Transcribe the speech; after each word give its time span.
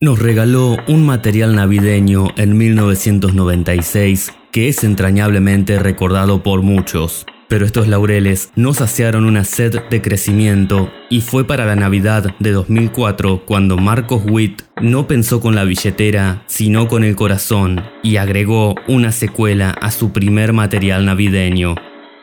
Nos 0.00 0.20
regaló 0.20 0.76
un 0.86 1.04
material 1.04 1.56
navideño 1.56 2.28
en 2.36 2.56
1996 2.56 4.32
que 4.52 4.68
es 4.68 4.84
entrañablemente 4.84 5.80
recordado 5.80 6.44
por 6.44 6.62
muchos. 6.62 7.26
Pero 7.48 7.66
estos 7.66 7.88
laureles 7.88 8.52
no 8.54 8.74
saciaron 8.74 9.24
una 9.24 9.42
sed 9.42 9.80
de 9.90 10.00
crecimiento 10.00 10.88
y 11.10 11.20
fue 11.22 11.48
para 11.48 11.66
la 11.66 11.74
Navidad 11.74 12.32
de 12.38 12.52
2004 12.52 13.44
cuando 13.44 13.76
Marcos 13.76 14.22
Witt 14.24 14.62
no 14.80 15.08
pensó 15.08 15.40
con 15.40 15.56
la 15.56 15.64
billetera, 15.64 16.44
sino 16.46 16.86
con 16.86 17.02
el 17.02 17.16
corazón 17.16 17.82
y 18.04 18.18
agregó 18.18 18.76
una 18.86 19.10
secuela 19.10 19.70
a 19.70 19.90
su 19.90 20.12
primer 20.12 20.52
material 20.52 21.06
navideño. 21.06 21.74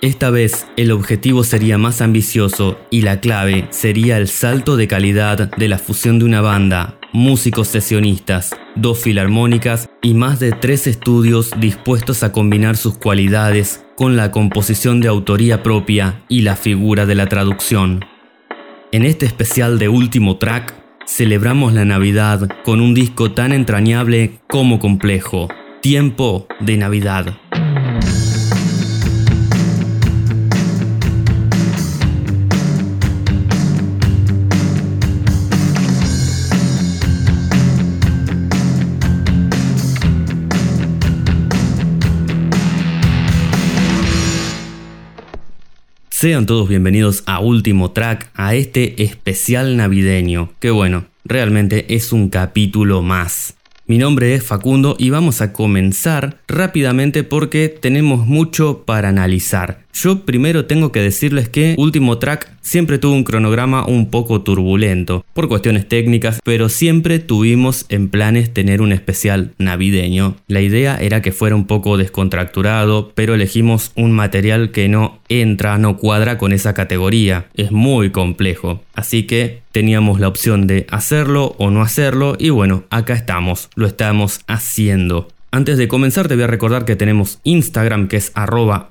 Esta 0.02 0.30
vez 0.30 0.66
el 0.78 0.92
objetivo 0.92 1.44
sería 1.44 1.78
más 1.78 2.00
ambicioso 2.00 2.80
y 2.90 3.02
la 3.02 3.20
clave 3.20 3.68
sería 3.72 4.18
el 4.18 4.30
salto 4.30 4.78
de 4.78 4.88
calidad 4.88 5.50
de 5.58 5.68
la 5.68 5.78
fusión 5.78 6.20
de 6.20 6.26
una 6.26 6.42
banda, 6.42 7.00
músicos 7.16 7.70
sesionistas, 7.70 8.56
dos 8.76 9.00
filarmónicas 9.00 9.90
y 10.02 10.14
más 10.14 10.40
de 10.40 10.52
tres 10.52 10.86
estudios 10.86 11.52
dispuestos 11.60 12.24
a 12.24 12.34
combinar 12.34 12.76
sus 12.76 12.98
cualidades 12.98 13.86
con 13.96 14.18
la 14.18 14.32
composición 14.32 15.00
de 15.00 15.08
autoría 15.08 15.64
propia 15.64 16.24
y 16.28 16.42
la 16.42 16.58
figura 16.58 17.06
de 17.06 17.16
la 17.16 17.28
traducción. 17.28 18.04
En 18.92 19.06
este 19.06 19.26
especial 19.26 19.80
de 19.80 19.88
último 19.88 20.38
track, 20.38 20.76
celebramos 21.08 21.74
la 21.74 21.86
Navidad 21.86 22.50
con 22.66 22.82
un 22.82 22.94
disco 22.94 23.32
tan 23.32 23.54
entrañable 23.54 24.40
como 24.48 24.80
complejo, 24.80 25.48
Tiempo 25.82 26.48
de 26.60 26.78
Navidad. 26.78 27.38
Sean 46.18 46.46
todos 46.46 46.70
bienvenidos 46.70 47.24
a 47.26 47.42
Último 47.42 47.92
Track, 47.92 48.30
a 48.36 48.56
este 48.56 49.04
especial 49.04 49.76
navideño, 49.76 50.50
que 50.62 50.72
bueno, 50.72 51.08
realmente 51.26 51.94
es 51.94 52.14
un 52.14 52.30
capítulo 52.30 53.02
más. 53.02 53.56
Mi 53.86 53.98
nombre 53.98 54.34
es 54.34 54.42
Facundo 54.42 54.96
y 54.98 55.10
vamos 55.10 55.42
a 55.42 55.52
comenzar 55.52 56.40
rápidamente 56.48 57.26
porque 57.26 57.68
tenemos 57.68 58.26
mucho 58.26 58.86
para 58.86 59.10
analizar. 59.10 59.85
Yo 59.96 60.26
primero 60.26 60.66
tengo 60.66 60.92
que 60.92 61.00
decirles 61.00 61.48
que 61.48 61.74
Último 61.78 62.18
Track 62.18 62.52
siempre 62.60 62.98
tuvo 62.98 63.14
un 63.14 63.24
cronograma 63.24 63.86
un 63.86 64.10
poco 64.10 64.42
turbulento, 64.42 65.26
por 65.34 65.48
cuestiones 65.48 65.88
técnicas, 65.88 66.42
pero 66.44 66.68
siempre 66.68 67.20
tuvimos 67.20 67.86
en 67.88 68.10
planes 68.10 68.54
tener 68.54 68.82
un 68.82 68.92
especial 68.92 69.54
navideño. 69.58 70.36
La 70.50 70.60
idea 70.60 70.98
era 70.98 71.22
que 71.22 71.32
fuera 71.32 71.56
un 71.56 71.66
poco 71.66 71.96
descontracturado, 71.96 73.14
pero 73.16 73.36
elegimos 73.36 73.94
un 73.96 74.12
material 74.12 74.72
que 74.72 74.90
no 74.90 75.20
entra, 75.30 75.78
no 75.78 75.96
cuadra 75.96 76.38
con 76.38 76.52
esa 76.52 76.74
categoría. 76.74 77.46
Es 77.54 77.72
muy 77.72 78.10
complejo. 78.10 78.82
Así 78.96 79.24
que 79.24 79.62
teníamos 79.72 80.20
la 80.20 80.28
opción 80.28 80.68
de 80.68 80.88
hacerlo 80.90 81.56
o 81.58 81.72
no 81.72 81.82
hacerlo 81.82 82.36
y 82.38 82.50
bueno, 82.50 82.84
acá 82.90 83.14
estamos, 83.14 83.70
lo 83.76 83.88
estamos 83.88 84.42
haciendo. 84.46 85.30
Antes 85.56 85.78
de 85.78 85.88
comenzar 85.88 86.28
te 86.28 86.36
voy 86.36 86.44
a 86.44 86.48
recordar 86.48 86.84
que 86.84 86.98
tenemos 86.98 87.40
Instagram 87.46 88.10
que 88.10 88.18
es 88.18 88.34
arroba 88.36 88.88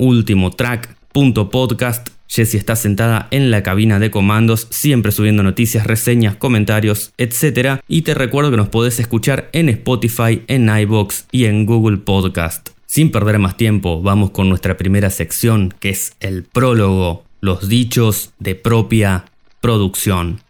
ultimotrack.podcast. 1.15 2.09
Jessie 2.27 2.59
está 2.59 2.75
sentada 2.75 3.29
en 3.31 3.51
la 3.51 3.63
cabina 3.63 3.99
de 3.99 4.11
comandos, 4.11 4.67
siempre 4.71 5.13
subiendo 5.13 5.43
noticias, 5.43 5.87
reseñas, 5.87 6.37
comentarios, 6.37 7.13
etc. 7.17 7.81
Y 7.87 8.03
te 8.03 8.15
recuerdo 8.15 8.51
que 8.51 8.57
nos 8.57 8.69
podés 8.69 8.99
escuchar 8.99 9.51
en 9.53 9.69
Spotify, 9.69 10.43
en 10.49 10.69
iBox 10.69 11.27
y 11.31 11.45
en 11.45 11.65
Google 11.67 11.99
Podcast. 11.99 12.71
Sin 12.87 13.13
perder 13.13 13.39
más 13.39 13.57
tiempo, 13.57 14.03
vamos 14.03 14.31
con 14.31 14.49
nuestra 14.49 14.77
primera 14.77 15.11
sección, 15.11 15.75
que 15.79 15.91
es 15.91 16.17
el 16.21 16.45
prólogo, 16.45 17.25
los 17.41 17.69
dichos 17.69 18.33
de 18.39 18.55
propia 18.55 19.27
producción. 19.61 20.41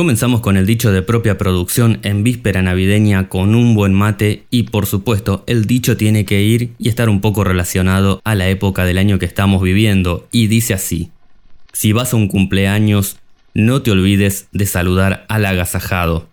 Comenzamos 0.00 0.40
con 0.40 0.56
el 0.56 0.64
dicho 0.64 0.92
de 0.92 1.02
propia 1.02 1.36
producción 1.36 1.98
en 2.04 2.24
víspera 2.24 2.62
navideña 2.62 3.28
con 3.28 3.54
un 3.54 3.74
buen 3.74 3.92
mate 3.92 4.44
y 4.48 4.62
por 4.62 4.86
supuesto 4.86 5.44
el 5.46 5.66
dicho 5.66 5.98
tiene 5.98 6.24
que 6.24 6.40
ir 6.40 6.72
y 6.78 6.88
estar 6.88 7.10
un 7.10 7.20
poco 7.20 7.44
relacionado 7.44 8.22
a 8.24 8.34
la 8.34 8.48
época 8.48 8.86
del 8.86 8.96
año 8.96 9.18
que 9.18 9.26
estamos 9.26 9.60
viviendo 9.60 10.26
y 10.32 10.46
dice 10.46 10.72
así, 10.72 11.10
si 11.74 11.92
vas 11.92 12.14
a 12.14 12.16
un 12.16 12.28
cumpleaños 12.28 13.18
no 13.52 13.82
te 13.82 13.90
olvides 13.90 14.48
de 14.52 14.64
saludar 14.64 15.26
al 15.28 15.44
agasajado. 15.44 16.30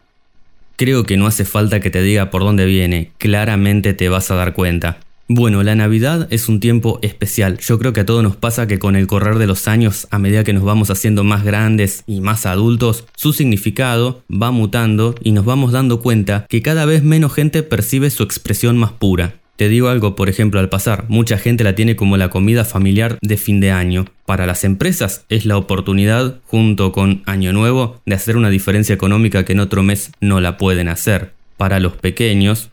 Creo 0.77 1.03
que 1.03 1.17
no 1.17 1.27
hace 1.27 1.43
falta 1.43 1.81
que 1.81 1.89
te 1.89 2.01
diga 2.01 2.29
por 2.29 2.43
dónde 2.43 2.65
viene, 2.65 3.11
claramente 3.17 3.93
te 3.93 4.07
vas 4.07 4.31
a 4.31 4.35
dar 4.35 4.53
cuenta. 4.53 4.99
Bueno, 5.29 5.61
la 5.61 5.75
Navidad 5.75 6.29
es 6.31 6.47
un 6.47 6.61
tiempo 6.61 6.99
especial. 7.01 7.57
Yo 7.57 7.77
creo 7.77 7.91
que 7.91 7.99
a 7.99 8.05
todos 8.05 8.23
nos 8.23 8.37
pasa 8.37 8.65
que 8.65 8.79
con 8.79 8.95
el 8.95 9.07
correr 9.07 9.37
de 9.37 9.45
los 9.45 9.67
años, 9.67 10.07
a 10.09 10.19
medida 10.19 10.45
que 10.45 10.53
nos 10.53 10.63
vamos 10.63 10.89
haciendo 10.89 11.25
más 11.25 11.43
grandes 11.43 12.05
y 12.07 12.21
más 12.21 12.45
adultos, 12.45 13.03
su 13.17 13.33
significado 13.33 14.23
va 14.31 14.51
mutando 14.51 15.15
y 15.21 15.33
nos 15.33 15.43
vamos 15.43 15.73
dando 15.73 15.99
cuenta 15.99 16.45
que 16.47 16.61
cada 16.61 16.85
vez 16.85 17.03
menos 17.03 17.33
gente 17.33 17.61
percibe 17.61 18.09
su 18.09 18.23
expresión 18.23 18.77
más 18.77 18.93
pura. 18.93 19.35
Te 19.57 19.67
digo 19.67 19.89
algo, 19.89 20.15
por 20.15 20.29
ejemplo, 20.29 20.61
al 20.61 20.69
pasar, 20.69 21.03
mucha 21.09 21.37
gente 21.37 21.65
la 21.65 21.75
tiene 21.75 21.97
como 21.97 22.15
la 22.15 22.29
comida 22.29 22.63
familiar 22.63 23.17
de 23.21 23.35
fin 23.35 23.59
de 23.59 23.71
año. 23.71 24.05
Para 24.25 24.45
las 24.45 24.63
empresas 24.63 25.25
es 25.27 25.45
la 25.45 25.57
oportunidad, 25.57 26.39
junto 26.45 26.93
con 26.93 27.23
Año 27.25 27.51
Nuevo, 27.51 27.99
de 28.05 28.15
hacer 28.15 28.37
una 28.37 28.49
diferencia 28.49 28.95
económica 28.95 29.43
que 29.43 29.51
en 29.53 29.59
otro 29.59 29.83
mes 29.83 30.11
no 30.21 30.39
la 30.39 30.57
pueden 30.57 30.87
hacer. 30.87 31.33
Para 31.57 31.79
los 31.81 31.93
pequeños, 31.93 32.69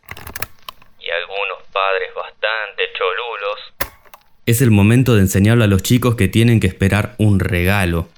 cholulos. 2.93 3.61
Es 4.47 4.61
el 4.61 4.71
momento 4.71 5.15
de 5.15 5.21
enseñarle 5.21 5.65
a 5.65 5.69
los 5.69 5.83
chicos 5.83 6.17
que 6.17 6.29
tienen 6.29 6.61
que 6.61 6.67
esperar 6.67 7.15
un 7.19 7.41
regalo. 7.41 8.09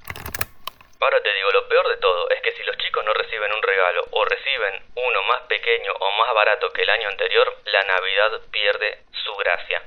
Ahora 1.01 1.19
te 1.23 1.31
digo, 1.33 1.53
lo 1.53 1.69
peor 1.69 1.87
de 1.89 1.97
todo 1.99 2.29
es 2.31 2.43
que 2.43 2.51
si 2.59 2.67
los 2.67 2.77
chicos 2.79 3.05
no 3.07 3.15
reciben 3.15 3.51
un 3.55 3.63
regalo 3.63 4.03
o 4.11 4.25
reciben 4.25 4.75
uno 4.97 5.23
más 5.31 5.43
pequeño 5.49 5.93
o 5.95 6.07
más 6.19 6.35
barato 6.35 6.67
que 6.75 6.83
el 6.83 6.91
año 6.91 7.09
anterior, 7.09 7.47
la 7.65 7.83
Navidad 7.87 8.43
pierde 8.51 9.07
su 9.25 9.33
gracia. 9.39 9.83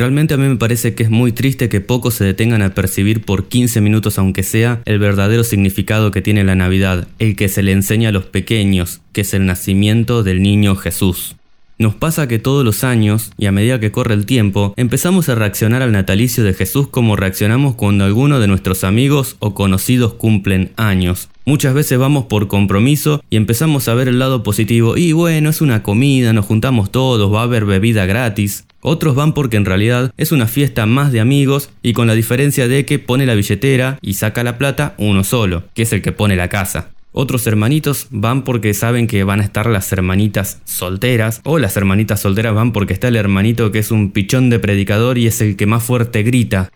Realmente 0.00 0.32
a 0.32 0.38
mí 0.38 0.48
me 0.48 0.56
parece 0.56 0.94
que 0.94 1.02
es 1.02 1.10
muy 1.10 1.32
triste 1.32 1.68
que 1.68 1.82
pocos 1.82 2.14
se 2.14 2.24
detengan 2.24 2.62
a 2.62 2.72
percibir 2.72 3.22
por 3.22 3.48
15 3.48 3.82
minutos 3.82 4.18
aunque 4.18 4.42
sea 4.42 4.80
el 4.86 4.98
verdadero 4.98 5.44
significado 5.44 6.10
que 6.10 6.22
tiene 6.22 6.42
la 6.42 6.54
Navidad, 6.54 7.06
el 7.18 7.36
que 7.36 7.50
se 7.50 7.62
le 7.62 7.72
enseña 7.72 8.08
a 8.08 8.12
los 8.12 8.24
pequeños, 8.24 9.02
que 9.12 9.20
es 9.20 9.34
el 9.34 9.44
nacimiento 9.44 10.22
del 10.22 10.40
niño 10.40 10.74
Jesús. 10.74 11.36
Nos 11.80 11.94
pasa 11.94 12.28
que 12.28 12.38
todos 12.38 12.62
los 12.62 12.84
años, 12.84 13.32
y 13.38 13.46
a 13.46 13.52
medida 13.52 13.80
que 13.80 13.90
corre 13.90 14.12
el 14.12 14.26
tiempo, 14.26 14.74
empezamos 14.76 15.30
a 15.30 15.34
reaccionar 15.34 15.80
al 15.80 15.92
natalicio 15.92 16.44
de 16.44 16.52
Jesús 16.52 16.88
como 16.88 17.16
reaccionamos 17.16 17.74
cuando 17.74 18.04
alguno 18.04 18.38
de 18.38 18.48
nuestros 18.48 18.84
amigos 18.84 19.36
o 19.38 19.54
conocidos 19.54 20.12
cumplen 20.12 20.72
años. 20.76 21.30
Muchas 21.46 21.72
veces 21.72 21.98
vamos 21.98 22.26
por 22.26 22.48
compromiso 22.48 23.24
y 23.30 23.36
empezamos 23.36 23.88
a 23.88 23.94
ver 23.94 24.08
el 24.08 24.18
lado 24.18 24.42
positivo 24.42 24.98
y 24.98 25.12
bueno, 25.12 25.48
es 25.48 25.62
una 25.62 25.82
comida, 25.82 26.34
nos 26.34 26.44
juntamos 26.44 26.92
todos, 26.92 27.32
va 27.32 27.40
a 27.40 27.44
haber 27.44 27.64
bebida 27.64 28.04
gratis. 28.04 28.66
Otros 28.82 29.14
van 29.14 29.32
porque 29.32 29.56
en 29.56 29.64
realidad 29.64 30.12
es 30.18 30.32
una 30.32 30.48
fiesta 30.48 30.84
más 30.84 31.12
de 31.12 31.20
amigos 31.20 31.70
y 31.82 31.94
con 31.94 32.06
la 32.06 32.14
diferencia 32.14 32.68
de 32.68 32.84
que 32.84 32.98
pone 32.98 33.24
la 33.24 33.34
billetera 33.34 33.98
y 34.02 34.14
saca 34.14 34.44
la 34.44 34.58
plata 34.58 34.94
uno 34.98 35.24
solo, 35.24 35.62
que 35.72 35.84
es 35.84 35.92
el 35.94 36.02
que 36.02 36.12
pone 36.12 36.36
la 36.36 36.48
casa. 36.48 36.90
Otros 37.12 37.46
hermanitos 37.48 38.06
van 38.10 38.44
porque 38.44 38.72
saben 38.72 39.08
que 39.08 39.24
van 39.24 39.40
a 39.40 39.44
estar 39.44 39.66
las 39.66 39.92
hermanitas 39.92 40.62
solteras, 40.64 41.40
o 41.44 41.58
las 41.58 41.76
hermanitas 41.76 42.20
solteras 42.20 42.54
van 42.54 42.72
porque 42.72 42.92
está 42.92 43.08
el 43.08 43.16
hermanito 43.16 43.72
que 43.72 43.80
es 43.80 43.90
un 43.90 44.12
pichón 44.12 44.48
de 44.48 44.60
predicador 44.60 45.18
y 45.18 45.26
es 45.26 45.40
el 45.40 45.56
que 45.56 45.66
más 45.66 45.82
fuerte 45.82 46.22
grita. 46.22 46.70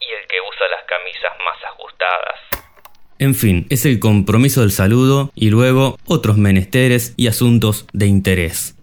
Y 0.00 0.04
el 0.04 0.26
que 0.28 0.36
usa 0.50 0.66
las 0.70 0.84
camisas 0.88 1.32
más 1.44 1.64
ajustadas. 1.72 2.66
En 3.20 3.34
fin, 3.36 3.66
es 3.70 3.86
el 3.86 4.00
compromiso 4.00 4.62
del 4.62 4.72
saludo 4.72 5.30
y 5.36 5.50
luego 5.50 5.96
otros 6.06 6.38
menesteres 6.38 7.14
y 7.16 7.28
asuntos 7.28 7.86
de 7.92 8.06
interés. 8.06 8.75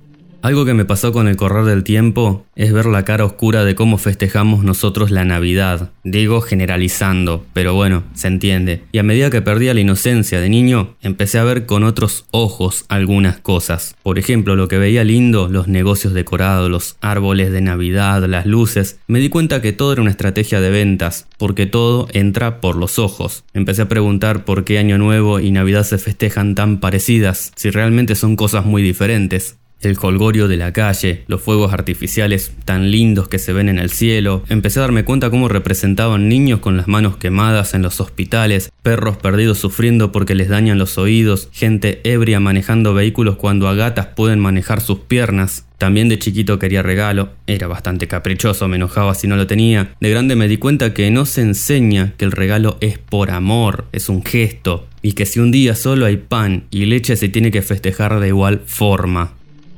Algo 0.44 0.66
que 0.66 0.74
me 0.74 0.84
pasó 0.84 1.14
con 1.14 1.30
el 1.30 1.38
correr 1.38 1.64
del 1.64 1.86
tiempo 1.86 2.46
es 2.58 2.74
ver 2.74 2.86
la 2.88 3.06
cara 3.06 3.24
oscura 3.24 3.64
de 3.64 3.76
cómo 3.76 3.98
festejamos 3.98 4.66
nosotros 4.66 5.10
la 5.10 5.24
Navidad. 5.24 5.92
Digo 6.04 6.42
generalizando, 6.42 7.46
pero 7.54 7.74
bueno, 7.76 8.04
se 8.14 8.28
entiende. 8.28 8.84
Y 8.92 8.98
a 8.98 9.04
medida 9.04 9.30
que 9.30 9.42
perdía 9.42 9.74
la 9.74 9.80
inocencia 9.80 10.42
de 10.42 10.50
niño, 10.50 10.98
empecé 11.02 11.40
a 11.40 11.46
ver 11.46 11.66
con 11.66 11.86
otros 11.86 12.26
ojos 12.32 12.84
algunas 12.90 13.40
cosas. 13.40 13.96
Por 14.04 14.20
ejemplo, 14.20 14.58
lo 14.58 14.68
que 14.68 14.78
veía 14.78 15.06
lindo, 15.06 15.48
los 15.48 15.70
negocios 15.70 16.14
decorados, 16.14 16.70
los 16.70 16.98
árboles 17.00 17.54
de 17.54 17.62
Navidad, 17.62 18.26
las 18.26 18.46
luces, 18.46 19.00
me 19.08 19.20
di 19.20 19.30
cuenta 19.30 19.62
que 19.62 19.72
todo 19.72 19.94
era 19.94 20.02
una 20.02 20.12
estrategia 20.12 20.60
de 20.60 20.72
ventas, 20.72 21.26
porque 21.38 21.68
todo 21.68 22.10
entra 22.12 22.60
por 22.60 22.76
los 22.76 23.00
ojos. 23.00 23.46
Empecé 23.54 23.84
a 23.84 23.88
preguntar 23.88 24.44
por 24.44 24.66
qué 24.66 24.78
Año 24.78 24.98
Nuevo 24.98 25.40
y 25.40 25.52
Navidad 25.52 25.86
se 25.86 26.00
festejan 26.00 26.54
tan 26.54 26.82
parecidas, 26.82 27.54
si 27.56 27.70
realmente 27.70 28.16
son 28.16 28.36
cosas 28.36 28.66
muy 28.66 28.84
diferentes. 28.84 29.56
El 29.90 29.98
colgorio 29.98 30.48
de 30.48 30.58
la 30.58 30.74
calle, 30.74 31.24
los 31.28 31.42
fuegos 31.42 31.74
artificiales 31.74 32.54
tan 32.66 32.92
lindos 32.92 33.28
que 33.28 33.40
se 33.40 33.54
ven 33.54 33.70
en 33.70 33.80
el 33.80 33.90
cielo. 33.90 34.44
Empecé 34.50 34.80
a 34.80 34.84
darme 34.84 35.06
cuenta 35.06 35.30
cómo 35.30 35.48
representaban 35.48 36.30
niños 36.30 36.60
con 36.60 36.78
las 36.78 36.88
manos 36.88 37.18
quemadas 37.18 37.74
en 37.74 37.82
los 37.82 38.00
hospitales, 38.00 38.72
perros 38.82 39.18
perdidos 39.18 39.58
sufriendo 39.60 40.12
porque 40.12 40.36
les 40.36 40.50
dañan 40.50 40.78
los 40.78 40.98
oídos, 40.98 41.50
gente 41.52 42.02
ebria 42.04 42.40
manejando 42.40 42.94
vehículos 42.94 43.38
cuando 43.38 43.68
a 43.68 43.76
gatas 43.76 44.08
pueden 44.08 44.40
manejar 44.40 44.82
sus 44.82 45.00
piernas. 45.00 45.66
También 45.78 46.08
de 46.08 46.18
chiquito 46.18 46.60
quería 46.60 46.82
regalo, 46.82 47.32
era 47.46 47.68
bastante 47.68 48.08
caprichoso, 48.08 48.68
me 48.70 48.78
enojaba 48.78 49.16
si 49.16 49.28
no 49.28 49.36
lo 49.36 49.48
tenía. 49.48 49.96
De 50.00 50.10
grande 50.10 50.36
me 50.36 50.48
di 50.48 50.58
cuenta 50.58 50.94
que 50.94 51.12
no 51.12 51.26
se 51.26 51.42
enseña 51.42 52.14
que 52.18 52.24
el 52.24 52.32
regalo 52.32 52.78
es 52.80 53.00
por 53.00 53.32
amor, 53.32 53.86
es 53.92 54.08
un 54.08 54.24
gesto, 54.24 54.88
y 55.02 55.12
que 55.12 55.26
si 55.26 55.40
un 55.40 55.52
día 55.52 55.76
solo 55.76 56.06
hay 56.06 56.18
pan 56.18 56.64
y 56.72 56.86
leche 56.86 57.18
se 57.18 57.28
tiene 57.28 57.52
que 57.52 57.62
festejar 57.62 58.22
de 58.22 58.30
igual 58.30 58.62
forma. 58.66 59.34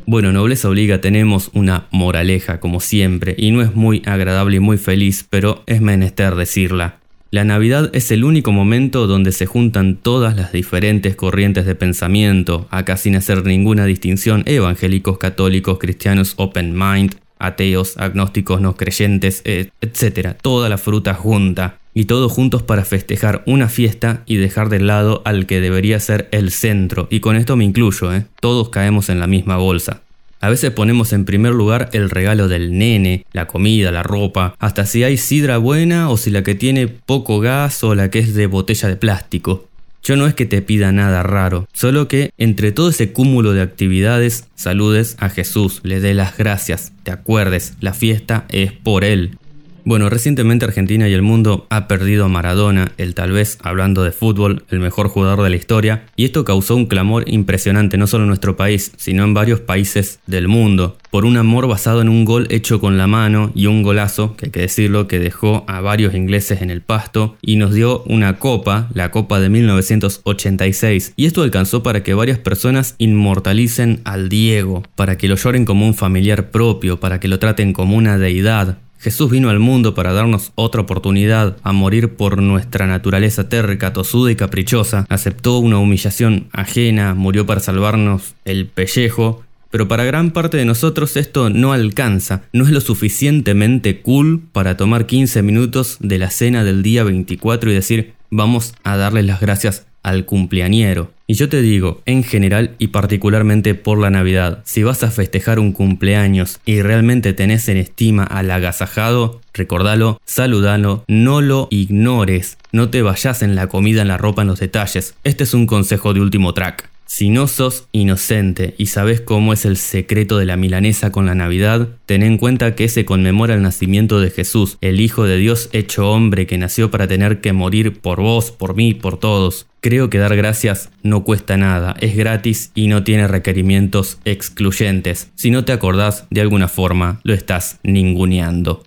Bueno, 0.08 0.32
Nobleza 0.32 0.70
Obliga 0.70 1.02
tenemos 1.02 1.50
una 1.54 1.88
moraleja 1.90 2.60
como 2.60 2.80
siempre 2.80 3.34
y 3.40 3.50
no 3.50 3.64
es 3.64 3.74
muy 3.74 4.04
agradable 4.06 4.58
y 4.58 4.60
muy 4.60 4.78
feliz, 4.78 5.26
pero 5.28 5.64
es 5.66 5.82
menester 5.82 6.36
decirla. 6.36 7.00
La 7.32 7.44
Navidad 7.44 7.90
es 7.92 8.12
el 8.12 8.24
único 8.24 8.52
momento 8.52 9.08
donde 9.08 9.32
se 9.32 9.48
juntan 9.48 9.96
todas 9.96 10.36
las 10.36 10.52
diferentes 10.52 11.16
corrientes 11.16 11.66
de 11.66 11.74
pensamiento, 11.74 12.68
acá 12.70 12.98
sin 12.98 13.16
hacer 13.16 13.44
ninguna 13.46 13.86
distinción, 13.86 14.44
evangélicos, 14.46 15.18
católicos, 15.18 15.80
cristianos, 15.80 16.36
open 16.38 16.78
mind, 16.78 17.16
ateos, 17.40 17.98
agnósticos, 17.98 18.62
no 18.62 18.76
creyentes, 18.76 19.42
etc. 19.44 20.36
Toda 20.40 20.70
la 20.70 20.78
fruta 20.78 21.16
junta 21.16 21.80
y 21.96 22.06
todos 22.06 22.32
juntos 22.32 22.62
para 22.62 22.86
festejar 22.86 23.42
una 23.48 23.70
fiesta 23.70 24.22
y 24.28 24.36
dejar 24.36 24.70
de 24.70 24.82
lado 24.82 25.24
al 25.26 25.48
que 25.48 25.62
debería 25.62 26.00
ser 26.00 26.28
el 26.32 26.52
centro, 26.52 27.08
y 27.10 27.22
con 27.22 27.38
esto 27.38 27.56
me 27.56 27.64
incluyo, 27.64 28.14
¿eh? 28.14 28.26
todos 28.40 28.70
caemos 28.70 29.10
en 29.10 29.20
la 29.20 29.26
misma 29.26 29.58
bolsa. 29.58 30.02
A 30.42 30.50
veces 30.50 30.70
ponemos 30.72 31.14
en 31.14 31.26
primer 31.26 31.54
lugar 31.54 31.90
el 31.94 32.10
regalo 32.10 32.48
del 32.48 32.78
nene, 32.78 33.26
la 33.32 33.48
comida, 33.48 33.92
la 33.92 34.04
ropa, 34.04 34.56
hasta 34.60 34.86
si 34.86 35.04
hay 35.04 35.18
sidra 35.18 35.58
buena 35.58 36.10
o 36.10 36.18
si 36.18 36.30
la 36.30 36.44
que 36.44 36.54
tiene 36.54 36.88
poco 36.88 37.40
gas 37.40 37.84
o 37.84 37.96
la 37.96 38.12
que 38.12 38.20
es 38.20 38.36
de 38.36 38.46
botella 38.46 38.90
de 38.90 38.98
plástico. 38.98 39.68
Yo 40.04 40.18
no 40.18 40.28
es 40.28 40.36
que 40.36 40.46
te 40.46 40.62
pida 40.62 40.92
nada 40.92 41.24
raro, 41.24 41.68
solo 41.74 42.08
que 42.08 42.32
entre 42.38 42.72
todo 42.72 42.90
ese 42.90 43.12
cúmulo 43.12 43.54
de 43.54 43.62
actividades 43.62 44.46
saludes 44.54 45.16
a 45.20 45.30
Jesús, 45.30 45.80
le 45.82 46.00
dé 46.00 46.14
las 46.14 46.38
gracias, 46.38 46.92
te 47.02 47.10
acuerdes, 47.10 47.74
la 47.80 47.94
fiesta 47.94 48.46
es 48.50 48.72
por 48.72 49.04
Él. 49.04 49.40
Bueno, 49.88 50.10
recientemente 50.10 50.66
Argentina 50.66 51.08
y 51.08 51.14
el 51.14 51.22
mundo 51.22 51.68
ha 51.70 51.88
perdido 51.88 52.26
a 52.26 52.28
Maradona, 52.28 52.92
el 52.98 53.14
tal 53.14 53.32
vez, 53.32 53.60
hablando 53.62 54.04
de 54.04 54.12
fútbol, 54.12 54.66
el 54.72 54.80
mejor 54.80 55.10
jugador 55.10 55.44
de 55.44 55.52
la 55.52 55.58
historia, 55.58 56.08
y 56.16 56.26
esto 56.26 56.44
causó 56.44 56.76
un 56.76 56.88
clamor 56.88 57.24
impresionante 57.28 57.96
no 57.96 58.08
solo 58.08 58.24
en 58.24 58.30
nuestro 58.30 58.58
país, 58.58 58.94
sino 58.98 59.24
en 59.24 59.36
varios 59.36 59.60
países 59.60 60.22
del 60.26 60.48
mundo, 60.48 60.98
por 61.12 61.24
un 61.24 61.38
amor 61.38 61.68
basado 61.68 62.02
en 62.02 62.10
un 62.10 62.26
gol 62.26 62.48
hecho 62.50 62.82
con 62.82 62.98
la 62.98 63.06
mano 63.06 63.52
y 63.54 63.68
un 63.68 63.84
golazo, 63.84 64.36
que 64.36 64.48
hay 64.48 64.52
que 64.52 64.62
decirlo, 64.62 65.08
que 65.08 65.20
dejó 65.20 65.66
a 65.68 65.82
varios 65.82 66.16
ingleses 66.16 66.64
en 66.64 66.72
el 66.72 66.82
pasto 66.82 67.38
y 67.40 67.58
nos 67.58 67.72
dio 67.72 68.02
una 68.08 68.40
copa, 68.40 68.90
la 68.92 69.12
copa 69.12 69.40
de 69.40 69.50
1986, 69.50 71.14
y 71.16 71.28
esto 71.28 71.44
alcanzó 71.44 71.84
para 71.84 72.02
que 72.02 72.16
varias 72.16 72.40
personas 72.40 72.96
inmortalicen 72.98 74.02
al 74.04 74.30
Diego, 74.30 74.82
para 74.96 75.16
que 75.16 75.28
lo 75.28 75.36
lloren 75.36 75.64
como 75.64 75.86
un 75.86 75.94
familiar 75.94 76.50
propio, 76.50 77.00
para 77.00 77.20
que 77.20 77.28
lo 77.28 77.38
traten 77.38 77.72
como 77.72 77.96
una 77.96 78.18
deidad, 78.18 78.80
Jesús 79.06 79.30
vino 79.30 79.52
al 79.52 79.60
mundo 79.60 79.94
para 79.94 80.14
darnos 80.14 80.52
otra 80.56 80.82
oportunidad 80.82 81.58
a 81.62 81.74
morir 81.74 82.16
por 82.16 82.42
nuestra 82.42 82.88
naturaleza 82.88 83.48
terca, 83.50 83.94
tosuda 83.94 84.32
y 84.32 84.36
caprichosa. 84.36 85.06
Aceptó 85.10 85.60
una 85.60 85.78
humillación 85.78 86.48
ajena, 86.52 87.14
murió 87.14 87.46
para 87.46 87.60
salvarnos 87.60 88.34
el 88.46 88.66
pellejo. 88.66 89.44
Pero 89.70 89.88
para 89.88 90.06
gran 90.06 90.32
parte 90.32 90.58
de 90.58 90.66
nosotros 90.66 91.18
esto 91.18 91.52
no 91.52 91.72
alcanza, 91.72 92.46
no 92.52 92.64
es 92.64 92.72
lo 92.72 92.82
suficientemente 92.82 94.02
cool 94.02 94.42
para 94.52 94.76
tomar 94.76 95.06
15 95.06 95.44
minutos 95.44 95.98
de 96.00 96.18
la 96.18 96.32
cena 96.32 96.64
del 96.64 96.82
día 96.82 97.04
24 97.04 97.70
y 97.70 97.76
decir, 97.76 98.14
vamos 98.32 98.74
a 98.84 98.98
darle 98.98 99.22
las 99.22 99.40
gracias 99.40 99.86
al 100.06 100.26
cumpleañero. 100.26 101.12
Y 101.28 101.34
yo 101.34 101.50
te 101.50 101.64
digo, 101.64 102.02
en 102.06 102.24
general 102.24 102.76
y 102.78 102.90
particularmente 102.90 103.74
por 103.74 103.98
la 103.98 104.12
Navidad, 104.12 104.62
si 104.64 104.84
vas 104.84 105.02
a 105.02 105.10
festejar 105.10 105.58
un 105.58 105.72
cumpleaños 105.72 106.60
y 106.64 106.84
realmente 106.84 107.34
tenés 107.34 107.68
en 107.68 107.78
estima 107.78 108.24
al 108.24 108.52
agasajado, 108.52 109.42
recordalo, 109.52 110.22
saludalo, 110.24 111.04
no 111.08 111.42
lo 111.42 111.68
ignores, 111.72 112.60
no 112.72 112.90
te 112.90 113.02
vayas 113.02 113.42
en 113.42 113.56
la 113.56 113.68
comida, 113.68 114.04
en 114.04 114.08
la 114.08 114.18
ropa, 114.18 114.44
en 114.44 114.50
los 114.50 114.60
detalles. 114.60 115.16
Este 115.24 115.44
es 115.44 115.56
un 115.56 115.66
consejo 115.66 116.14
de 116.14 116.22
último 116.22 116.54
track. 116.54 116.95
Si 117.08 117.30
no 117.30 117.48
sos 117.48 117.88
inocente 117.92 118.74
y 118.80 118.88
sabes 118.88 119.22
cómo 119.22 119.54
es 119.54 119.66
el 119.66 119.78
secreto 119.78 120.40
de 120.40 120.46
la 120.46 120.58
milanesa 120.58 121.12
con 121.12 121.28
la 121.28 121.36
Navidad, 121.36 121.90
ten 122.08 122.24
en 122.24 122.38
cuenta 122.38 122.74
que 122.74 122.90
se 122.90 123.06
conmemora 123.06 123.54
el 123.54 123.62
nacimiento 123.62 124.20
de 124.20 124.32
Jesús, 124.32 124.78
el 124.82 125.00
Hijo 125.00 125.26
de 125.26 125.38
Dios 125.38 125.70
hecho 125.72 126.10
hombre 126.10 126.48
que 126.48 126.58
nació 126.58 126.90
para 126.90 127.08
tener 127.08 127.42
que 127.42 127.54
morir 127.54 128.00
por 128.00 128.22
vos, 128.22 128.52
por 128.52 128.76
mí, 128.76 128.96
por 128.96 129.20
todos. 129.20 129.68
Creo 129.82 130.10
que 130.10 130.18
dar 130.18 130.36
gracias 130.36 130.90
no 131.04 131.24
cuesta 131.24 131.58
nada, 131.58 131.96
es 132.00 132.18
gratis 132.18 132.72
y 132.74 132.88
no 132.88 133.04
tiene 133.04 133.28
requerimientos 133.28 134.18
excluyentes. 134.26 135.30
Si 135.36 135.52
no 135.52 135.64
te 135.64 135.74
acordás, 135.74 136.26
de 136.32 136.42
alguna 136.42 136.68
forma 136.68 137.20
lo 137.24 137.36
estás 137.36 137.80
ninguneando. 137.84 138.84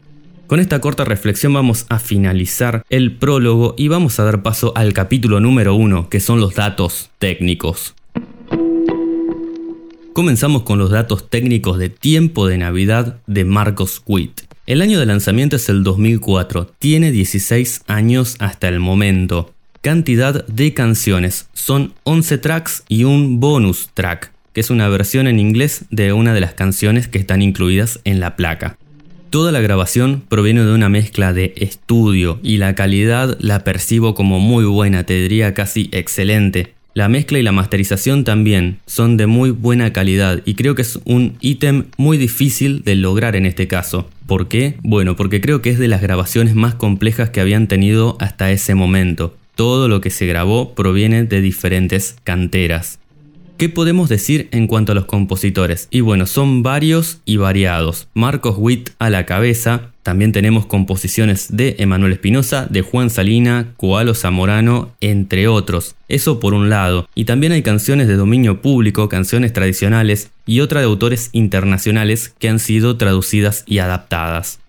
Con 0.48 0.60
esta 0.60 0.80
corta 0.80 1.04
reflexión 1.04 1.52
vamos 1.52 1.86
a 1.88 1.98
finalizar 1.98 2.82
el 2.88 3.14
prólogo 3.16 3.74
y 3.76 3.88
vamos 3.88 4.18
a 4.18 4.24
dar 4.24 4.42
paso 4.42 4.72
al 4.76 4.92
capítulo 4.92 5.40
número 5.40 5.74
uno, 5.74 6.08
que 6.08 6.20
son 6.20 6.40
los 6.40 6.54
datos 6.54 7.10
técnicos. 7.18 7.94
Comenzamos 10.18 10.64
con 10.64 10.80
los 10.80 10.90
datos 10.90 11.30
técnicos 11.30 11.78
de 11.78 11.90
tiempo 11.90 12.48
de 12.48 12.58
Navidad 12.58 13.20
de 13.28 13.44
Marcos 13.44 14.02
Witt. 14.04 14.40
El 14.66 14.82
año 14.82 14.98
de 14.98 15.06
lanzamiento 15.06 15.54
es 15.54 15.68
el 15.68 15.84
2004, 15.84 16.72
tiene 16.80 17.12
16 17.12 17.82
años 17.86 18.34
hasta 18.40 18.66
el 18.66 18.80
momento. 18.80 19.54
Cantidad 19.80 20.44
de 20.48 20.74
canciones, 20.74 21.48
son 21.52 21.94
11 22.02 22.38
tracks 22.38 22.82
y 22.88 23.04
un 23.04 23.38
bonus 23.38 23.90
track, 23.94 24.32
que 24.52 24.60
es 24.60 24.70
una 24.70 24.88
versión 24.88 25.28
en 25.28 25.38
inglés 25.38 25.84
de 25.90 26.12
una 26.12 26.34
de 26.34 26.40
las 26.40 26.54
canciones 26.54 27.06
que 27.06 27.18
están 27.18 27.40
incluidas 27.40 28.00
en 28.02 28.18
la 28.18 28.34
placa. 28.34 28.76
Toda 29.30 29.52
la 29.52 29.60
grabación 29.60 30.24
proviene 30.28 30.64
de 30.64 30.74
una 30.74 30.88
mezcla 30.88 31.32
de 31.32 31.52
estudio 31.58 32.40
y 32.42 32.56
la 32.56 32.74
calidad 32.74 33.36
la 33.38 33.62
percibo 33.62 34.14
como 34.14 34.40
muy 34.40 34.64
buena, 34.64 35.04
te 35.04 35.14
diría 35.14 35.54
casi 35.54 35.88
excelente. 35.92 36.74
La 36.98 37.08
mezcla 37.08 37.38
y 37.38 37.44
la 37.44 37.52
masterización 37.52 38.24
también 38.24 38.80
son 38.86 39.16
de 39.16 39.28
muy 39.28 39.50
buena 39.50 39.92
calidad 39.92 40.42
y 40.44 40.54
creo 40.54 40.74
que 40.74 40.82
es 40.82 40.98
un 41.04 41.36
ítem 41.40 41.84
muy 41.96 42.18
difícil 42.18 42.82
de 42.82 42.96
lograr 42.96 43.36
en 43.36 43.46
este 43.46 43.68
caso. 43.68 44.10
¿Por 44.26 44.48
qué? 44.48 44.74
Bueno, 44.82 45.14
porque 45.14 45.40
creo 45.40 45.62
que 45.62 45.70
es 45.70 45.78
de 45.78 45.86
las 45.86 46.02
grabaciones 46.02 46.56
más 46.56 46.74
complejas 46.74 47.30
que 47.30 47.40
habían 47.40 47.68
tenido 47.68 48.16
hasta 48.18 48.50
ese 48.50 48.74
momento. 48.74 49.36
Todo 49.54 49.86
lo 49.86 50.00
que 50.00 50.10
se 50.10 50.26
grabó 50.26 50.74
proviene 50.74 51.22
de 51.22 51.40
diferentes 51.40 52.16
canteras. 52.24 52.98
¿Qué 53.58 53.68
podemos 53.68 54.08
decir 54.08 54.48
en 54.50 54.66
cuanto 54.66 54.90
a 54.90 54.94
los 54.96 55.04
compositores? 55.04 55.86
Y 55.92 56.00
bueno, 56.00 56.26
son 56.26 56.64
varios 56.64 57.20
y 57.24 57.36
variados. 57.36 58.08
Marcos 58.14 58.56
Witt 58.58 58.90
a 58.98 59.08
la 59.08 59.24
cabeza, 59.24 59.92
también 60.08 60.32
tenemos 60.32 60.64
composiciones 60.64 61.54
de 61.54 61.76
Emanuel 61.80 62.14
Espinosa, 62.14 62.66
de 62.70 62.80
Juan 62.80 63.10
Salina, 63.10 63.74
Coalo 63.76 64.14
Zamorano, 64.14 64.92
entre 65.02 65.48
otros. 65.48 65.96
Eso 66.08 66.40
por 66.40 66.54
un 66.54 66.70
lado. 66.70 67.06
Y 67.14 67.26
también 67.26 67.52
hay 67.52 67.60
canciones 67.60 68.08
de 68.08 68.16
dominio 68.16 68.62
público, 68.62 69.10
canciones 69.10 69.52
tradicionales 69.52 70.30
y 70.46 70.60
otra 70.60 70.80
de 70.80 70.86
autores 70.86 71.28
internacionales 71.32 72.32
que 72.38 72.48
han 72.48 72.58
sido 72.58 72.96
traducidas 72.96 73.64
y 73.66 73.80
adaptadas. 73.80 74.60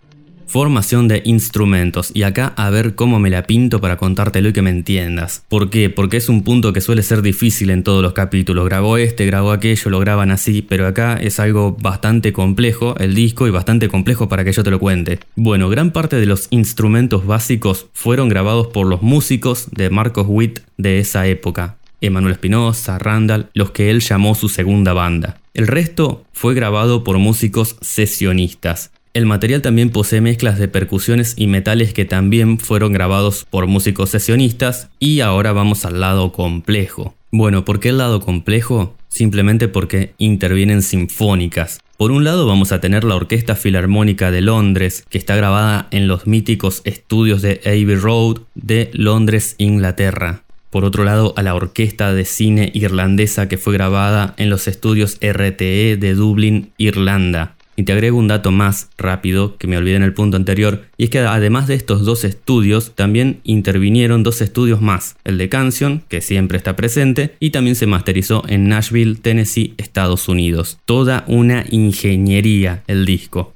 Formación 0.50 1.08
de 1.08 1.22
instrumentos. 1.26 2.10
Y 2.12 2.24
acá 2.24 2.54
a 2.58 2.72
ver 2.72 2.96
cómo 2.96 3.20
me 3.20 3.30
la 3.30 3.44
pinto 3.44 3.80
para 3.80 3.98
contártelo 3.98 4.50
y 4.50 4.54
que 4.54 4.64
me 4.64 4.72
entiendas. 4.72 5.44
¿Por 5.48 5.70
qué? 5.70 5.92
Porque 5.92 6.18
es 6.18 6.28
un 6.28 6.44
punto 6.44 6.74
que 6.74 6.82
suele 6.82 7.04
ser 7.04 7.22
difícil 7.22 7.70
en 7.70 7.84
todos 7.84 8.02
los 8.02 8.14
capítulos. 8.14 8.66
Grabó 8.66 8.98
este, 8.98 9.28
grabó 9.28 9.52
aquello, 9.52 9.92
lo 9.92 10.00
graban 10.00 10.32
así, 10.32 10.64
pero 10.64 10.88
acá 10.88 11.18
es 11.22 11.40
algo 11.40 11.78
bastante 11.80 12.34
complejo 12.34 12.96
el 12.98 13.14
disco 13.14 13.46
y 13.46 13.52
bastante 13.52 13.90
complejo 13.90 14.28
para 14.28 14.44
que 14.44 14.52
yo 14.52 14.64
te 14.64 14.72
lo 14.72 14.80
cuente. 14.80 15.20
Bueno, 15.36 15.70
gran 15.70 15.92
parte 15.92 16.16
de 16.16 16.26
los 16.26 16.48
instrumentos 16.50 17.28
básicos 17.28 17.86
fueron 17.94 18.28
grabados 18.28 18.70
por 18.70 18.88
los 18.88 19.04
músicos 19.04 19.68
de 19.70 19.92
Marcos 19.92 20.26
Witt 20.28 20.62
de 20.78 20.98
esa 20.98 21.28
época. 21.28 21.78
Emanuel 22.02 22.34
Espinosa, 22.34 22.98
Randall, 22.98 23.50
los 23.54 23.70
que 23.70 23.92
él 23.92 24.00
llamó 24.00 24.34
su 24.34 24.50
segunda 24.50 24.94
banda. 24.94 25.40
El 25.54 25.68
resto 25.68 26.24
fue 26.34 26.56
grabado 26.56 27.04
por 27.04 27.20
músicos 27.20 27.76
sesionistas. 27.82 28.92
El 29.14 29.26
material 29.26 29.64
también 29.64 29.90
posee 29.90 30.22
mezclas 30.22 30.60
de 30.60 30.68
percusiones 30.68 31.34
y 31.36 31.48
metales 31.48 31.94
que 31.94 32.06
también 32.06 32.60
fueron 32.60 32.94
grabados 32.94 33.46
por 33.50 33.66
músicos 33.66 34.12
sesionistas 34.12 34.90
y 35.00 35.22
ahora 35.22 35.52
vamos 35.52 35.84
al 35.84 36.00
lado 36.00 36.32
complejo. 36.32 37.16
Bueno, 37.32 37.66
¿por 37.66 37.80
qué 37.80 37.90
el 37.90 37.98
lado 37.98 38.20
complejo? 38.22 38.96
Simplemente 39.08 39.68
porque 39.68 40.14
intervienen 40.20 40.84
sinfónicas. 40.84 41.80
Por 41.98 42.12
un 42.12 42.24
lado 42.24 42.46
vamos 42.46 42.72
a 42.72 42.82
tener 42.82 43.04
la 43.04 43.16
Orquesta 43.16 43.56
Filarmónica 43.56 44.30
de 44.30 44.42
Londres, 44.42 45.04
que 45.10 45.18
está 45.18 45.36
grabada 45.36 45.88
en 45.90 46.08
los 46.08 46.28
míticos 46.28 46.82
estudios 46.84 47.42
de 47.42 47.62
Abbey 47.66 47.96
Road 47.96 48.42
de 48.54 48.92
Londres, 48.94 49.56
Inglaterra. 49.58 50.44
Por 50.70 50.86
otro 50.86 51.04
lado, 51.04 51.34
a 51.36 51.42
la 51.42 51.56
orquesta 51.56 52.14
de 52.14 52.26
cine 52.26 52.72
irlandesa 52.76 53.50
que 53.50 53.58
fue 53.58 53.74
grabada 53.74 54.36
en 54.38 54.52
los 54.52 54.68
estudios 54.68 55.18
RTE 55.20 55.98
de 55.98 56.14
Dublín, 56.14 56.72
Irlanda. 56.78 57.56
Y 57.80 57.84
te 57.84 57.94
agrego 57.94 58.18
un 58.18 58.28
dato 58.28 58.52
más 58.52 58.90
rápido 58.98 59.56
que 59.56 59.66
me 59.66 59.78
olvidé 59.78 59.96
en 59.96 60.04
el 60.04 60.14
punto 60.14 60.36
anterior, 60.36 60.84
y 60.98 61.06
es 61.06 61.10
que 61.10 61.20
además 61.20 61.66
de 61.68 61.76
estos 61.76 62.04
dos 62.04 62.26
estudios, 62.26 62.92
también 62.94 63.40
intervinieron 63.46 64.22
dos 64.22 64.42
estudios 64.42 64.82
más, 64.82 65.16
el 65.24 65.38
de 65.38 65.48
Canción, 65.48 66.04
que 66.10 66.20
siempre 66.20 66.58
está 66.58 66.76
presente, 66.76 67.36
y 67.40 67.52
también 67.52 67.78
se 67.78 67.86
masterizó 67.86 68.44
en 68.50 68.68
Nashville, 68.68 69.16
Tennessee, 69.16 69.76
Estados 69.78 70.28
Unidos. 70.28 70.78
Toda 70.84 71.24
una 71.28 71.64
ingeniería 71.70 72.84
el 72.88 73.06
disco. 73.06 73.54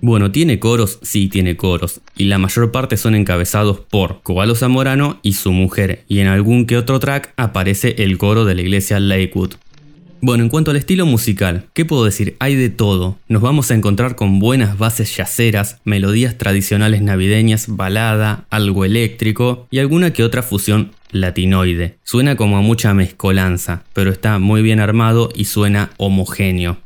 Bueno, 0.00 0.30
¿tiene 0.30 0.60
coros? 0.60 1.00
Sí, 1.02 1.26
tiene 1.26 1.56
coros, 1.56 2.00
y 2.16 2.26
la 2.26 2.38
mayor 2.38 2.70
parte 2.70 2.96
son 2.96 3.16
encabezados 3.16 3.80
por 3.80 4.20
Cobalo 4.22 4.54
Zamorano 4.54 5.18
y 5.24 5.32
su 5.32 5.50
mujer, 5.50 6.04
y 6.06 6.20
en 6.20 6.28
algún 6.28 6.66
que 6.66 6.76
otro 6.76 7.00
track 7.00 7.32
aparece 7.36 7.96
el 7.98 8.16
coro 8.16 8.44
de 8.44 8.54
la 8.54 8.60
iglesia 8.60 9.00
Lakewood. 9.00 9.54
Bueno, 10.22 10.44
en 10.44 10.48
cuanto 10.50 10.70
al 10.70 10.78
estilo 10.78 11.04
musical, 11.04 11.66
¿qué 11.74 11.84
puedo 11.84 12.04
decir? 12.04 12.36
Hay 12.38 12.54
de 12.54 12.70
todo. 12.70 13.18
Nos 13.28 13.42
vamos 13.42 13.70
a 13.70 13.74
encontrar 13.74 14.16
con 14.16 14.38
buenas 14.38 14.78
bases 14.78 15.14
yaceras, 15.14 15.78
melodías 15.84 16.38
tradicionales 16.38 17.02
navideñas, 17.02 17.66
balada, 17.68 18.46
algo 18.50 18.84
eléctrico 18.84 19.66
y 19.70 19.78
alguna 19.78 20.12
que 20.12 20.24
otra 20.24 20.42
fusión 20.42 20.92
latinoide. 21.10 21.98
Suena 22.02 22.34
como 22.34 22.56
a 22.56 22.62
mucha 22.62 22.94
mezcolanza, 22.94 23.84
pero 23.92 24.10
está 24.10 24.38
muy 24.38 24.62
bien 24.62 24.80
armado 24.80 25.28
y 25.34 25.44
suena 25.44 25.90
homogéneo. 25.98 26.78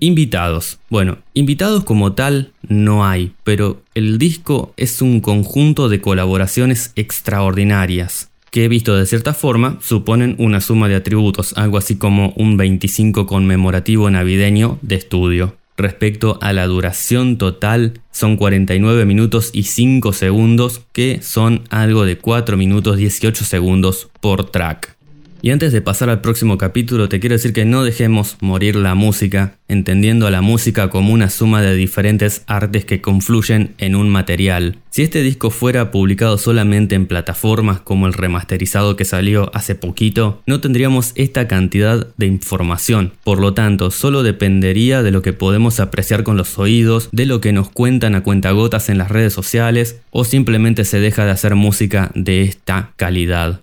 Invitados. 0.00 0.80
Bueno, 0.90 1.18
invitados 1.32 1.84
como 1.84 2.12
tal 2.12 2.52
no 2.68 3.06
hay, 3.06 3.32
pero 3.44 3.82
el 3.94 4.18
disco 4.18 4.74
es 4.76 5.00
un 5.00 5.20
conjunto 5.20 5.88
de 5.88 6.00
colaboraciones 6.00 6.92
extraordinarias 6.96 8.30
que 8.54 8.68
visto 8.68 8.94
de 8.94 9.04
cierta 9.04 9.34
forma 9.34 9.78
suponen 9.82 10.36
una 10.38 10.60
suma 10.60 10.86
de 10.88 10.94
atributos, 10.94 11.54
algo 11.56 11.76
así 11.76 11.96
como 11.96 12.32
un 12.36 12.56
25 12.56 13.26
conmemorativo 13.26 14.08
navideño 14.08 14.78
de 14.80 14.94
estudio. 14.94 15.56
Respecto 15.76 16.38
a 16.40 16.52
la 16.52 16.64
duración 16.68 17.36
total, 17.36 18.00
son 18.12 18.36
49 18.36 19.06
minutos 19.06 19.50
y 19.52 19.64
5 19.64 20.12
segundos, 20.12 20.82
que 20.92 21.20
son 21.20 21.62
algo 21.68 22.04
de 22.04 22.16
4 22.16 22.56
minutos 22.56 22.96
18 22.96 23.44
segundos 23.44 24.08
por 24.20 24.48
track. 24.48 24.96
Y 25.44 25.50
antes 25.50 25.74
de 25.74 25.82
pasar 25.82 26.08
al 26.08 26.22
próximo 26.22 26.56
capítulo, 26.56 27.10
te 27.10 27.20
quiero 27.20 27.34
decir 27.34 27.52
que 27.52 27.66
no 27.66 27.84
dejemos 27.84 28.38
morir 28.40 28.76
la 28.76 28.94
música, 28.94 29.58
entendiendo 29.68 30.26
a 30.26 30.30
la 30.30 30.40
música 30.40 30.88
como 30.88 31.12
una 31.12 31.28
suma 31.28 31.60
de 31.60 31.74
diferentes 31.74 32.44
artes 32.46 32.86
que 32.86 33.02
confluyen 33.02 33.74
en 33.76 33.94
un 33.94 34.08
material. 34.08 34.78
Si 34.88 35.02
este 35.02 35.20
disco 35.20 35.50
fuera 35.50 35.90
publicado 35.90 36.38
solamente 36.38 36.94
en 36.94 37.06
plataformas 37.06 37.78
como 37.80 38.06
el 38.06 38.14
remasterizado 38.14 38.96
que 38.96 39.04
salió 39.04 39.50
hace 39.54 39.74
poquito, 39.74 40.40
no 40.46 40.62
tendríamos 40.62 41.12
esta 41.14 41.46
cantidad 41.46 42.06
de 42.16 42.24
información. 42.24 43.12
Por 43.22 43.38
lo 43.38 43.52
tanto, 43.52 43.90
solo 43.90 44.22
dependería 44.22 45.02
de 45.02 45.10
lo 45.10 45.20
que 45.20 45.34
podemos 45.34 45.78
apreciar 45.78 46.24
con 46.24 46.38
los 46.38 46.58
oídos, 46.58 47.10
de 47.12 47.26
lo 47.26 47.42
que 47.42 47.52
nos 47.52 47.68
cuentan 47.68 48.14
a 48.14 48.22
cuentagotas 48.22 48.88
en 48.88 48.96
las 48.96 49.10
redes 49.10 49.34
sociales, 49.34 50.00
o 50.10 50.24
simplemente 50.24 50.86
se 50.86 51.00
deja 51.00 51.26
de 51.26 51.32
hacer 51.32 51.54
música 51.54 52.10
de 52.14 52.44
esta 52.44 52.92
calidad. 52.96 53.60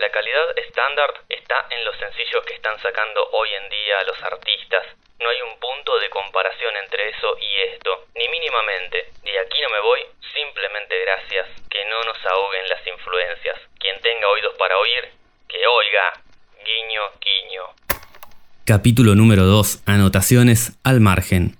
La 0.00 0.12
calidad 0.12 0.46
estándar 0.78 1.10
está 1.28 1.66
en 1.74 1.84
los 1.84 1.96
sencillos 1.98 2.44
que 2.46 2.54
están 2.54 2.78
sacando 2.78 3.18
hoy 3.32 3.48
en 3.50 3.68
día 3.68 3.98
los 4.06 4.22
artistas. 4.22 4.86
No 5.18 5.26
hay 5.26 5.42
un 5.42 5.58
punto 5.58 5.98
de 5.98 6.08
comparación 6.08 6.70
entre 6.78 7.10
eso 7.10 7.34
y 7.34 7.74
esto, 7.74 8.06
ni 8.14 8.28
mínimamente. 8.28 9.10
De 9.26 9.34
aquí 9.42 9.58
no 9.58 9.70
me 9.74 9.80
voy, 9.82 10.06
simplemente 10.30 10.94
gracias. 11.02 11.50
Que 11.68 11.82
no 11.90 11.98
nos 12.06 12.18
ahoguen 12.24 12.62
las 12.70 12.86
influencias. 12.86 13.58
Quien 13.80 14.00
tenga 14.02 14.28
oídos 14.28 14.54
para 14.54 14.78
oír, 14.78 15.10
que 15.48 15.58
oiga. 15.66 16.22
Guiño, 16.62 17.02
guiño. 17.26 17.62
Capítulo 18.64 19.16
número 19.16 19.42
2. 19.42 19.82
Anotaciones 19.84 20.78
al 20.84 21.00
margen. 21.00 21.58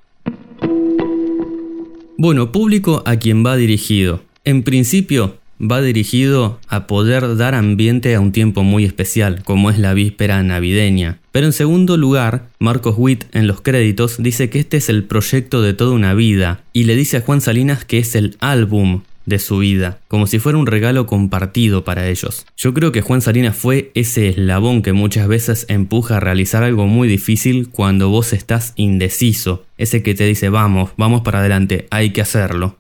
Bueno, 2.18 2.52
público 2.52 3.02
a 3.04 3.18
quien 3.18 3.44
va 3.44 3.56
dirigido. 3.56 4.22
En 4.44 4.62
principio, 4.62 5.38
va 5.60 5.80
dirigido 5.80 6.60
a 6.68 6.86
poder 6.86 7.36
dar 7.36 7.54
ambiente 7.54 8.14
a 8.14 8.20
un 8.20 8.32
tiempo 8.32 8.62
muy 8.62 8.84
especial, 8.84 9.42
como 9.44 9.70
es 9.70 9.78
la 9.78 9.94
víspera 9.94 10.42
navideña. 10.42 11.18
Pero 11.32 11.46
en 11.46 11.52
segundo 11.52 11.96
lugar, 11.96 12.46
Marcos 12.58 12.94
Witt 12.98 13.24
en 13.32 13.46
los 13.46 13.60
créditos 13.60 14.22
dice 14.22 14.50
que 14.50 14.58
este 14.58 14.78
es 14.78 14.88
el 14.88 15.04
proyecto 15.04 15.62
de 15.62 15.74
toda 15.74 15.92
una 15.92 16.14
vida 16.14 16.62
y 16.72 16.84
le 16.84 16.96
dice 16.96 17.18
a 17.18 17.20
Juan 17.20 17.40
Salinas 17.40 17.84
que 17.84 17.98
es 17.98 18.14
el 18.14 18.36
álbum 18.40 19.02
de 19.28 19.38
su 19.38 19.58
vida, 19.58 20.00
como 20.08 20.26
si 20.26 20.38
fuera 20.38 20.56
un 20.56 20.66
regalo 20.66 21.06
compartido 21.06 21.84
para 21.84 22.08
ellos. 22.08 22.46
Yo 22.56 22.72
creo 22.72 22.92
que 22.92 23.02
Juan 23.02 23.20
Salinas 23.20 23.56
fue 23.56 23.90
ese 23.94 24.28
eslabón 24.28 24.82
que 24.82 24.94
muchas 24.94 25.28
veces 25.28 25.66
empuja 25.68 26.16
a 26.16 26.20
realizar 26.20 26.64
algo 26.64 26.86
muy 26.86 27.08
difícil 27.08 27.68
cuando 27.70 28.08
vos 28.08 28.32
estás 28.32 28.72
indeciso, 28.76 29.66
ese 29.76 30.02
que 30.02 30.14
te 30.14 30.24
dice 30.24 30.48
vamos, 30.48 30.92
vamos 30.96 31.20
para 31.20 31.40
adelante, 31.40 31.86
hay 31.90 32.12
que 32.12 32.22
hacerlo. 32.22 32.76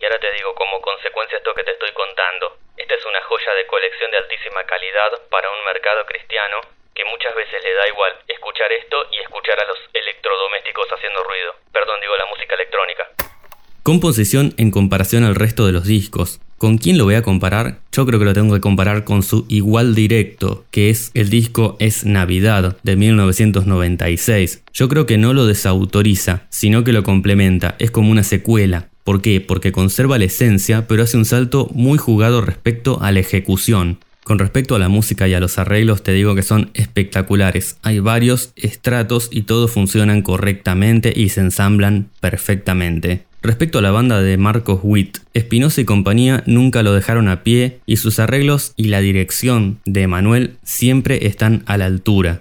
Y 0.00 0.04
ahora 0.04 0.20
te 0.20 0.30
digo, 0.38 0.54
como 0.54 0.80
consecuencia 0.80 1.34
de 1.34 1.42
esto 1.42 1.50
que 1.56 1.64
te 1.64 1.72
estoy 1.72 1.90
contando, 1.92 2.56
esta 2.76 2.94
es 2.94 3.04
una 3.04 3.20
joya 3.26 3.52
de 3.58 3.66
altísima 4.44 4.64
calidad 4.64 5.10
para 5.30 5.48
un 5.48 5.64
mercado 5.64 6.04
cristiano 6.06 6.60
que 6.94 7.02
muchas 7.04 7.34
veces 7.34 7.62
le 7.64 7.72
da 7.74 7.88
igual 7.88 8.12
escuchar 8.28 8.70
esto 8.72 8.96
y 9.12 9.20
escuchar 9.22 9.58
a 9.58 9.66
los 9.66 9.78
electrodomésticos 9.92 10.86
haciendo 10.92 11.22
ruido. 11.24 11.52
Perdón, 11.72 11.96
digo 12.00 12.16
la 12.16 12.26
música 12.26 12.54
electrónica. 12.54 13.04
Composición 13.82 14.54
en 14.58 14.70
comparación 14.70 15.24
al 15.24 15.34
resto 15.34 15.66
de 15.66 15.72
los 15.72 15.84
discos. 15.84 16.40
¿Con 16.58 16.78
quién 16.78 16.98
lo 16.98 17.04
voy 17.04 17.16
a 17.16 17.22
comparar? 17.22 17.80
Yo 17.92 18.06
creo 18.06 18.18
que 18.18 18.24
lo 18.24 18.32
tengo 18.32 18.54
que 18.54 18.60
comparar 18.60 19.04
con 19.04 19.22
su 19.22 19.46
igual 19.48 19.94
directo, 19.94 20.64
que 20.70 20.90
es 20.90 21.10
el 21.14 21.30
disco 21.30 21.76
Es 21.80 22.04
Navidad 22.04 22.76
de 22.82 22.96
1996. 22.96 24.62
Yo 24.72 24.88
creo 24.88 25.06
que 25.06 25.18
no 25.18 25.32
lo 25.32 25.46
desautoriza, 25.46 26.46
sino 26.50 26.84
que 26.84 26.92
lo 26.92 27.02
complementa, 27.02 27.76
es 27.78 27.90
como 27.90 28.10
una 28.10 28.22
secuela. 28.22 28.88
¿Por 29.04 29.20
qué? 29.20 29.42
Porque 29.42 29.72
conserva 29.72 30.16
la 30.16 30.24
esencia, 30.24 30.86
pero 30.88 31.02
hace 31.02 31.18
un 31.18 31.26
salto 31.26 31.68
muy 31.72 31.98
jugado 31.98 32.40
respecto 32.40 32.98
a 33.02 33.12
la 33.12 33.20
ejecución. 33.20 33.98
Con 34.24 34.38
respecto 34.38 34.74
a 34.74 34.78
la 34.78 34.88
música 34.88 35.28
y 35.28 35.34
a 35.34 35.40
los 35.40 35.58
arreglos 35.58 36.02
te 36.02 36.12
digo 36.12 36.34
que 36.34 36.42
son 36.42 36.70
espectaculares. 36.72 37.76
Hay 37.82 37.98
varios 37.98 38.52
estratos 38.56 39.28
y 39.30 39.42
todos 39.42 39.70
funcionan 39.70 40.22
correctamente 40.22 41.12
y 41.14 41.28
se 41.28 41.40
ensamblan 41.40 42.08
perfectamente. 42.20 43.24
Respecto 43.42 43.78
a 43.78 43.82
la 43.82 43.90
banda 43.90 44.22
de 44.22 44.38
Marcos 44.38 44.80
Witt, 44.82 45.18
Espinosa 45.34 45.82
y 45.82 45.84
compañía 45.84 46.42
nunca 46.46 46.82
lo 46.82 46.94
dejaron 46.94 47.28
a 47.28 47.42
pie 47.42 47.80
y 47.84 47.96
sus 47.96 48.18
arreglos 48.18 48.72
y 48.76 48.84
la 48.84 49.02
dirección 49.02 49.78
de 49.84 50.06
Manuel 50.06 50.56
siempre 50.62 51.26
están 51.26 51.62
a 51.66 51.76
la 51.76 51.84
altura. 51.84 52.40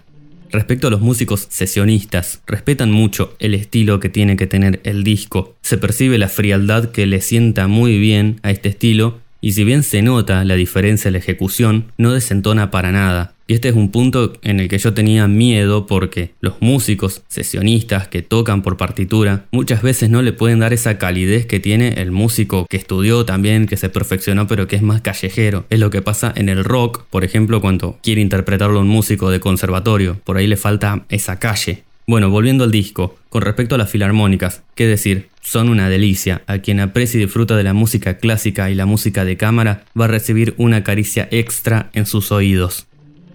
Respecto 0.53 0.87
a 0.87 0.91
los 0.91 1.01
músicos 1.01 1.47
sesionistas, 1.49 2.41
respetan 2.45 2.91
mucho 2.91 3.35
el 3.39 3.55
estilo 3.55 3.99
que 3.99 4.07
tiene 4.07 4.37
que 4.37 4.47
tener 4.47 4.79
el 4.83 5.03
disco. 5.03 5.55
Se 5.63 5.79
percibe 5.79 6.17
la 6.17 6.29
frialdad 6.29 6.91
que 6.91 7.07
le 7.07 7.19
sienta 7.19 7.67
muy 7.67 7.97
bien 7.97 8.39
a 8.43 8.51
este 8.51 8.69
estilo 8.69 9.19
y 9.43 9.51
si 9.51 9.65
bien 9.65 9.83
se 9.83 10.01
nota 10.01 10.45
la 10.45 10.55
diferencia 10.55 11.09
en 11.09 11.13
la 11.13 11.19
ejecución, 11.19 11.91
no 11.97 12.13
desentona 12.13 12.71
para 12.71 12.93
nada. 12.93 13.35
Y 13.45 13.55
este 13.55 13.67
es 13.67 13.75
un 13.75 13.91
punto 13.91 14.31
en 14.41 14.61
el 14.61 14.69
que 14.69 14.77
yo 14.77 14.93
tenía 14.93 15.27
miedo 15.27 15.85
porque 15.85 16.31
los 16.39 16.61
músicos, 16.61 17.23
sesionistas 17.27 18.07
que 18.07 18.21
tocan 18.21 18.61
por 18.61 18.77
partitura, 18.77 19.43
muchas 19.51 19.81
veces 19.81 20.09
no 20.09 20.21
le 20.21 20.31
pueden 20.31 20.59
dar 20.59 20.71
esa 20.71 20.97
calidez 20.97 21.45
que 21.45 21.59
tiene 21.59 21.89
el 22.01 22.11
músico 22.11 22.65
que 22.69 22.77
estudió 22.77 23.25
también, 23.25 23.65
que 23.65 23.75
se 23.75 23.89
perfeccionó, 23.89 24.47
pero 24.47 24.67
que 24.69 24.77
es 24.77 24.81
más 24.81 25.01
callejero. 25.01 25.65
Es 25.69 25.81
lo 25.81 25.89
que 25.89 26.01
pasa 26.01 26.31
en 26.33 26.47
el 26.47 26.63
rock, 26.63 27.03
por 27.09 27.25
ejemplo, 27.25 27.59
cuando 27.59 27.99
quiere 28.01 28.21
interpretarlo 28.21 28.79
un 28.79 28.87
músico 28.87 29.29
de 29.29 29.41
conservatorio. 29.41 30.21
Por 30.23 30.37
ahí 30.37 30.47
le 30.47 30.55
falta 30.55 31.03
esa 31.09 31.37
calle. 31.39 31.83
Bueno, 32.05 32.29
volviendo 32.29 32.63
al 32.63 32.71
disco, 32.71 33.15
con 33.29 33.41
respecto 33.41 33.75
a 33.75 33.77
las 33.77 33.89
filarmónicas, 33.89 34.63
qué 34.75 34.87
decir, 34.87 35.29
son 35.41 35.69
una 35.69 35.89
delicia. 35.89 36.41
A 36.47 36.59
quien 36.59 36.79
aprecia 36.79 37.17
y 37.17 37.23
disfruta 37.23 37.55
de 37.55 37.63
la 37.63 37.73
música 37.73 38.17
clásica 38.17 38.69
y 38.69 38.75
la 38.75 38.85
música 38.85 39.25
de 39.25 39.37
cámara 39.37 39.85
va 39.99 40.05
a 40.05 40.09
recibir 40.09 40.53
una 40.57 40.83
caricia 40.83 41.27
extra 41.31 41.89
en 41.93 42.05
sus 42.05 42.31
oídos 42.31 42.87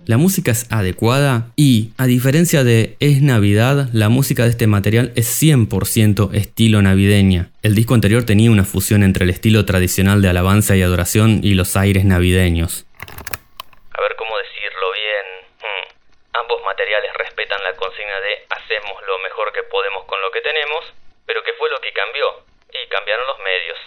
la 0.08 0.16
música 0.16 0.52
es 0.52 0.66
adecuada 0.72 1.52
y, 1.54 1.92
a 1.98 2.06
diferencia 2.06 2.64
de 2.64 2.96
Es 2.98 3.20
Navidad, 3.20 3.90
la 3.92 4.08
música 4.08 4.44
de 4.44 4.48
este 4.48 4.66
material 4.66 5.12
es 5.16 5.28
100% 5.42 6.32
estilo 6.32 6.80
navideña. 6.80 7.50
El 7.62 7.74
disco 7.74 7.92
anterior 7.92 8.24
tenía 8.24 8.50
una 8.50 8.64
fusión 8.64 9.02
entre 9.02 9.24
el 9.24 9.30
estilo 9.30 9.66
tradicional 9.66 10.22
de 10.22 10.30
alabanza 10.30 10.74
y 10.76 10.80
adoración 10.80 11.40
y 11.42 11.52
los 11.52 11.76
aires 11.76 12.06
navideños. 12.06 12.86
A 12.96 14.00
ver 14.00 14.16
cómo 14.16 14.32
decirlo 14.38 14.86
bien. 14.96 15.26
Hmm. 15.60 16.40
Ambos 16.40 16.56
materiales 16.64 17.10
respetan 17.18 17.60
de 18.20 18.46
hacemos 18.50 18.94
lo 19.06 19.18
mejor 19.20 19.52
que 19.52 19.62
podemos 19.64 20.04
con 20.04 20.20
lo 20.20 20.30
que 20.30 20.40
tenemos, 20.40 20.84
pero 21.26 21.42
¿qué 21.42 21.52
fue 21.58 21.70
lo 21.70 21.80
que 21.80 21.92
cambió? 21.92 22.26
Y 22.70 22.88
cambiaron 22.88 23.26
los 23.26 23.38
medios. 23.38 23.78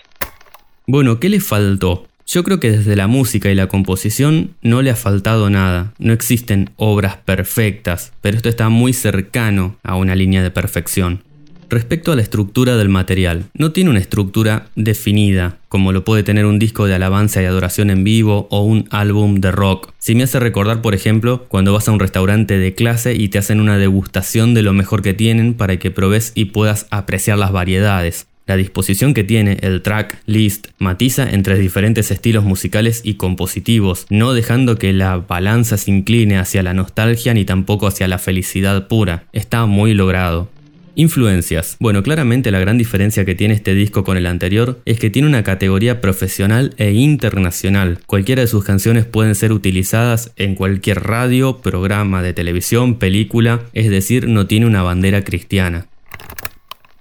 Bueno, 0.87 1.19
¿qué 1.19 1.29
le 1.29 1.39
faltó? 1.39 2.07
Yo 2.25 2.43
creo 2.43 2.59
que 2.59 2.71
desde 2.71 2.95
la 2.95 3.07
música 3.07 3.49
y 3.49 3.55
la 3.55 3.67
composición 3.67 4.55
no 4.61 4.81
le 4.81 4.89
ha 4.89 4.95
faltado 4.95 5.49
nada. 5.49 5.93
No 5.99 6.13
existen 6.13 6.69
obras 6.77 7.17
perfectas, 7.17 8.13
pero 8.21 8.37
esto 8.37 8.47
está 8.47 8.69
muy 8.69 8.93
cercano 8.93 9.75
a 9.83 9.95
una 9.95 10.15
línea 10.15 10.41
de 10.41 10.51
perfección. 10.51 11.23
Respecto 11.71 12.11
a 12.11 12.17
la 12.17 12.21
estructura 12.21 12.75
del 12.75 12.89
material, 12.89 13.45
no 13.53 13.71
tiene 13.71 13.91
una 13.91 13.99
estructura 13.99 14.67
definida, 14.75 15.57
como 15.69 15.93
lo 15.93 16.03
puede 16.03 16.21
tener 16.21 16.45
un 16.45 16.59
disco 16.59 16.85
de 16.85 16.95
alabanza 16.95 17.41
y 17.41 17.45
adoración 17.45 17.89
en 17.89 18.03
vivo 18.03 18.49
o 18.51 18.59
un 18.65 18.89
álbum 18.91 19.35
de 19.39 19.51
rock. 19.51 19.93
Si 19.97 20.13
me 20.13 20.23
hace 20.23 20.41
recordar, 20.41 20.81
por 20.81 20.93
ejemplo, 20.93 21.45
cuando 21.47 21.71
vas 21.71 21.87
a 21.87 21.93
un 21.93 22.01
restaurante 22.01 22.57
de 22.57 22.75
clase 22.75 23.13
y 23.13 23.29
te 23.29 23.37
hacen 23.37 23.61
una 23.61 23.77
degustación 23.77 24.53
de 24.53 24.63
lo 24.63 24.73
mejor 24.73 25.01
que 25.01 25.13
tienen 25.13 25.53
para 25.53 25.79
que 25.79 25.91
probes 25.91 26.33
y 26.35 26.45
puedas 26.45 26.87
apreciar 26.89 27.37
las 27.37 27.53
variedades. 27.53 28.27
La 28.47 28.57
disposición 28.57 29.13
que 29.13 29.23
tiene 29.23 29.57
el 29.61 29.81
track 29.81 30.21
list 30.25 30.67
matiza 30.77 31.29
entre 31.29 31.57
diferentes 31.57 32.11
estilos 32.11 32.43
musicales 32.43 32.99
y 33.05 33.13
compositivos, 33.13 34.07
no 34.09 34.33
dejando 34.33 34.77
que 34.77 34.91
la 34.91 35.15
balanza 35.15 35.77
se 35.77 35.89
incline 35.89 36.37
hacia 36.37 36.63
la 36.63 36.73
nostalgia 36.73 37.33
ni 37.33 37.45
tampoco 37.45 37.87
hacia 37.87 38.09
la 38.09 38.17
felicidad 38.17 38.89
pura. 38.89 39.23
Está 39.31 39.65
muy 39.67 39.93
logrado. 39.93 40.49
Influencias. 40.95 41.77
Bueno, 41.79 42.03
claramente 42.03 42.51
la 42.51 42.59
gran 42.59 42.77
diferencia 42.77 43.23
que 43.23 43.35
tiene 43.35 43.53
este 43.53 43.73
disco 43.73 44.03
con 44.03 44.17
el 44.17 44.27
anterior 44.27 44.79
es 44.85 44.99
que 44.99 45.09
tiene 45.09 45.27
una 45.27 45.43
categoría 45.43 46.01
profesional 46.01 46.73
e 46.77 46.91
internacional. 46.91 47.99
Cualquiera 48.05 48.41
de 48.41 48.47
sus 48.47 48.65
canciones 48.65 49.05
pueden 49.05 49.35
ser 49.35 49.53
utilizadas 49.53 50.33
en 50.35 50.55
cualquier 50.55 51.01
radio, 51.03 51.61
programa 51.61 52.21
de 52.21 52.33
televisión, 52.33 52.99
película, 52.99 53.61
es 53.73 53.89
decir, 53.89 54.27
no 54.27 54.47
tiene 54.47 54.65
una 54.65 54.83
bandera 54.83 55.23
cristiana. 55.23 55.87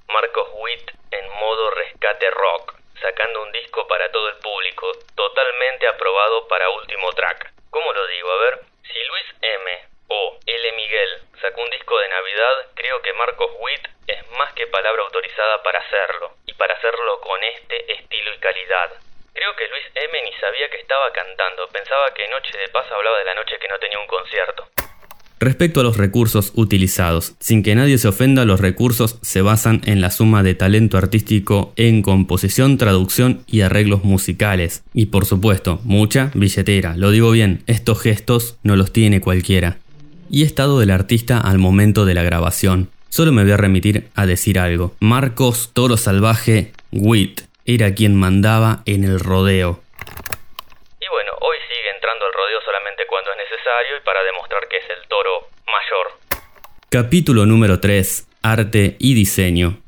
Marcos 0.06 0.48
Witt 0.62 0.86
en 1.10 1.26
modo 1.40 1.70
rescate 1.74 2.26
rock, 2.30 2.78
sacando 2.94 3.42
un 3.42 3.52
disco 3.52 3.86
para 3.88 4.10
todo 4.12 4.28
el 4.28 4.36
público, 4.38 4.86
totalmente 5.16 5.88
aprobado 5.88 6.46
para 6.46 6.70
último 6.70 7.10
track. 7.16 7.52
¿Cómo 7.70 7.92
lo 7.92 8.06
digo? 8.06 8.30
A 8.30 8.38
ver, 8.38 8.54
si 8.86 8.94
Luis 8.94 9.28
M 9.42 9.66
o 10.08 10.38
L. 10.46 10.64
Miguel 10.76 11.10
sacó 11.40 11.62
un 11.62 11.70
disco 11.70 11.98
de 11.98 12.08
Navidad, 12.08 12.54
creo 12.74 12.99
que 13.10 13.18
Marcos 13.18 13.50
Witt 13.58 13.82
es 14.06 14.22
más 14.38 14.54
que 14.54 14.70
palabra 14.70 15.02
autorizada 15.02 15.58
para 15.64 15.82
hacerlo, 15.82 16.38
y 16.46 16.54
para 16.54 16.74
hacerlo 16.74 17.18
con 17.26 17.42
este 17.58 17.74
estilo 17.98 18.30
y 18.30 18.38
calidad. 18.38 19.02
Creo 19.34 19.50
que 19.58 19.66
Luis 19.66 19.82
M. 19.98 20.14
ni 20.22 20.32
sabía 20.38 20.70
que 20.70 20.78
estaba 20.78 21.10
cantando, 21.10 21.66
pensaba 21.72 22.14
que 22.14 22.28
Noche 22.28 22.56
de 22.56 22.68
Paz 22.68 22.86
hablaba 22.92 23.18
de 23.18 23.24
la 23.24 23.34
noche 23.34 23.58
que 23.60 23.66
no 23.66 23.78
tenía 23.80 23.98
un 23.98 24.06
concierto. 24.06 24.68
Respecto 25.40 25.80
a 25.80 25.82
los 25.82 25.96
recursos 25.96 26.52
utilizados, 26.54 27.34
sin 27.40 27.64
que 27.64 27.74
nadie 27.74 27.98
se 27.98 28.06
ofenda, 28.06 28.44
los 28.44 28.60
recursos 28.60 29.18
se 29.22 29.42
basan 29.42 29.80
en 29.86 30.00
la 30.00 30.10
suma 30.10 30.44
de 30.44 30.54
talento 30.54 30.96
artístico 30.96 31.72
en 31.74 32.02
composición, 32.02 32.78
traducción 32.78 33.42
y 33.48 33.62
arreglos 33.62 34.04
musicales. 34.04 34.84
Y 34.94 35.06
por 35.06 35.24
supuesto, 35.24 35.80
mucha 35.82 36.30
billetera. 36.34 36.94
Lo 36.96 37.10
digo 37.10 37.32
bien, 37.32 37.64
estos 37.66 38.00
gestos 38.02 38.58
no 38.62 38.76
los 38.76 38.92
tiene 38.92 39.20
cualquiera 39.20 39.78
y 40.30 40.44
estado 40.44 40.78
del 40.78 40.90
artista 40.90 41.38
al 41.38 41.58
momento 41.58 42.04
de 42.04 42.14
la 42.14 42.22
grabación. 42.22 42.88
Solo 43.10 43.32
me 43.32 43.42
voy 43.42 43.50
a 43.50 43.56
remitir 43.56 44.08
a 44.14 44.24
decir 44.24 44.56
algo. 44.56 44.94
Marcos 45.00 45.72
Toro 45.74 45.96
Salvaje 45.96 46.70
Witt 46.92 47.40
era 47.64 47.92
quien 47.92 48.14
mandaba 48.14 48.82
en 48.86 49.02
el 49.02 49.18
rodeo. 49.18 49.80
Y 51.00 51.08
bueno, 51.10 51.32
hoy 51.40 51.56
sigue 51.68 51.90
entrando 51.92 52.24
el 52.24 52.32
rodeo 52.32 52.60
solamente 52.64 53.02
cuando 53.08 53.32
es 53.32 53.38
necesario 53.38 53.96
y 53.96 54.04
para 54.04 54.22
demostrar 54.22 54.62
que 54.70 54.76
es 54.76 54.84
el 54.90 55.08
toro 55.08 55.48
mayor. 55.66 56.44
Capítulo 56.88 57.46
número 57.46 57.80
3. 57.80 58.28
Arte 58.42 58.94
y 59.00 59.14
diseño. 59.14 59.80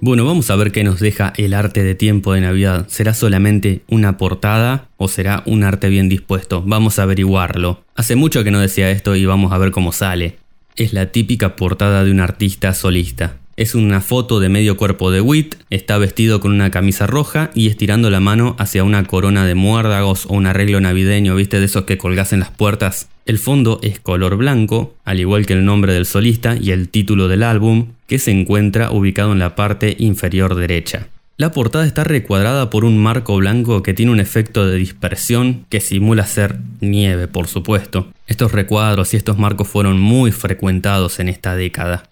Bueno, 0.00 0.26
vamos 0.26 0.50
a 0.50 0.56
ver 0.56 0.72
qué 0.72 0.82
nos 0.82 0.98
deja 0.98 1.32
el 1.36 1.54
arte 1.54 1.84
de 1.84 1.94
tiempo 1.94 2.32
de 2.32 2.40
Navidad. 2.40 2.88
¿Será 2.88 3.14
solamente 3.14 3.82
una 3.86 4.18
portada 4.18 4.88
o 4.96 5.06
será 5.06 5.44
un 5.46 5.62
arte 5.62 5.88
bien 5.88 6.08
dispuesto? 6.08 6.62
Vamos 6.66 6.98
a 6.98 7.04
averiguarlo. 7.04 7.84
Hace 7.94 8.16
mucho 8.16 8.42
que 8.42 8.50
no 8.50 8.58
decía 8.58 8.90
esto 8.90 9.14
y 9.14 9.24
vamos 9.26 9.52
a 9.52 9.58
ver 9.58 9.70
cómo 9.70 9.92
sale. 9.92 10.43
Es 10.76 10.92
la 10.92 11.12
típica 11.12 11.54
portada 11.54 12.02
de 12.02 12.10
un 12.10 12.18
artista 12.18 12.74
solista. 12.74 13.36
Es 13.56 13.76
una 13.76 14.00
foto 14.00 14.40
de 14.40 14.48
medio 14.48 14.76
cuerpo 14.76 15.12
de 15.12 15.20
Witt, 15.20 15.54
está 15.70 15.98
vestido 15.98 16.40
con 16.40 16.50
una 16.50 16.72
camisa 16.72 17.06
roja 17.06 17.52
y 17.54 17.68
estirando 17.68 18.10
la 18.10 18.18
mano 18.18 18.56
hacia 18.58 18.82
una 18.82 19.04
corona 19.04 19.46
de 19.46 19.54
muérdagos 19.54 20.26
o 20.26 20.32
un 20.32 20.46
arreglo 20.46 20.80
navideño, 20.80 21.36
viste, 21.36 21.60
de 21.60 21.66
esos 21.66 21.84
que 21.84 21.96
colgas 21.96 22.32
en 22.32 22.40
las 22.40 22.50
puertas. 22.50 23.08
El 23.24 23.38
fondo 23.38 23.78
es 23.84 24.00
color 24.00 24.36
blanco, 24.36 24.96
al 25.04 25.20
igual 25.20 25.46
que 25.46 25.52
el 25.52 25.64
nombre 25.64 25.92
del 25.92 26.06
solista 26.06 26.56
y 26.60 26.72
el 26.72 26.88
título 26.88 27.28
del 27.28 27.44
álbum, 27.44 27.92
que 28.08 28.18
se 28.18 28.32
encuentra 28.32 28.90
ubicado 28.90 29.30
en 29.30 29.38
la 29.38 29.54
parte 29.54 29.94
inferior 30.00 30.56
derecha. 30.56 31.06
La 31.36 31.50
portada 31.50 31.84
está 31.84 32.04
recuadrada 32.04 32.70
por 32.70 32.84
un 32.84 33.02
marco 33.02 33.34
blanco 33.34 33.82
que 33.82 33.92
tiene 33.92 34.12
un 34.12 34.20
efecto 34.20 34.70
de 34.70 34.78
dispersión 34.78 35.66
que 35.66 35.80
simula 35.80 36.22
ser 36.30 36.62
nieve, 36.80 37.26
por 37.26 37.48
supuesto. 37.48 38.06
Estos 38.28 38.52
recuadros 38.52 39.10
y 39.10 39.16
estos 39.16 39.36
marcos 39.36 39.66
fueron 39.66 39.98
muy 39.98 40.30
frecuentados 40.30 41.18
en 41.18 41.28
esta 41.28 41.56
década. 41.56 42.06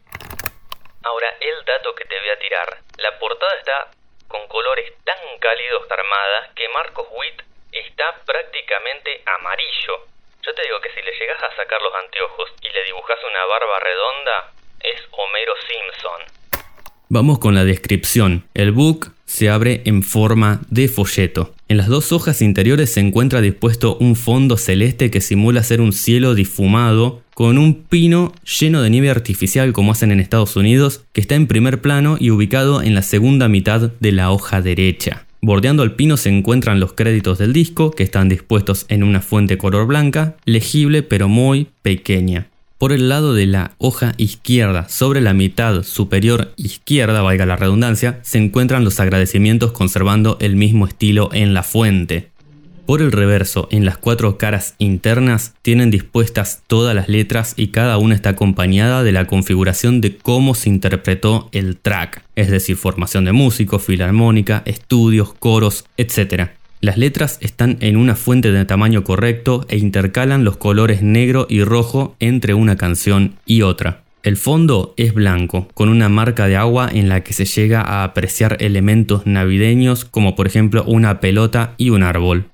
Ahora, 1.07 1.29
el 1.39 1.55
dato 1.65 1.95
que 1.95 2.05
te 2.11 2.19
voy 2.19 2.31
a 2.35 2.39
tirar. 2.43 2.67
La 2.99 3.17
portada 3.23 3.55
está 3.63 3.95
con 4.27 4.43
colores 4.49 4.91
tan 5.07 5.23
cálidos 5.39 5.87
armadas 5.87 6.51
que 6.59 6.67
Marcos 6.75 7.07
Witt 7.15 7.47
está 7.71 8.19
prácticamente 8.27 9.23
amarillo. 9.39 10.03
Yo 10.43 10.51
te 10.51 10.63
digo 10.67 10.81
que 10.83 10.91
si 10.99 11.01
le 11.01 11.15
llegas 11.15 11.39
a 11.39 11.55
sacar 11.55 11.79
los 11.79 11.95
anteojos 11.95 12.51
y 12.59 12.69
le 12.75 12.83
dibujas 12.91 13.23
una 13.23 13.45
barba 13.47 13.79
redonda, 13.87 14.51
es 14.83 14.99
Homero 15.15 15.55
Simpson. 15.63 16.42
Vamos 17.14 17.40
con 17.40 17.55
la 17.55 17.66
descripción. 17.66 18.44
El 18.55 18.72
book 18.72 19.12
se 19.27 19.51
abre 19.51 19.83
en 19.85 20.03
forma 20.03 20.62
de 20.70 20.88
folleto. 20.88 21.55
En 21.68 21.77
las 21.77 21.88
dos 21.88 22.11
hojas 22.11 22.40
interiores 22.40 22.90
se 22.90 23.01
encuentra 23.01 23.42
dispuesto 23.42 23.98
un 23.98 24.16
fondo 24.16 24.57
celeste 24.57 25.11
que 25.11 25.20
simula 25.20 25.62
ser 25.62 25.83
un 25.83 25.92
cielo 25.92 26.35
difumado 26.35 27.20
con 27.35 27.59
un 27.59 27.75
pino 27.83 28.33
lleno 28.59 28.81
de 28.81 28.88
nieve 28.88 29.11
artificial 29.11 29.75
como 29.75 29.92
hacen 29.92 30.11
en 30.11 30.20
Estados 30.20 30.57
Unidos, 30.57 31.03
que 31.12 31.20
está 31.20 31.35
en 31.35 31.48
primer 31.48 31.83
plano 31.83 32.16
y 32.18 32.31
ubicado 32.31 32.81
en 32.81 32.94
la 32.94 33.03
segunda 33.03 33.46
mitad 33.46 33.92
de 34.01 34.12
la 34.12 34.31
hoja 34.31 34.62
derecha. 34.62 35.27
Bordeando 35.42 35.83
el 35.83 35.92
pino 35.92 36.16
se 36.16 36.31
encuentran 36.31 36.81
los 36.81 36.94
créditos 36.94 37.37
del 37.37 37.53
disco, 37.53 37.90
que 37.90 38.05
están 38.05 38.31
dispuestos 38.31 38.87
en 38.88 39.03
una 39.03 39.20
fuente 39.20 39.59
color 39.59 39.87
blanca, 39.87 40.37
legible 40.46 41.03
pero 41.03 41.29
muy 41.29 41.66
pequeña. 41.83 42.46
Por 42.83 42.92
el 42.92 43.09
lado 43.09 43.33
de 43.33 43.47
la 43.47 43.77
hoja 43.79 44.12
izquierda, 44.16 44.88
sobre 44.88 45.21
la 45.21 45.35
mitad 45.35 45.85
superior 45.85 46.53
izquierda, 46.57 47.23
valga 47.23 47.47
la 47.47 47.55
redundancia, 47.55 48.18
se 48.23 48.38
encuentran 48.38 48.83
los 48.83 48.99
agradecimientos 48.99 49.71
conservando 49.71 50.37
el 50.40 50.57
mismo 50.57 50.88
estilo 50.88 51.31
en 51.33 51.55
la 51.55 51.62
fuente. 51.62 52.31
Por 52.85 53.01
el 53.01 53.12
reverso, 53.12 53.68
en 53.71 53.85
las 53.85 53.99
cuatro 53.99 54.37
caras 54.37 54.75
internas, 54.79 55.55
tienen 55.62 55.92
dispuestas 55.92 56.64
todas 56.66 56.97
las 56.97 57.09
letras 57.09 57.55
y 57.57 57.68
cada 57.68 57.99
una 57.99 58.16
está 58.16 58.31
acompañada 58.31 59.05
de 59.05 59.12
la 59.12 59.29
configuración 59.29 60.01
de 60.01 60.16
cómo 60.16 60.57
se 60.57 60.68
interpretó 60.68 61.51
el 61.53 61.77
track, 61.77 62.25
es 62.35 62.51
decir, 62.51 62.75
formación 62.75 63.25
de 63.25 63.31
músicos, 63.31 63.85
filarmónica, 63.85 64.64
estudios, 64.66 65.35
coros, 65.35 65.85
etc. 65.97 66.51
Las 66.83 66.99
letras 66.99 67.38
están 67.40 67.77
en 67.79 67.97
una 67.97 68.16
fuente 68.16 68.51
de 68.51 68.64
tamaño 68.64 69.05
correcto 69.05 69.64
e 69.68 69.79
intercalan 69.79 70.42
los 70.42 70.57
colores 70.57 71.01
negro 71.01 71.47
y 71.49 71.62
rojo 71.62 72.16
entre 72.18 72.55
una 72.55 72.77
canción 72.77 73.37
y 73.47 73.62
otra. 73.62 74.03
El 74.25 74.37
fondo 74.37 74.92
es 74.97 75.14
blanco, 75.14 75.68
con 75.75 75.88
una 75.88 76.09
marca 76.09 76.49
de 76.49 76.57
agua 76.57 76.88
en 76.92 77.09
la 77.09 77.23
que 77.23 77.35
se 77.35 77.45
llega 77.45 77.83
a 77.83 78.03
apreciar 78.03 78.57
elementos 78.59 79.27
navideños 79.27 80.05
como 80.05 80.35
por 80.35 80.49
ejemplo 80.49 80.83
una 80.85 81.21
pelota 81.21 81.75
y 81.79 81.90
un 81.90 82.03
árbol 82.03 82.47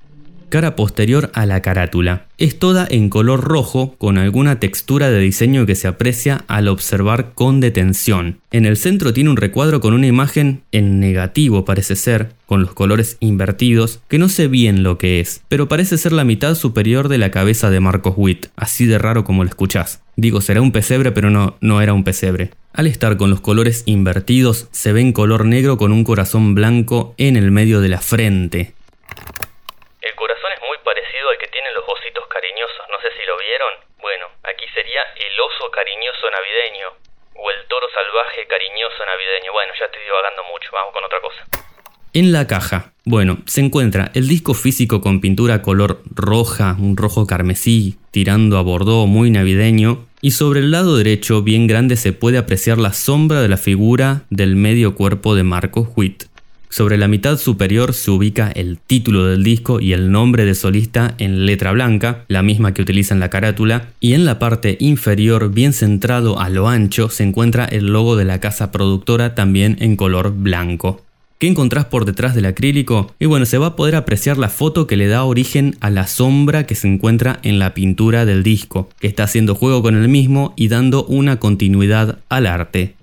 cara 0.49 0.77
posterior 0.77 1.31
a 1.35 1.47
la 1.47 1.63
carátula. 1.63 2.27
Es 2.39 2.59
toda 2.59 2.87
en 2.89 3.09
color 3.11 3.43
rojo 3.43 3.95
con 3.99 4.19
alguna 4.19 4.61
textura 4.61 5.11
de 5.11 5.21
diseño 5.21 5.67
que 5.67 5.75
se 5.75 5.89
aprecia 5.89 6.45
al 6.49 6.69
observar 6.69 7.33
con 7.35 7.61
detención. 7.61 8.39
En 8.51 8.65
el 8.65 8.77
centro 8.77 9.13
tiene 9.13 9.31
un 9.31 9.37
recuadro 9.37 9.81
con 9.81 9.95
una 9.95 10.07
imagen 10.07 10.63
en 10.73 11.01
negativo 11.01 11.65
parece 11.65 11.97
ser, 11.97 12.33
con 12.47 12.63
los 12.63 12.73
colores 12.73 13.17
invertidos, 13.21 14.01
que 14.09 14.19
no 14.19 14.29
sé 14.29 14.49
bien 14.49 14.83
lo 14.83 14.99
que 14.99 15.21
es, 15.21 15.43
pero 15.49 15.69
parece 15.69 15.99
ser 15.99 16.13
la 16.13 16.25
mitad 16.25 16.55
superior 16.55 17.09
de 17.09 17.19
la 17.19 17.31
cabeza 17.31 17.71
de 17.71 17.81
Marcos 17.81 18.15
Witt, 18.17 18.47
así 18.57 18.87
de 18.87 18.99
raro 18.99 19.25
como 19.25 19.45
lo 19.45 19.51
escuchás. 19.51 20.01
Digo, 20.17 20.41
será 20.41 20.63
un 20.63 20.73
pesebre, 20.73 21.13
pero 21.13 21.31
no, 21.31 21.57
no 21.61 21.81
era 21.81 21.93
un 21.93 22.05
pesebre. 22.05 22.51
Al 22.73 22.87
estar 22.87 23.17
con 23.17 23.31
los 23.31 23.41
colores 23.41 23.83
invertidos, 23.87 24.69
se 24.73 24.93
ve 24.93 25.01
en 25.01 25.13
color 25.13 25.45
negro 25.45 25.79
con 25.79 25.93
un 25.93 26.05
corazón 26.05 26.55
blanco 26.55 27.15
en 27.19 27.37
el 27.37 27.51
medio 27.51 27.81
de 27.81 27.89
la 27.89 28.01
frente, 28.01 28.75
Bueno, 34.01 34.27
aquí 34.45 34.65
sería 34.75 35.03
el 35.17 35.41
oso 35.41 35.71
cariñoso 35.71 36.31
navideño 36.31 36.89
o 37.35 37.51
el 37.51 37.67
toro 37.69 37.87
salvaje 37.93 38.47
cariñoso 38.47 39.05
navideño. 39.05 39.53
Bueno, 39.53 39.73
ya 39.79 39.87
estoy 39.87 40.03
divagando 40.03 40.43
mucho, 40.45 40.71
vamos 40.73 40.93
con 40.93 41.05
otra 41.05 41.21
cosa. 41.21 41.45
En 42.15 42.33
la 42.33 42.47
caja, 42.47 42.93
bueno, 43.05 43.39
se 43.47 43.61
encuentra 43.61 44.11
el 44.15 44.29
disco 44.29 44.55
físico 44.55 45.01
con 45.01 45.21
pintura 45.21 45.63
color 45.63 46.03
roja, 46.15 46.75
un 46.79 46.97
rojo 46.97 47.27
carmesí, 47.27 47.99
tirando 48.11 48.57
a 48.57 48.63
bordó 48.63 49.07
muy 49.07 49.31
navideño, 49.31 50.07
y 50.21 50.33
sobre 50.33 50.61
el 50.61 50.71
lado 50.71 50.97
derecho, 50.97 51.43
bien 51.43 51.67
grande, 51.67 51.97
se 51.97 52.13
puede 52.13 52.39
apreciar 52.39 52.79
la 52.79 52.93
sombra 52.93 53.41
de 53.41 53.49
la 53.49 53.57
figura 53.57 54.23
del 54.31 54.57
medio 54.57 54.95
cuerpo 54.95 55.35
de 55.35 55.45
Marcos 55.45 55.89
Witt. 55.97 56.25
Sobre 56.71 56.99
la 56.99 57.09
mitad 57.09 57.39
superior 57.39 57.95
se 57.95 58.11
ubica 58.11 58.51
el 58.51 58.79
título 58.79 59.25
del 59.25 59.43
disco 59.43 59.81
y 59.81 59.93
el 59.93 60.11
nombre 60.11 60.45
de 60.45 60.55
solista 60.55 61.15
en 61.19 61.47
letra 61.47 61.73
blanca, 61.73 62.25
la 62.29 62.43
misma 62.43 62.75
que 62.75 62.83
utiliza 62.83 63.15
en 63.15 63.21
la 63.21 63.31
carátula, 63.31 63.89
y 64.01 64.13
en 64.13 64.25
la 64.25 64.39
parte 64.39 64.77
inferior, 64.81 65.51
bien 65.53 65.73
centrado 65.73 66.39
a 66.39 66.49
lo 66.49 66.69
ancho, 66.69 67.09
se 67.09 67.25
encuentra 67.25 67.65
el 67.65 67.87
logo 67.87 68.17
de 68.17 68.25
la 68.25 68.41
casa 68.41 68.71
productora 68.71 69.35
también 69.35 69.77
en 69.81 69.97
color 69.97 70.35
blanco. 70.35 71.03
¿Qué 71.39 71.47
encontrás 71.47 71.85
por 71.85 72.05
detrás 72.05 72.35
del 72.35 72.47
acrílico? 72.47 73.15
Y 73.21 73.27
bueno, 73.27 73.47
se 73.47 73.59
va 73.59 73.69
a 73.69 73.77
poder 73.77 73.95
apreciar 73.95 74.39
la 74.39 74.49
foto 74.49 74.89
que 74.89 74.97
le 74.97 75.07
da 75.07 75.23
origen 75.23 75.77
a 75.79 75.89
la 75.89 76.09
sombra 76.09 76.67
que 76.67 76.75
se 76.75 76.89
encuentra 76.89 77.39
en 77.45 77.61
la 77.61 77.75
pintura 77.75 78.25
del 78.25 78.43
disco, 78.43 78.89
que 78.99 79.07
está 79.07 79.23
haciendo 79.23 79.55
juego 79.55 79.81
con 79.81 79.95
el 79.95 80.09
mismo 80.09 80.53
y 80.57 80.67
dando 80.67 81.05
una 81.05 81.39
continuidad 81.39 82.19
al 82.29 82.49
arte. 82.49 82.98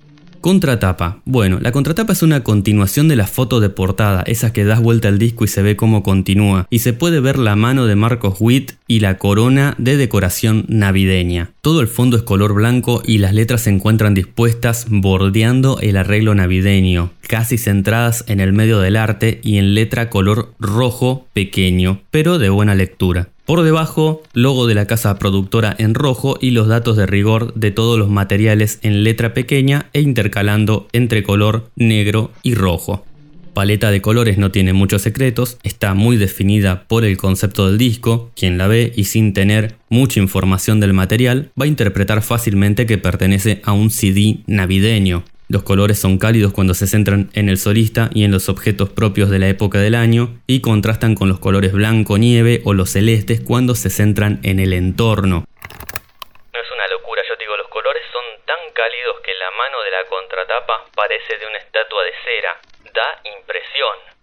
Contratapa. 0.45 1.23
Bueno, 1.25 1.57
la 1.59 1.71
contratapa 1.71 2.13
es 2.13 2.21
una 2.21 2.43
continuación 2.43 3.07
de 3.07 3.15
la 3.15 3.25
foto 3.25 3.59
de 3.59 3.71
portada, 3.71 4.21
esa 4.27 4.53
que 4.53 4.63
das 4.63 4.79
vuelta 4.79 5.07
al 5.07 5.17
disco 5.17 5.43
y 5.43 5.47
se 5.47 5.63
ve 5.63 5.75
cómo 5.75 6.03
continúa, 6.03 6.67
y 6.69 6.79
se 6.79 6.93
puede 6.93 7.19
ver 7.19 7.39
la 7.39 7.55
mano 7.55 7.87
de 7.87 7.95
Marcos 7.95 8.35
Witt 8.39 8.73
y 8.87 8.99
la 8.99 9.17
corona 9.17 9.73
de 9.79 9.97
decoración 9.97 10.65
navideña. 10.67 11.49
Todo 11.61 11.81
el 11.81 11.87
fondo 11.87 12.15
es 12.15 12.21
color 12.21 12.53
blanco 12.53 13.01
y 13.03 13.17
las 13.17 13.33
letras 13.33 13.61
se 13.61 13.71
encuentran 13.71 14.13
dispuestas 14.13 14.85
bordeando 14.87 15.79
el 15.79 15.97
arreglo 15.97 16.35
navideño, 16.35 17.09
casi 17.27 17.57
centradas 17.57 18.23
en 18.27 18.39
el 18.39 18.53
medio 18.53 18.79
del 18.79 18.95
arte 18.95 19.39
y 19.43 19.57
en 19.57 19.73
letra 19.73 20.09
color 20.09 20.53
rojo 20.59 21.27
pequeño, 21.33 22.01
pero 22.11 22.39
de 22.39 22.49
buena 22.49 22.75
lectura. 22.75 23.29
Por 23.45 23.61
debajo, 23.61 24.23
logo 24.33 24.65
de 24.65 24.73
la 24.73 24.87
casa 24.87 25.19
productora 25.19 25.75
en 25.77 25.93
rojo 25.93 26.37
y 26.41 26.51
los 26.51 26.67
datos 26.67 26.97
de 26.97 27.05
rigor 27.05 27.53
de 27.53 27.69
todos 27.69 27.99
los 27.99 28.09
materiales 28.09 28.79
en 28.81 29.03
letra 29.03 29.35
pequeña 29.35 29.89
e 29.93 30.01
intercalando 30.01 30.87
entre 30.93 31.21
color 31.21 31.69
negro 31.75 32.31
y 32.41 32.55
rojo. 32.55 33.05
Paleta 33.53 33.89
de 33.89 34.01
colores 34.01 34.37
no 34.37 34.51
tiene 34.51 34.73
muchos 34.73 35.03
secretos, 35.03 35.59
está 35.63 35.93
muy 35.93 36.17
definida 36.17 36.83
por 36.89 37.05
el 37.05 37.15
concepto 37.17 37.67
del 37.67 37.77
disco, 37.77 38.29
quien 38.35 38.57
la 38.57 38.67
ve 38.67 38.91
y 38.97 39.05
sin 39.05 39.31
tener 39.31 39.75
mucha 39.89 40.19
información 40.19 40.81
del 40.81 40.91
material 40.91 41.51
va 41.57 41.63
a 41.63 41.69
interpretar 41.69 42.21
fácilmente 42.21 42.85
que 42.85 42.97
pertenece 42.97 43.61
a 43.63 43.71
un 43.71 43.91
CD 43.91 44.39
navideño, 44.45 45.23
los 45.47 45.61
colores 45.61 45.99
son 45.99 46.17
cálidos 46.17 46.53
cuando 46.53 46.73
se 46.73 46.87
centran 46.87 47.29
en 47.33 47.49
el 47.49 47.57
solista 47.57 48.09
y 48.13 48.23
en 48.23 48.31
los 48.31 48.49
objetos 48.49 48.89
propios 48.89 49.29
de 49.29 49.37
la 49.37 49.47
época 49.47 49.79
del 49.79 49.93
año 49.93 50.39
y 50.47 50.61
contrastan 50.61 51.13
con 51.13 51.29
los 51.29 51.39
colores 51.39 51.71
blanco 51.71 52.17
nieve 52.17 52.61
o 52.65 52.73
los 52.73 52.89
celestes 52.89 53.41
cuando 53.41 53.75
se 53.75 53.91
centran 53.91 54.39
en 54.41 54.59
el 54.59 54.73
entorno. 54.73 55.45
No 55.45 56.59
es 56.59 56.71
una 56.73 56.87
locura, 56.87 57.21
yo 57.29 57.35
digo, 57.39 57.55
los 57.57 57.67
colores 57.67 58.01
son 58.11 58.23
tan 58.47 58.57
cálidos 58.73 59.21
que 59.23 59.31
la 59.37 59.51
mano 59.51 59.77
de 59.83 59.91
la 59.91 60.09
contratapa 60.09 60.85
parece 60.95 61.37
de 61.37 61.45
una 61.45 61.59
estatua 61.59 62.03
de 62.03 62.11
cera. 62.25 62.51
Da 62.95 63.21
impresión. 63.37 64.15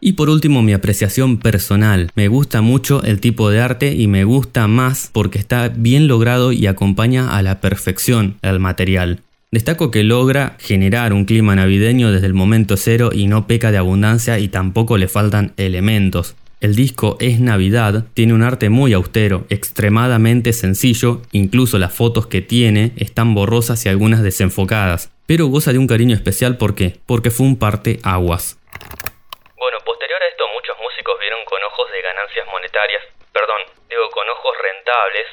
Y 0.00 0.12
por 0.12 0.28
último, 0.28 0.60
mi 0.60 0.74
apreciación 0.74 1.40
personal. 1.40 2.10
Me 2.14 2.28
gusta 2.28 2.60
mucho 2.60 3.02
el 3.02 3.20
tipo 3.20 3.48
de 3.48 3.62
arte 3.62 3.92
y 3.92 4.08
me 4.08 4.24
gusta 4.24 4.68
más 4.68 5.08
porque 5.10 5.38
está 5.38 5.70
bien 5.74 6.06
logrado 6.06 6.52
y 6.52 6.66
acompaña 6.66 7.34
a 7.34 7.40
la 7.40 7.62
perfección 7.62 8.36
al 8.42 8.60
material. 8.60 9.23
Destaco 9.54 9.92
que 9.92 10.02
logra 10.02 10.56
generar 10.58 11.12
un 11.12 11.26
clima 11.26 11.54
navideño 11.54 12.10
desde 12.10 12.26
el 12.26 12.34
momento 12.34 12.76
cero 12.76 13.10
y 13.12 13.28
no 13.28 13.46
peca 13.46 13.70
de 13.70 13.78
abundancia 13.78 14.40
y 14.40 14.48
tampoco 14.48 14.98
le 14.98 15.06
faltan 15.06 15.54
elementos. 15.56 16.34
El 16.60 16.74
disco 16.74 17.16
es 17.20 17.38
Navidad, 17.38 18.02
tiene 18.14 18.34
un 18.34 18.42
arte 18.42 18.68
muy 18.68 18.92
austero, 18.94 19.46
extremadamente 19.50 20.52
sencillo, 20.52 21.22
incluso 21.30 21.78
las 21.78 21.94
fotos 21.94 22.26
que 22.26 22.42
tiene 22.42 22.94
están 22.96 23.32
borrosas 23.36 23.86
y 23.86 23.88
algunas 23.88 24.24
desenfocadas, 24.24 25.12
pero 25.24 25.46
goza 25.46 25.70
de 25.70 25.78
un 25.78 25.86
cariño 25.86 26.16
especial 26.16 26.58
¿por 26.58 26.74
qué? 26.74 26.98
Porque 27.06 27.30
fue 27.30 27.46
un 27.46 27.56
parte 27.56 28.00
aguas. 28.02 28.58
Bueno, 29.54 29.78
posterior 29.86 30.18
a 30.20 30.26
esto 30.34 30.44
muchos 30.52 30.74
músicos 30.82 31.14
vieron 31.20 31.38
con 31.46 31.62
ojos 31.62 31.86
de 31.94 32.02
ganancias 32.02 32.44
monetarias, 32.50 33.02
perdón, 33.30 33.70
digo 33.86 34.10
con 34.10 34.26
ojos 34.34 34.54
rentables. 34.58 35.30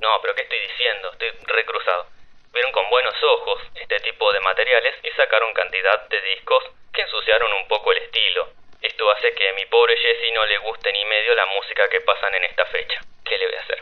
No, 0.00 0.08
pero 0.24 0.32
¿qué 0.32 0.48
estoy 0.48 0.60
diciendo? 0.64 1.12
Estoy 1.12 1.28
recruzado 1.44 2.19
vieron 2.52 2.72
con 2.72 2.88
buenos 2.90 3.14
ojos 3.22 3.62
este 3.74 3.98
tipo 4.00 4.32
de 4.32 4.40
materiales 4.40 4.94
y 5.02 5.10
sacaron 5.16 5.52
cantidad 5.54 6.08
de 6.08 6.20
discos 6.34 6.62
que 6.92 7.02
ensuciaron 7.02 7.50
un 7.62 7.68
poco 7.68 7.92
el 7.92 7.98
estilo. 7.98 8.48
Esto 8.82 9.04
hace 9.12 9.32
que 9.34 9.48
a 9.48 9.54
mi 9.54 9.64
pobre 9.66 9.94
Jesse 9.96 10.34
no 10.34 10.44
le 10.46 10.58
guste 10.58 10.92
ni 10.92 11.04
medio 11.04 11.34
la 11.34 11.46
música 11.46 11.82
que 11.90 12.00
pasan 12.00 12.34
en 12.34 12.44
esta 12.44 12.64
fecha. 12.66 12.98
¿Qué 13.24 13.36
le 13.38 13.46
voy 13.46 13.56
a 13.56 13.62
hacer? 13.62 13.78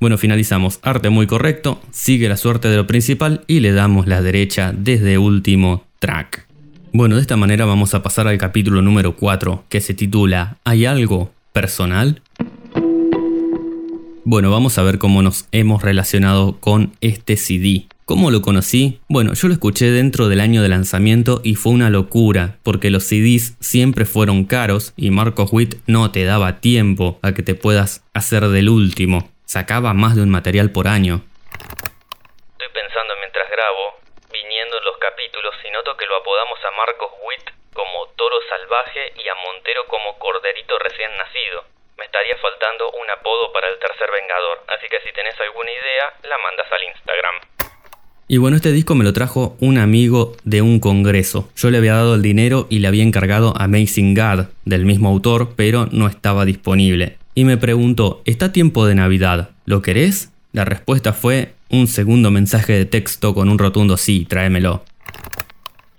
Bueno, 0.00 0.18
finalizamos. 0.18 0.80
Arte 0.82 1.10
muy 1.10 1.26
correcto, 1.26 1.80
sigue 1.92 2.28
la 2.28 2.36
suerte 2.36 2.68
de 2.68 2.76
lo 2.76 2.86
principal 2.86 3.44
y 3.46 3.60
le 3.60 3.72
damos 3.72 4.06
la 4.06 4.20
derecha 4.20 4.72
desde 4.74 5.18
último 5.18 5.86
track. 5.98 6.46
Bueno, 6.92 7.16
de 7.16 7.20
esta 7.20 7.36
manera 7.36 7.66
vamos 7.66 7.94
a 7.94 8.02
pasar 8.02 8.26
al 8.26 8.38
capítulo 8.38 8.82
número 8.82 9.16
4 9.16 9.64
que 9.68 9.80
se 9.80 9.94
titula 9.94 10.56
¿Hay 10.64 10.86
algo 10.86 11.30
personal? 11.52 12.22
Bueno, 14.28 14.50
vamos 14.50 14.76
a 14.76 14.82
ver 14.82 14.98
cómo 14.98 15.22
nos 15.22 15.46
hemos 15.52 15.84
relacionado 15.84 16.58
con 16.58 16.98
este 17.00 17.36
CD. 17.36 17.86
¿Cómo 18.04 18.32
lo 18.32 18.42
conocí? 18.42 18.98
Bueno, 19.08 19.34
yo 19.34 19.46
lo 19.46 19.54
escuché 19.54 19.92
dentro 19.92 20.26
del 20.26 20.40
año 20.40 20.62
de 20.62 20.68
lanzamiento 20.68 21.40
y 21.44 21.54
fue 21.54 21.70
una 21.70 21.90
locura, 21.90 22.58
porque 22.64 22.90
los 22.90 23.06
CDs 23.06 23.54
siempre 23.60 24.04
fueron 24.04 24.44
caros 24.44 24.92
y 24.96 25.10
Marcos 25.10 25.52
Witt 25.52 25.76
no 25.86 26.10
te 26.10 26.24
daba 26.24 26.58
tiempo 26.58 27.20
a 27.22 27.34
que 27.34 27.44
te 27.44 27.54
puedas 27.54 28.02
hacer 28.14 28.42
del 28.50 28.68
último. 28.68 29.30
Sacaba 29.44 29.94
más 29.94 30.16
de 30.16 30.22
un 30.22 30.30
material 30.30 30.72
por 30.72 30.88
año. 30.88 31.22
Estoy 32.58 32.70
pensando 32.74 33.14
mientras 33.22 33.46
grabo, 33.46 34.02
viniendo 34.34 34.74
en 34.74 34.84
los 34.90 34.98
capítulos, 34.98 35.54
y 35.62 35.70
noto 35.70 35.96
que 35.96 36.06
lo 36.06 36.16
apodamos 36.18 36.58
a 36.66 36.74
Marcos 36.74 37.14
Witt 37.22 37.46
como 37.78 38.10
toro 38.18 38.42
salvaje 38.50 39.22
y 39.22 39.28
a 39.30 39.38
Montero 39.38 39.86
como 39.86 40.18
corderito 40.18 40.74
recién 40.82 41.14
nacido 41.14 41.75
me 41.98 42.04
estaría 42.04 42.36
faltando 42.36 42.90
un 42.92 43.10
apodo 43.10 43.52
para 43.52 43.68
el 43.68 43.78
tercer 43.78 44.08
Vengador, 44.12 44.64
así 44.68 44.86
que 44.88 45.00
si 45.00 45.12
tenés 45.12 45.34
alguna 45.40 45.70
idea, 45.70 46.04
la 46.28 46.38
mandas 46.38 46.70
al 46.70 46.82
Instagram. 46.84 47.34
Y 48.28 48.38
bueno, 48.38 48.56
este 48.56 48.72
disco 48.72 48.96
me 48.96 49.04
lo 49.04 49.12
trajo 49.12 49.56
un 49.60 49.78
amigo 49.78 50.32
de 50.42 50.60
un 50.60 50.80
congreso. 50.80 51.48
Yo 51.54 51.70
le 51.70 51.78
había 51.78 51.94
dado 51.94 52.16
el 52.16 52.22
dinero 52.22 52.66
y 52.68 52.80
le 52.80 52.88
había 52.88 53.04
encargado 53.04 53.54
Amazing 53.56 54.14
God, 54.14 54.46
del 54.64 54.84
mismo 54.84 55.08
autor, 55.08 55.54
pero 55.56 55.86
no 55.92 56.08
estaba 56.08 56.44
disponible. 56.44 57.18
Y 57.34 57.44
me 57.44 57.56
preguntó, 57.56 58.22
¿está 58.24 58.50
tiempo 58.50 58.84
de 58.86 58.96
Navidad? 58.96 59.50
¿Lo 59.64 59.80
querés? 59.80 60.32
La 60.52 60.64
respuesta 60.64 61.12
fue 61.12 61.52
un 61.70 61.86
segundo 61.86 62.30
mensaje 62.30 62.72
de 62.72 62.84
texto 62.84 63.34
con 63.34 63.48
un 63.48 63.58
rotundo 63.58 63.96
sí, 63.96 64.26
tráemelo. 64.26 64.82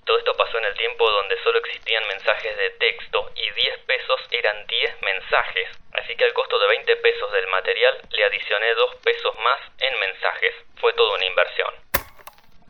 Todo 0.06 0.18
esto 0.18 0.34
pasó 0.38 0.58
en 0.58 0.66
el 0.66 0.74
tiempo 0.74 1.10
donde 1.10 1.36
solo 1.44 1.60
existían 1.60 2.04
mensajes 2.10 2.58
de 2.58 2.70
texto 2.80 3.32
y 3.36 3.46
10 3.56 3.80
pesos 3.88 4.20
eran 4.32 4.56
10 4.88 5.02
mensajes. 5.04 5.68
Así 5.94 6.16
que 6.16 6.24
al 6.24 6.34
costo 6.34 6.58
de 6.60 6.68
20 6.68 6.96
pesos 6.98 7.32
del 7.34 7.48
material 7.48 7.96
le 8.12 8.24
adicioné 8.24 8.74
2 8.76 8.96
pesos 9.04 9.34
más 9.44 9.60
en 9.80 10.00
mensajes. 10.00 10.54
Fue 10.80 10.94
toda 10.94 11.16
una 11.16 11.26
inversión. 11.26 11.72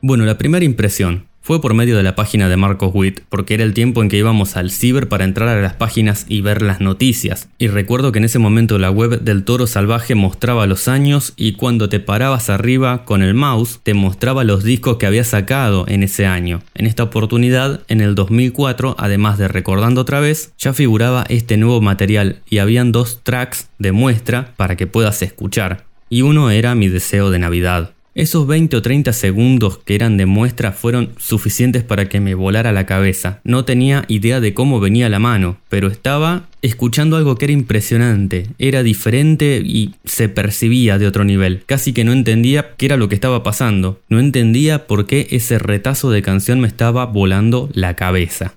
Bueno, 0.02 0.26
la 0.26 0.38
primera 0.38 0.66
impresión 0.66 1.30
fue 1.48 1.62
por 1.62 1.74
medio 1.74 1.96
de 1.96 2.04
la 2.04 2.14
página 2.14 2.50
de 2.50 2.58
Marcos 2.58 2.92
Witt, 2.94 3.22
porque 3.30 3.54
era 3.54 3.64
el 3.64 3.74
tiempo 3.74 4.04
en 4.04 4.10
que 4.10 4.18
íbamos 4.18 4.58
al 4.58 4.70
ciber 4.70 5.08
para 5.08 5.24
entrar 5.24 5.48
a 5.48 5.62
las 5.62 5.76
páginas 5.76 6.26
y 6.28 6.42
ver 6.42 6.62
las 6.62 6.82
noticias. 6.82 7.48
Y 7.58 7.70
recuerdo 7.70 8.12
que 8.12 8.20
en 8.20 8.26
ese 8.26 8.38
momento 8.38 8.78
la 8.78 8.92
web 8.92 9.22
del 9.22 9.46
toro 9.46 9.66
salvaje 9.66 10.14
mostraba 10.14 10.68
los 10.68 10.90
años 10.90 11.32
y 11.38 11.54
cuando 11.54 11.88
te 11.88 12.02
parabas 12.02 12.50
arriba 12.50 13.06
con 13.06 13.22
el 13.22 13.34
mouse 13.34 13.80
te 13.82 13.94
mostraba 13.94 14.44
los 14.44 14.66
discos 14.66 14.98
que 14.98 15.06
había 15.06 15.24
sacado 15.24 15.86
en 15.88 16.04
ese 16.04 16.26
año. 16.26 16.64
En 16.76 16.86
esta 16.86 17.04
oportunidad, 17.04 17.80
en 17.88 18.02
el 18.02 18.14
2004, 18.14 18.98
además 19.00 19.38
de 19.38 19.48
recordando 19.48 20.02
otra 20.02 20.20
vez, 20.20 20.52
ya 20.58 20.74
figuraba 20.74 21.24
este 21.30 21.56
nuevo 21.56 21.80
material 21.80 22.42
y 22.50 22.58
habían 22.58 22.92
dos 22.92 23.22
tracks 23.24 23.70
de 23.80 23.94
muestra 23.94 24.52
para 24.58 24.76
que 24.76 24.86
puedas 24.86 25.22
escuchar. 25.22 25.86
Y 26.10 26.24
uno 26.24 26.52
era 26.52 26.76
mi 26.76 26.90
deseo 26.90 27.32
de 27.32 27.40
Navidad. 27.40 27.92
Esos 28.18 28.48
20 28.48 28.76
o 28.78 28.82
30 28.82 29.14
segundos 29.14 29.78
que 29.78 29.94
eran 29.94 30.18
de 30.18 30.26
muestra 30.26 30.72
fueron 30.72 31.12
suficientes 31.20 31.84
para 31.84 32.10
que 32.10 32.20
me 32.20 32.34
volara 32.34 32.72
la 32.72 32.88
cabeza. 32.88 33.42
No 33.44 33.64
tenía 33.64 34.06
idea 34.08 34.40
de 34.40 34.56
cómo 34.56 34.80
venía 34.80 35.08
la 35.08 35.20
mano, 35.20 35.58
pero 35.70 35.88
estaba 35.88 36.48
escuchando 36.64 37.16
algo 37.16 37.36
que 37.36 37.46
era 37.46 37.52
impresionante, 37.52 38.48
era 38.58 38.82
diferente 38.82 39.62
y 39.64 39.94
se 40.04 40.30
percibía 40.30 40.98
de 40.98 41.06
otro 41.06 41.26
nivel. 41.26 41.62
Casi 41.68 41.94
que 41.94 42.04
no 42.04 42.12
entendía 42.12 42.74
qué 42.76 42.88
era 42.88 42.98
lo 42.98 43.08
que 43.08 43.14
estaba 43.14 43.44
pasando. 43.44 44.02
No 44.10 44.20
entendía 44.20 44.88
por 44.88 45.06
qué 45.06 45.28
ese 45.30 45.60
retazo 45.60 46.10
de 46.10 46.24
canción 46.24 46.60
me 46.60 46.68
estaba 46.68 47.06
volando 47.06 47.70
la 47.74 47.96
cabeza. 47.96 48.56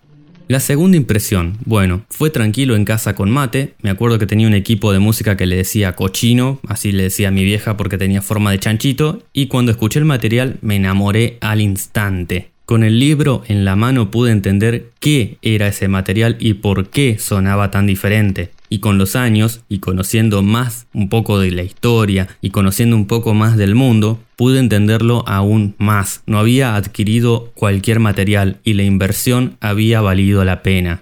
La 0.51 0.59
segunda 0.59 0.97
impresión, 0.97 1.59
bueno, 1.65 2.05
fue 2.11 2.29
tranquilo 2.29 2.75
en 2.75 2.85
casa 2.85 3.15
con 3.15 3.31
mate, 3.31 3.75
me 3.83 3.91
acuerdo 3.91 4.19
que 4.19 4.27
tenía 4.27 4.49
un 4.49 4.55
equipo 4.55 4.93
de 4.93 4.99
música 4.99 5.37
que 5.37 5.47
le 5.47 5.55
decía 5.55 5.95
cochino, 5.95 6.59
así 6.67 6.91
le 6.91 7.05
decía 7.05 7.29
a 7.29 7.31
mi 7.31 7.45
vieja 7.45 7.77
porque 7.77 7.99
tenía 7.99 8.21
forma 8.21 8.51
de 8.51 8.59
chanchito, 8.59 9.23
y 9.33 9.47
cuando 9.47 9.71
escuché 9.71 10.01
el 10.01 10.07
material 10.07 10.59
me 10.61 10.75
enamoré 10.75 11.39
al 11.41 11.61
instante. 11.61 12.51
Con 12.71 12.85
el 12.85 13.01
libro 13.01 13.43
en 13.49 13.65
la 13.65 13.75
mano 13.75 14.13
pude 14.13 14.31
entender 14.31 14.93
qué 15.01 15.39
era 15.43 15.67
ese 15.67 15.89
material 15.89 16.37
y 16.39 16.55
por 16.55 16.89
qué 16.89 17.19
sonaba 17.19 17.73
tan 17.73 17.85
diferente. 17.89 18.53
Y 18.69 18.79
con 18.79 18.97
los 18.97 19.17
años, 19.17 19.63
y 19.69 19.81
conociendo 19.81 20.45
más 20.45 20.87
un 20.95 21.09
poco 21.09 21.41
de 21.41 21.51
la 21.51 21.65
historia, 21.65 22.29
y 22.41 22.51
conociendo 22.51 22.95
un 22.95 23.09
poco 23.09 23.35
más 23.35 23.57
del 23.57 23.75
mundo, 23.75 24.21
pude 24.37 24.61
entenderlo 24.61 25.25
aún 25.27 25.75
más. 25.79 26.23
No 26.27 26.39
había 26.39 26.77
adquirido 26.77 27.51
cualquier 27.57 27.99
material 27.99 28.61
y 28.63 28.75
la 28.75 28.85
inversión 28.85 29.57
había 29.61 30.01
valido 30.01 30.45
la 30.45 30.63
pena. 30.63 31.01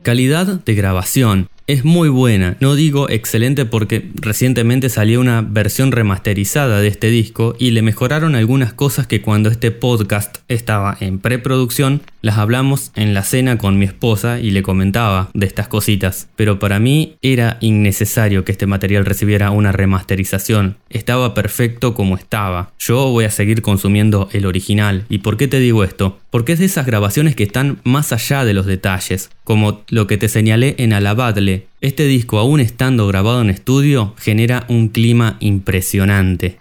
Calidad 0.00 0.46
de 0.46 0.74
grabación 0.74 1.49
es 1.70 1.84
muy 1.84 2.08
buena. 2.08 2.56
No 2.58 2.74
digo 2.74 3.08
excelente 3.08 3.64
porque 3.64 4.10
recientemente 4.16 4.88
salió 4.88 5.20
una 5.20 5.40
versión 5.40 5.92
remasterizada 5.92 6.80
de 6.80 6.88
este 6.88 7.10
disco 7.10 7.54
y 7.60 7.70
le 7.70 7.82
mejoraron 7.82 8.34
algunas 8.34 8.72
cosas 8.72 9.06
que 9.06 9.22
cuando 9.22 9.50
este 9.50 9.70
podcast 9.70 10.38
estaba 10.48 10.96
en 10.98 11.20
preproducción 11.20 12.02
las 12.22 12.36
hablamos 12.36 12.92
en 12.96 13.14
la 13.14 13.22
cena 13.22 13.56
con 13.56 13.78
mi 13.78 13.86
esposa 13.86 14.40
y 14.40 14.50
le 14.50 14.62
comentaba 14.62 15.30
de 15.32 15.46
estas 15.46 15.68
cositas. 15.68 16.28
Pero 16.36 16.58
para 16.58 16.78
mí 16.78 17.16
era 17.22 17.56
innecesario 17.60 18.44
que 18.44 18.52
este 18.52 18.66
material 18.66 19.06
recibiera 19.06 19.50
una 19.50 19.72
remasterización. 19.72 20.76
Estaba 20.90 21.34
perfecto 21.34 21.94
como 21.94 22.16
estaba. 22.16 22.72
Yo 22.78 23.08
voy 23.10 23.24
a 23.24 23.30
seguir 23.30 23.62
consumiendo 23.62 24.28
el 24.32 24.44
original. 24.44 25.06
¿Y 25.08 25.18
por 25.18 25.36
qué 25.36 25.48
te 25.48 25.60
digo 25.60 25.84
esto? 25.84 26.18
Porque 26.30 26.52
es 26.52 26.60
de 26.60 26.66
esas 26.66 26.86
grabaciones 26.86 27.34
que 27.34 27.42
están 27.42 27.80
más 27.82 28.12
allá 28.12 28.44
de 28.44 28.54
los 28.54 28.64
detalles, 28.64 29.30
como 29.42 29.84
lo 29.90 30.06
que 30.06 30.16
te 30.16 30.28
señalé 30.28 30.76
en 30.78 30.92
Alabadle 30.92 31.66
este 31.80 32.04
disco, 32.04 32.38
aún 32.38 32.60
estando 32.60 33.08
grabado 33.08 33.40
en 33.40 33.50
estudio, 33.50 34.14
genera 34.20 34.62
un 34.68 34.90
clima 34.90 35.38
impresionante. 35.40 36.60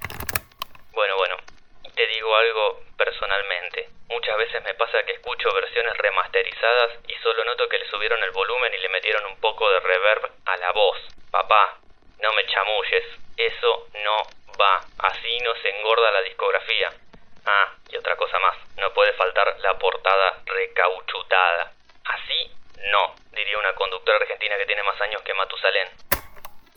Bueno, 0.93 1.13
bueno, 1.17 1.35
te 1.93 2.07
digo 2.07 2.29
algo 2.33 2.81
personalmente. 2.97 3.89
Muchas 4.09 4.37
veces 4.37 4.63
me 4.63 4.73
pasa 4.73 5.03
que 5.05 5.13
escucho 5.13 5.53
versiones 5.53 5.93
remasterizadas 5.97 7.03
y 7.05 7.13
solo 7.21 7.45
noto 7.45 7.69
que 7.69 7.77
le 7.77 7.89
subieron 7.91 8.17
el 8.23 8.31
volumen 8.31 8.71
y 8.73 8.81
le 8.81 8.89
metieron 8.89 9.21
un 9.29 9.37
poco 9.37 9.69
de 9.69 9.79
reverb 9.81 10.31
a 10.45 10.57
la 10.57 10.71
voz. 10.71 10.97
Papá, 11.29 11.77
no 12.23 12.33
me 12.33 12.47
chamulles, 12.47 13.05
eso 13.37 13.85
no 14.01 14.17
va, 14.57 14.81
así 15.11 15.37
no 15.43 15.51
se 15.61 15.69
engorda 15.77 16.11
la 16.11 16.21
discografía. 16.23 16.89
Ah, 17.49 17.73
y 17.91 17.97
otra 17.97 18.15
cosa 18.15 18.37
más, 18.37 18.55
no 18.77 18.93
puede 18.93 19.11
faltar 19.13 19.47
la 19.63 19.73
portada 19.79 20.37
recauchutada. 20.45 21.73
Así 22.05 22.39
no, 22.91 23.15
diría 23.35 23.57
una 23.57 23.73
conductora 23.73 24.17
argentina 24.21 24.53
que 24.59 24.67
tiene 24.67 24.83
más 24.83 25.01
años 25.01 25.21
que 25.25 25.33
Matusalén. 25.33 25.87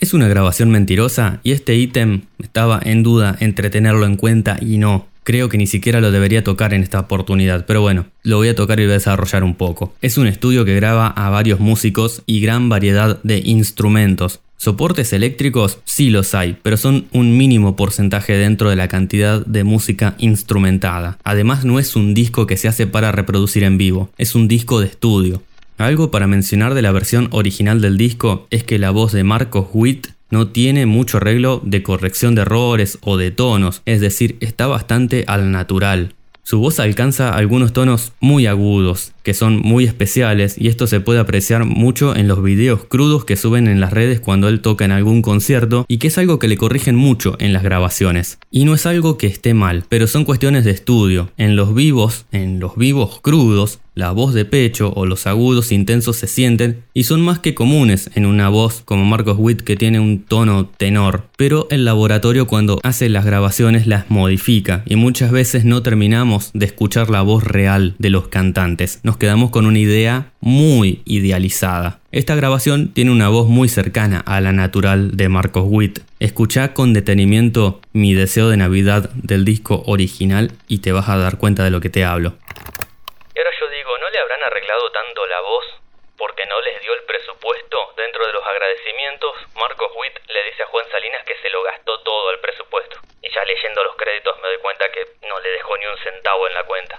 Es 0.01 0.15
una 0.15 0.29
grabación 0.29 0.71
mentirosa 0.71 1.41
y 1.43 1.53
este 1.53 1.75
ítem 1.75 2.23
estaba 2.43 2.81
en 2.83 3.03
duda 3.03 3.37
entre 3.41 3.69
tenerlo 3.69 4.07
en 4.07 4.17
cuenta 4.17 4.57
y 4.63 4.79
no. 4.79 5.09
Creo 5.25 5.51
que 5.51 5.59
ni 5.59 5.67
siquiera 5.67 6.01
lo 6.01 6.11
debería 6.11 6.43
tocar 6.43 6.73
en 6.73 6.83
esta 6.83 7.01
oportunidad, 7.01 7.67
pero 7.67 7.83
bueno, 7.83 8.07
lo 8.23 8.39
voy 8.39 8.49
a 8.49 8.57
tocar 8.57 8.81
y 8.81 8.85
voy 8.85 8.93
a 8.93 8.95
desarrollar 8.95 9.45
un 9.45 9.57
poco. 9.57 9.95
Es 10.01 10.17
un 10.17 10.27
estudio 10.27 10.65
que 10.65 10.75
graba 10.75 11.07
a 11.07 11.29
varios 11.29 11.61
músicos 11.61 12.23
y 12.25 12.41
gran 12.41 12.71
variedad 12.71 13.21
de 13.23 13.43
instrumentos. 13.45 14.41
Soportes 14.63 15.13
eléctricos 15.13 15.81
sí 15.85 16.09
los 16.11 16.37
hay, 16.37 16.57
pero 16.63 16.77
son 16.77 17.07
un 17.11 17.37
mínimo 17.37 17.75
porcentaje 17.75 18.35
dentro 18.35 18.71
de 18.71 18.77
la 18.77 18.87
cantidad 18.87 19.45
de 19.45 19.65
música 19.65 20.15
instrumentada. 20.19 21.19
Además 21.25 21.65
no 21.65 21.81
es 21.81 21.97
un 21.97 22.15
disco 22.15 22.47
que 22.47 22.57
se 22.57 22.69
hace 22.69 22.87
para 22.87 23.11
reproducir 23.11 23.65
en 23.65 23.77
vivo, 23.77 24.11
es 24.19 24.37
un 24.37 24.47
disco 24.47 24.79
de 24.79 24.87
estudio. 24.87 25.43
Algo 25.79 26.13
para 26.13 26.29
mencionar 26.29 26.75
de 26.75 26.83
la 26.83 26.93
versión 26.93 27.27
original 27.33 27.81
del 27.81 27.99
disco 27.99 28.47
es 28.51 28.63
que 28.63 28.79
la 28.79 28.93
voz 28.93 29.11
de 29.11 29.25
Marcos 29.25 29.67
Witt 29.73 30.07
no 30.31 30.47
tiene 30.47 30.87
mucho 30.87 31.17
arreglo 31.17 31.61
de 31.65 31.83
corrección 31.83 32.37
de 32.37 32.43
errores 32.43 32.99
o 33.01 33.17
de 33.17 33.33
tonos, 33.33 33.83
es 33.85 34.01
decir, 34.01 34.37
está 34.39 34.69
bastante 34.69 35.25
al 35.27 35.51
natural. 35.51 36.15
Su 36.45 36.59
voz 36.59 36.81
alcanza 36.81 37.37
algunos 37.37 37.73
tonos 37.73 38.15
muy 38.19 38.47
agudos, 38.47 39.13
que 39.23 39.33
son 39.33 39.61
muy 39.61 39.85
especiales, 39.85 40.57
y 40.59 40.67
esto 40.67 40.89
se 40.89 40.99
puede 40.99 41.21
apreciar 41.21 41.65
mucho 41.65 42.17
en 42.17 42.27
los 42.27 42.43
videos 42.43 42.85
crudos 42.85 43.25
que 43.25 43.37
suben 43.37 43.69
en 43.69 43.81
las 43.81 43.93
redes 43.93 44.19
cuando 44.19 44.49
él 44.49 44.61
toca 44.61 44.85
en 44.85 44.91
algún 44.91 45.23
concierto, 45.23 45.85
y 45.87 45.99
que 45.99 46.09
es 46.09 46.19
algo 46.19 46.41
que 46.41 46.49
le 46.49 46.57
corrigen 46.57 46.97
mucho 46.97 47.37
en 47.39 47.53
las 47.53 47.63
grabaciones. 47.63 48.41
Y 48.51 48.65
no 48.65 48.75
es 48.75 48.87
algo 48.87 49.19
que 49.19 49.29
esté 49.29 49.55
mal, 49.55 49.85
pero 49.89 50.09
son 50.09 50.25
cuestiones 50.25 50.65
de 50.65 50.73
estudio. 50.73 51.31
En 51.37 51.55
los 51.55 51.77
vivos, 51.77 52.27
en 52.33 52.59
los 52.59 52.77
vivos 52.77 53.21
crudos, 53.23 53.79
la 53.95 54.11
voz 54.11 54.33
de 54.33 54.45
pecho 54.45 54.93
o 54.95 55.07
los 55.07 55.27
agudos 55.27 55.71
intensos 55.71 56.17
se 56.17 56.27
sienten 56.27 56.85
y 56.95 57.05
son 57.05 57.21
más 57.21 57.39
que 57.39 57.55
comunes 57.55 58.11
en 58.15 58.27
una 58.27 58.49
voz 58.49 58.83
como 58.85 59.05
Marcos 59.05 59.37
Witt 59.39 59.61
que 59.63 59.77
tiene 59.77 60.01
un 60.01 60.25
tono 60.25 60.67
tenor, 60.67 61.25
pero 61.37 61.67
el 61.71 61.85
laboratorio 61.85 62.47
cuando 62.47 62.81
hace 62.83 63.09
las 63.09 63.25
grabaciones 63.25 63.87
las 63.87 64.11
modifica 64.11 64.83
y 64.87 64.97
muchas 64.97 65.31
veces 65.31 65.65
no 65.65 65.83
terminamos 65.83 66.51
de 66.55 66.67
escuchar 66.67 67.11
la 67.11 67.23
voz 67.23 67.45
real 67.45 67.95
de 67.99 68.11
los 68.11 68.29
cantantes, 68.29 69.01
nos 69.03 69.17
quedamos 69.17 69.51
con 69.51 69.67
una 69.67 69.79
idea 69.79 70.33
muy 70.41 71.03
idealizada. 71.05 72.01
Esta 72.11 72.35
grabación 72.35 72.89
tiene 72.89 73.11
una 73.11 73.29
voz 73.29 73.49
muy 73.49 73.69
cercana 73.69 74.21
a 74.21 74.41
la 74.41 74.53
natural 74.53 75.17
de 75.17 75.31
Marcos 75.31 75.65
Witt. 75.67 76.01
Escucha 76.19 76.75
con 76.75 76.93
detenimiento 76.93 77.81
mi 77.93 78.13
deseo 78.13 78.51
de 78.51 78.59
Navidad 78.59 79.11
del 79.15 79.45
disco 79.47 79.83
original 79.87 80.53
y 80.69 80.79
te 80.79 80.93
vas 80.93 81.09
a 81.09 81.17
dar 81.17 81.39
cuenta 81.39 81.65
de 81.65 81.71
lo 81.71 81.81
que 81.81 81.89
te 81.91 82.05
hablo 82.05 82.35
le 84.13 84.19
habrán 84.19 84.43
arreglado 84.45 84.91
tanto 84.93 85.27
la 85.27 85.41
voz 85.41 85.65
porque 86.23 86.47
no 86.47 86.55
les 86.63 86.79
dio 86.79 86.95
el 86.95 87.03
presupuesto? 87.03 87.77
Dentro 87.99 88.23
de 88.25 88.33
los 88.33 88.47
agradecimientos, 88.47 89.35
Marcos 89.59 89.91
Witt 89.99 90.15
le 90.31 90.41
dice 90.47 90.63
a 90.63 90.71
Juan 90.71 90.87
Salinas 90.87 91.27
que 91.27 91.35
se 91.43 91.51
lo 91.51 91.67
gastó 91.67 91.99
todo 92.07 92.31
el 92.31 92.39
presupuesto. 92.39 93.03
Y 93.19 93.27
ya 93.35 93.43
leyendo 93.43 93.83
los 93.83 93.99
créditos 93.99 94.31
me 94.39 94.47
doy 94.55 94.63
cuenta 94.63 94.87
que 94.95 95.03
no 95.27 95.35
le 95.43 95.51
dejó 95.51 95.75
ni 95.83 95.87
un 95.91 95.99
centavo 95.99 96.47
en 96.47 96.55
la 96.55 96.63
cuenta. 96.63 96.95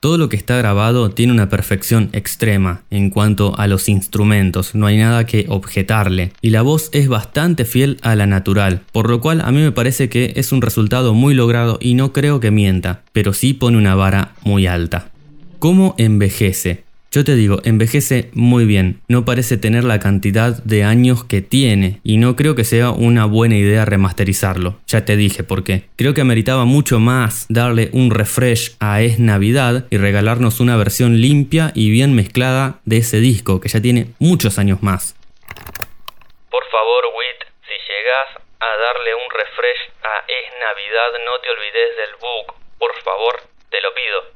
Todo 0.00 0.18
lo 0.18 0.28
que 0.28 0.34
está 0.34 0.58
grabado 0.58 1.10
tiene 1.10 1.32
una 1.32 1.48
perfección 1.48 2.10
extrema 2.12 2.82
en 2.90 3.10
cuanto 3.10 3.54
a 3.58 3.68
los 3.68 3.88
instrumentos, 3.88 4.74
no 4.74 4.86
hay 4.86 4.98
nada 4.98 5.24
que 5.24 5.46
objetarle, 5.48 6.32
y 6.42 6.50
la 6.50 6.62
voz 6.62 6.90
es 6.92 7.08
bastante 7.08 7.64
fiel 7.64 7.98
a 8.02 8.14
la 8.14 8.26
natural, 8.26 8.82
por 8.92 9.08
lo 9.08 9.20
cual 9.20 9.40
a 9.40 9.50
mí 9.52 9.62
me 9.62 9.72
parece 9.72 10.08
que 10.10 10.32
es 10.36 10.52
un 10.52 10.62
resultado 10.62 11.14
muy 11.14 11.34
logrado 11.34 11.78
y 11.80 11.94
no 11.94 12.12
creo 12.12 12.40
que 12.40 12.50
mienta, 12.50 13.02
pero 13.12 13.32
sí 13.32 13.54
pone 13.54 13.78
una 13.78 13.94
vara 13.94 14.34
muy 14.42 14.66
alta. 14.66 15.10
¿Cómo 15.58 15.94
envejece? 15.96 16.85
Yo 17.12 17.24
te 17.24 17.34
digo, 17.34 17.60
envejece 17.64 18.30
muy 18.34 18.66
bien, 18.66 19.00
no 19.08 19.24
parece 19.24 19.56
tener 19.56 19.84
la 19.84 20.00
cantidad 20.00 20.62
de 20.64 20.84
años 20.84 21.24
que 21.24 21.40
tiene 21.40 22.00
y 22.04 22.18
no 22.18 22.36
creo 22.36 22.54
que 22.54 22.64
sea 22.64 22.90
una 22.90 23.24
buena 23.24 23.56
idea 23.56 23.84
remasterizarlo. 23.84 24.78
Ya 24.86 25.04
te 25.04 25.16
dije 25.16 25.42
por 25.42 25.64
qué. 25.64 25.84
Creo 25.96 26.12
que 26.12 26.20
ameritaba 26.20 26.64
mucho 26.64 26.98
más 26.98 27.46
darle 27.48 27.88
un 27.92 28.10
refresh 28.10 28.76
a 28.80 29.00
Es 29.00 29.18
Navidad 29.18 29.86
y 29.90 29.96
regalarnos 29.96 30.60
una 30.60 30.76
versión 30.76 31.20
limpia 31.20 31.72
y 31.74 31.90
bien 31.90 32.14
mezclada 32.14 32.80
de 32.84 32.98
ese 32.98 33.18
disco 33.18 33.60
que 33.60 33.68
ya 33.68 33.80
tiene 33.80 34.08
muchos 34.18 34.58
años 34.58 34.82
más. 34.82 35.14
Por 36.50 36.64
favor, 36.68 37.04
Wit, 37.16 37.48
si 37.64 37.76
llegas 37.88 38.44
a 38.60 38.66
darle 38.66 39.14
un 39.14 39.28
refresh 39.32 39.82
a 40.02 40.14
Es 40.28 40.46
Navidad, 40.60 41.10
no 41.24 41.32
te 41.40 41.48
olvides 41.48 41.96
del 41.96 42.14
book. 42.20 42.54
Por 42.78 42.92
favor, 43.02 43.40
te 43.70 43.80
lo 43.80 43.94
pido. 43.94 44.35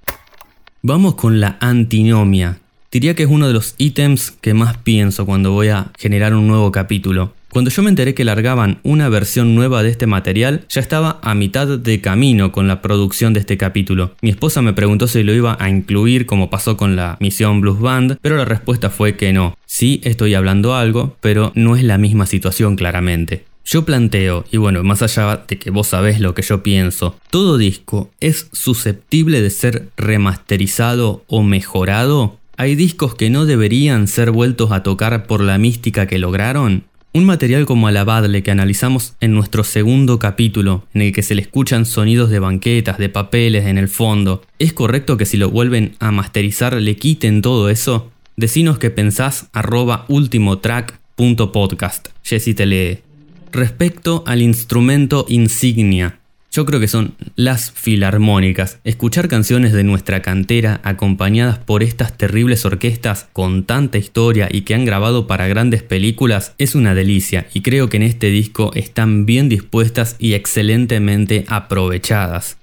Vamos 0.83 1.15
con 1.15 1.41
la 1.41 1.59
antinomia. 1.61 2.59
Diría 2.91 3.15
que 3.15 3.25
es 3.25 3.29
uno 3.29 3.47
de 3.47 3.53
los 3.53 3.75
ítems 3.77 4.31
que 4.31 4.55
más 4.55 4.79
pienso 4.79 5.27
cuando 5.27 5.53
voy 5.53 5.69
a 5.69 5.93
generar 5.99 6.33
un 6.33 6.49
nuevo 6.49 6.73
capítulo. 6.73 7.35
Cuando 7.51 7.71
yo 7.71 7.83
me 7.83 7.91
enteré 7.91 8.15
que 8.15 8.25
largaban 8.25 8.79
una 8.83 9.11
versión 9.11 9.55
nueva 9.55 9.83
de 9.83 9.91
este 9.91 10.07
material, 10.07 10.65
ya 10.71 10.81
estaba 10.81 11.21
a 11.23 11.35
mitad 11.35 11.67
de 11.67 12.01
camino 12.01 12.51
con 12.51 12.67
la 12.67 12.81
producción 12.81 13.35
de 13.35 13.41
este 13.41 13.59
capítulo. 13.59 14.13
Mi 14.23 14.31
esposa 14.31 14.63
me 14.63 14.73
preguntó 14.73 15.07
si 15.07 15.23
lo 15.23 15.35
iba 15.35 15.59
a 15.61 15.69
incluir 15.69 16.25
como 16.25 16.49
pasó 16.49 16.79
con 16.79 16.97
la 16.97 17.19
misión 17.21 17.61
Blues 17.61 17.81
Band, 17.81 18.17
pero 18.23 18.39
la 18.39 18.47
respuesta 18.47 18.89
fue 18.89 19.17
que 19.17 19.35
no. 19.35 19.59
Sí 19.67 20.01
estoy 20.03 20.33
hablando 20.33 20.75
algo, 20.75 21.15
pero 21.21 21.53
no 21.55 21.77
es 21.77 21.85
la 21.85 21.99
misma 21.99 22.25
situación 22.25 22.77
claramente. 22.77 23.50
Yo 23.73 23.85
planteo, 23.85 24.45
y 24.51 24.57
bueno, 24.57 24.83
más 24.83 25.01
allá 25.01 25.45
de 25.47 25.57
que 25.57 25.71
vos 25.71 25.87
sabés 25.87 26.19
lo 26.19 26.35
que 26.35 26.43
yo 26.43 26.61
pienso, 26.61 27.15
¿todo 27.31 27.57
disco 27.57 28.11
es 28.19 28.49
susceptible 28.51 29.41
de 29.41 29.51
ser 29.51 29.91
remasterizado 29.97 31.23
o 31.29 31.45
mejorado? 31.45 32.37
¿Hay 32.57 32.75
discos 32.75 33.15
que 33.15 33.31
no 33.31 33.47
deberían 33.47 34.09
ser 34.09 34.33
vueltos 34.33 34.73
a 34.73 34.83
tocar 34.83 35.29
por 35.29 35.41
la 35.41 35.57
mística 35.57 36.09
que 36.09 36.19
lograron? 36.19 36.83
Un 37.13 37.27
material 37.27 37.65
como 37.65 37.87
Alabadle 37.87 38.43
que 38.43 38.51
analizamos 38.51 39.15
en 39.21 39.35
nuestro 39.35 39.63
segundo 39.63 40.19
capítulo, 40.19 40.85
en 40.93 41.03
el 41.03 41.13
que 41.13 41.23
se 41.23 41.37
le 41.37 41.43
escuchan 41.43 41.87
sonidos 41.87 42.29
de 42.29 42.41
banquetas, 42.41 42.99
de 42.99 43.09
papeles 43.09 43.67
en 43.67 43.79
el 43.79 43.87
fondo, 43.87 44.43
¿es 44.59 44.73
correcto 44.73 45.17
que 45.17 45.27
si 45.27 45.37
lo 45.37 45.49
vuelven 45.49 45.95
a 46.01 46.11
masterizar 46.11 46.75
le 46.75 46.97
quiten 46.97 47.41
todo 47.41 47.71
eso? 47.71 48.11
Decinos 48.35 48.79
que 48.79 48.91
pensás 48.91 49.49
arroba 49.53 50.07
ultimotrack.podcast. 50.09 52.09
Jessy 52.25 52.55
te 52.55 52.67
lee. 52.67 53.10
Respecto 53.53 54.23
al 54.29 54.43
instrumento 54.43 55.25
insignia, 55.29 56.21
yo 56.53 56.65
creo 56.67 56.79
que 56.79 56.87
son 56.87 57.17
las 57.35 57.73
filarmónicas. 57.73 58.81
Escuchar 58.85 59.27
canciones 59.27 59.73
de 59.73 59.83
nuestra 59.83 60.23
cantera 60.23 60.81
acompañadas 60.85 61.59
por 61.59 61.83
estas 61.83 62.17
terribles 62.17 62.65
orquestas 62.65 63.29
con 63.33 63.67
tanta 63.67 63.99
historia 63.99 64.47
y 64.49 64.65
que 64.65 64.75
han 64.75 64.85
grabado 64.85 65.27
para 65.27 65.49
grandes 65.49 65.83
películas 65.83 66.55
es 66.59 66.77
una 66.77 66.95
delicia 66.95 67.47
y 67.53 67.63
creo 67.63 67.89
que 67.89 67.97
en 67.97 68.05
este 68.05 68.29
disco 68.29 68.71
están 68.75 69.27
bien 69.27 69.49
dispuestas 69.49 70.15
y 70.21 70.35
excelentemente 70.35 71.45
aprovechadas. 71.49 72.57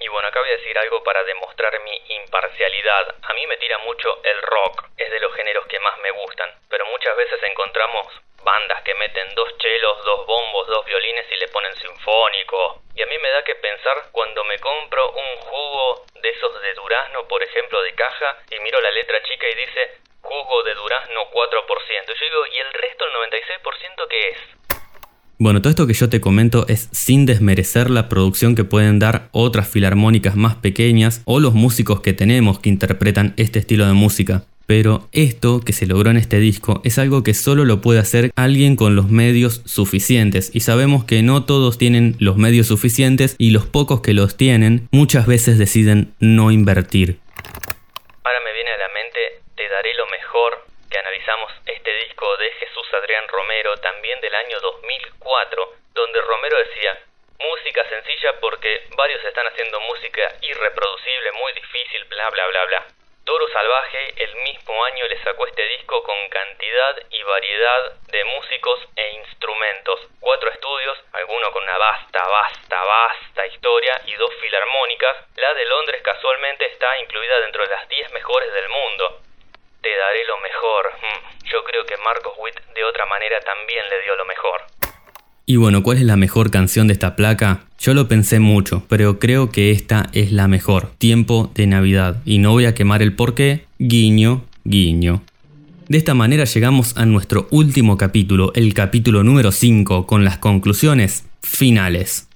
Y 0.00 0.08
bueno, 0.08 0.28
acá 0.28 0.40
voy 0.40 0.48
a 0.48 0.52
decir 0.52 0.66
decir 0.66 0.78
algo 0.78 1.02
para 1.04 1.22
demostrar 1.24 1.72
mi 1.84 2.16
imparcialidad. 2.24 3.14
A 3.28 3.32
mí 3.34 3.46
me 3.46 3.56
tira 3.58 3.76
mucho 3.84 4.08
el 4.24 4.40
rock, 4.40 4.88
es 4.96 5.10
de 5.10 5.20
los 5.20 5.34
géneros 5.34 5.66
que 5.66 5.78
más 5.80 5.98
me 6.02 6.10
gustan, 6.12 6.48
pero 6.70 6.84
muchas 6.92 7.16
veces 7.16 7.38
encontramos 7.44 8.25
bandas 8.46 8.80
que 8.84 8.94
meten 8.94 9.26
dos 9.34 9.50
chelos, 9.58 10.04
dos 10.04 10.24
bombos, 10.24 10.68
dos 10.68 10.86
violines 10.86 11.26
y 11.32 11.36
le 11.36 11.48
ponen 11.48 11.74
sinfónico. 11.74 12.86
Y 12.94 13.02
a 13.02 13.06
mí 13.06 13.18
me 13.18 13.28
da 13.30 13.42
que 13.42 13.56
pensar 13.56 14.06
cuando 14.12 14.44
me 14.44 14.56
compro 14.60 15.10
un 15.10 15.30
jugo 15.50 16.06
de 16.22 16.30
esos 16.30 16.62
de 16.62 16.74
durazno, 16.74 17.26
por 17.26 17.42
ejemplo, 17.42 17.82
de 17.82 17.92
caja, 17.94 18.38
y 18.48 18.60
miro 18.60 18.80
la 18.80 18.92
letra 18.92 19.18
chica 19.24 19.50
y 19.50 19.54
dice 19.66 19.98
jugo 20.22 20.62
de 20.62 20.74
durazno 20.74 21.26
4%. 21.34 22.06
Y 22.06 22.18
yo 22.18 22.24
digo, 22.24 22.46
¿y 22.46 22.58
el 22.58 22.72
resto, 22.72 23.04
el 23.04 23.12
96% 23.30 24.08
qué 24.08 24.28
es? 24.30 24.38
Bueno, 25.38 25.60
todo 25.60 25.70
esto 25.70 25.86
que 25.86 25.92
yo 25.92 26.08
te 26.08 26.20
comento 26.20 26.66
es 26.68 26.88
sin 26.92 27.26
desmerecer 27.26 27.90
la 27.90 28.08
producción 28.08 28.54
que 28.54 28.64
pueden 28.64 29.00
dar 29.00 29.28
otras 29.32 29.68
filarmónicas 29.68 30.36
más 30.36 30.54
pequeñas 30.54 31.22
o 31.26 31.40
los 31.40 31.52
músicos 31.52 32.00
que 32.00 32.14
tenemos 32.14 32.60
que 32.60 32.70
interpretan 32.70 33.34
este 33.36 33.58
estilo 33.58 33.86
de 33.86 33.92
música. 33.92 34.44
Pero 34.66 35.08
esto 35.12 35.60
que 35.64 35.72
se 35.72 35.86
logró 35.86 36.10
en 36.10 36.16
este 36.16 36.38
disco 36.38 36.80
es 36.84 36.98
algo 36.98 37.22
que 37.22 37.34
solo 37.34 37.64
lo 37.64 37.80
puede 37.80 38.00
hacer 38.00 38.30
alguien 38.34 38.74
con 38.74 38.96
los 38.96 39.08
medios 39.08 39.62
suficientes 39.64 40.50
y 40.52 40.60
sabemos 40.60 41.04
que 41.04 41.22
no 41.22 41.44
todos 41.46 41.78
tienen 41.78 42.16
los 42.18 42.36
medios 42.36 42.66
suficientes 42.66 43.36
y 43.38 43.50
los 43.50 43.66
pocos 43.66 44.02
que 44.02 44.12
los 44.12 44.36
tienen 44.36 44.88
muchas 44.90 45.26
veces 45.26 45.58
deciden 45.58 46.14
no 46.18 46.50
invertir. 46.50 47.20
Ahora 48.24 48.40
me 48.44 48.52
viene 48.52 48.70
a 48.72 48.78
la 48.78 48.88
mente 48.90 49.20
Te 49.54 49.68
daré 49.68 49.94
lo 49.94 50.06
mejor 50.08 50.66
que 50.90 50.98
analizamos 50.98 51.52
este 51.64 51.90
disco 52.06 52.26
de 52.38 52.50
Jesús 52.58 52.86
Adrián 52.98 53.24
Romero 53.30 53.70
también 53.78 54.20
del 54.20 54.34
año 54.34 54.58
2004 54.60 55.86
donde 55.94 56.20
Romero 56.22 56.56
decía 56.58 56.98
música 57.38 57.82
sencilla 57.88 58.34
porque 58.40 58.82
varios 58.96 59.22
están 59.24 59.46
haciendo 59.46 59.80
música 59.80 60.22
irreproducible, 60.42 61.32
muy 61.32 61.52
difícil, 61.54 62.04
bla 62.10 62.30
bla 62.30 62.46
bla 62.48 62.64
bla. 62.66 62.95
Toro 63.26 63.48
Salvaje 63.48 64.22
el 64.22 64.36
mismo 64.44 64.84
año 64.84 65.04
le 65.08 65.20
sacó 65.24 65.48
este 65.48 65.66
disco 65.66 66.00
con 66.04 66.14
cantidad 66.30 66.94
y 67.10 67.20
variedad 67.24 67.92
de 68.06 68.24
músicos 68.24 68.78
e 68.94 69.18
instrumentos. 69.18 69.98
Cuatro 70.20 70.48
estudios, 70.48 70.96
alguno 71.12 71.50
con 71.50 71.64
una 71.64 71.76
vasta, 71.76 72.22
vasta, 72.22 72.84
vasta 72.84 73.46
historia 73.48 74.00
y 74.06 74.14
dos 74.14 74.30
filarmónicas. 74.40 75.26
La 75.34 75.52
de 75.54 75.64
Londres 75.66 76.02
casualmente 76.04 76.66
está 76.70 76.86
incluida 77.02 77.40
dentro 77.40 77.64
de 77.64 77.74
las 77.74 77.88
10 77.88 78.12
mejores 78.12 78.52
del 78.54 78.68
mundo. 78.68 79.20
Te 79.82 79.96
daré 79.96 80.24
lo 80.24 80.38
mejor. 80.38 80.92
Mm, 80.94 81.46
yo 81.50 81.64
creo 81.64 81.84
que 81.84 81.96
Marcos 81.96 82.34
Witt 82.38 82.60
de 82.74 82.84
otra 82.84 83.06
manera 83.06 83.40
también 83.40 83.90
le 83.90 84.02
dio 84.02 84.14
lo 84.14 84.24
mejor. 84.24 84.62
Y 85.46 85.56
bueno, 85.56 85.82
¿cuál 85.82 85.96
es 85.96 86.04
la 86.04 86.16
mejor 86.16 86.52
canción 86.52 86.86
de 86.86 86.92
esta 86.92 87.16
placa? 87.16 87.65
Yo 87.78 87.94
lo 87.94 88.08
pensé 88.08 88.40
mucho, 88.40 88.84
pero 88.88 89.18
creo 89.18 89.50
que 89.50 89.70
esta 89.70 90.08
es 90.12 90.32
la 90.32 90.48
mejor. 90.48 90.92
Tiempo 90.98 91.50
de 91.54 91.66
Navidad. 91.66 92.22
Y 92.24 92.38
no 92.38 92.52
voy 92.52 92.64
a 92.64 92.74
quemar 92.74 93.02
el 93.02 93.12
porqué. 93.12 93.64
Guiño, 93.78 94.44
guiño. 94.64 95.22
De 95.88 95.98
esta 95.98 96.14
manera 96.14 96.44
llegamos 96.44 96.96
a 96.96 97.06
nuestro 97.06 97.46
último 97.50 97.96
capítulo, 97.96 98.52
el 98.54 98.74
capítulo 98.74 99.22
número 99.22 99.52
5, 99.52 100.06
con 100.06 100.24
las 100.24 100.38
conclusiones 100.38 101.24
finales. 101.42 102.26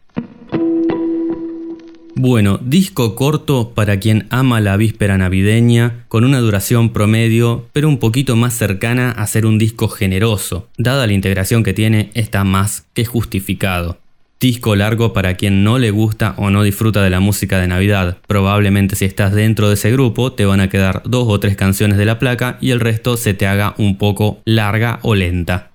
Bueno, 2.15 2.61
disco 2.63 3.15
corto 3.15 3.73
para 3.75 3.99
quien 3.99 4.27
ama 4.31 4.61
la 4.61 4.77
víspera 4.77 5.17
navideña, 5.17 6.05
con 6.09 6.25
una 6.25 6.39
duración 6.39 6.93
promedio, 6.93 7.67
pero 7.73 7.89
un 7.89 7.99
poquito 7.99 8.37
más 8.37 8.53
cercana 8.53 9.11
a 9.11 9.27
ser 9.27 9.47
un 9.47 9.59
disco 9.59 9.89
generoso. 9.89 10.69
Dada 10.77 11.07
la 11.07 11.15
integración 11.15 11.65
que 11.65 11.73
tiene, 11.73 12.11
está 12.13 12.45
más 12.45 12.85
que 12.93 13.07
justificado. 13.07 14.00
Disco 14.41 14.75
largo 14.75 15.13
para 15.13 15.37
quien 15.37 15.65
no 15.65 15.77
le 15.77 15.91
gusta 15.91 16.33
o 16.39 16.49
no 16.49 16.63
disfruta 16.63 17.03
de 17.05 17.11
la 17.11 17.21
música 17.21 17.59
de 17.61 17.69
Navidad. 17.69 18.17
Probablemente 18.27 18.97
si 18.97 19.05
estás 19.05 19.35
dentro 19.35 19.69
de 19.69 19.75
ese 19.75 19.93
grupo 19.93 20.33
te 20.33 20.47
van 20.47 20.61
a 20.61 20.71
quedar 20.71 21.03
dos 21.05 21.29
o 21.29 21.39
tres 21.39 21.59
canciones 21.59 21.99
de 21.99 22.07
la 22.07 22.19
placa 22.19 22.57
y 22.59 22.71
el 22.71 22.81
resto 22.81 23.19
se 23.19 23.35
te 23.35 23.47
haga 23.47 23.75
un 23.77 23.99
poco 23.99 24.41
larga 24.47 24.99
o 25.03 25.15
lenta. 25.15 25.69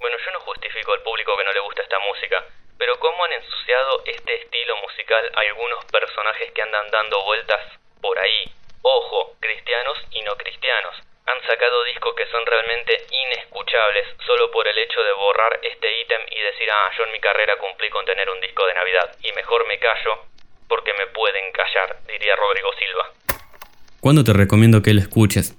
Bueno, 0.00 0.16
yo 0.16 0.32
no 0.32 0.40
justifico 0.48 0.94
al 0.96 1.02
público 1.04 1.36
que 1.36 1.44
no 1.44 1.52
le 1.52 1.60
gusta 1.60 1.82
esta 1.82 2.00
música, 2.08 2.40
pero 2.78 2.96
¿cómo 3.00 3.20
han 3.28 3.36
ensuciado 3.36 4.00
este 4.16 4.32
estilo 4.32 4.72
musical 4.80 5.20
algunos 5.36 5.84
personajes 5.92 6.48
que 6.56 6.62
andan 6.62 6.88
dando 6.88 7.22
vueltas 7.26 7.60
por 8.00 8.16
ahí? 8.18 8.48
Ojo, 8.80 9.36
cristianos 9.44 9.98
y 10.16 10.24
no 10.24 10.32
cristianos. 10.40 11.07
Han 11.28 11.46
sacado 11.46 11.84
discos 11.84 12.14
que 12.16 12.24
son 12.32 12.40
realmente 12.46 12.96
inescuchables 13.12 14.06
solo 14.24 14.50
por 14.50 14.66
el 14.66 14.78
hecho 14.78 15.02
de 15.02 15.12
borrar 15.12 15.60
este 15.62 15.88
ítem 16.00 16.22
y 16.30 16.40
decir, 16.40 16.68
ah, 16.72 16.90
yo 16.96 17.04
en 17.04 17.12
mi 17.12 17.20
carrera 17.20 17.56
cumplí 17.58 17.90
con 17.90 18.04
tener 18.06 18.30
un 18.30 18.40
disco 18.40 18.66
de 18.66 18.72
Navidad 18.72 19.12
y 19.22 19.32
mejor 19.32 19.66
me 19.68 19.78
callo 19.78 20.24
porque 20.68 20.92
me 20.96 21.06
pueden 21.12 21.52
callar, 21.52 22.00
diría 22.08 22.34
Rodrigo 22.34 22.70
Silva. 22.78 23.12
¿Cuándo 24.00 24.24
te 24.24 24.32
recomiendo 24.32 24.80
que 24.80 24.94
lo 24.94 25.00
escuches? 25.00 25.54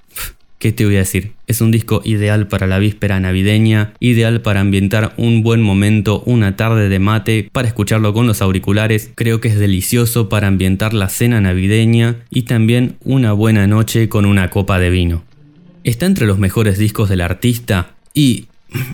¿Qué 0.58 0.72
te 0.72 0.86
voy 0.86 0.96
a 0.96 1.06
decir? 1.06 1.34
Es 1.48 1.62
un 1.62 1.72
disco 1.72 2.02
ideal 2.04 2.48
para 2.48 2.68
la 2.68 2.80
víspera 2.80 3.20
navideña, 3.20 3.94
ideal 4.00 4.42
para 4.42 4.60
ambientar 4.60 5.14
un 5.18 5.44
buen 5.44 5.62
momento, 5.62 6.22
una 6.26 6.58
tarde 6.58 6.90
de 6.90 7.00
mate, 7.00 7.50
para 7.54 7.68
escucharlo 7.68 8.12
con 8.14 8.28
los 8.28 8.42
auriculares, 8.42 9.12
creo 9.16 9.40
que 9.40 9.48
es 9.48 9.60
delicioso 9.60 10.30
para 10.30 10.48
ambientar 10.48 10.94
la 10.94 11.10
cena 11.10 11.40
navideña 11.40 12.26
y 12.30 12.44
también 12.44 12.98
una 13.06 13.34
buena 13.34 13.68
noche 13.68 14.10
con 14.10 14.26
una 14.26 14.50
copa 14.50 14.80
de 14.80 14.90
vino. 14.90 15.29
Está 15.90 16.06
entre 16.06 16.28
los 16.28 16.38
mejores 16.38 16.78
discos 16.78 17.10
del 17.10 17.20
artista 17.20 17.96
y 18.14 18.49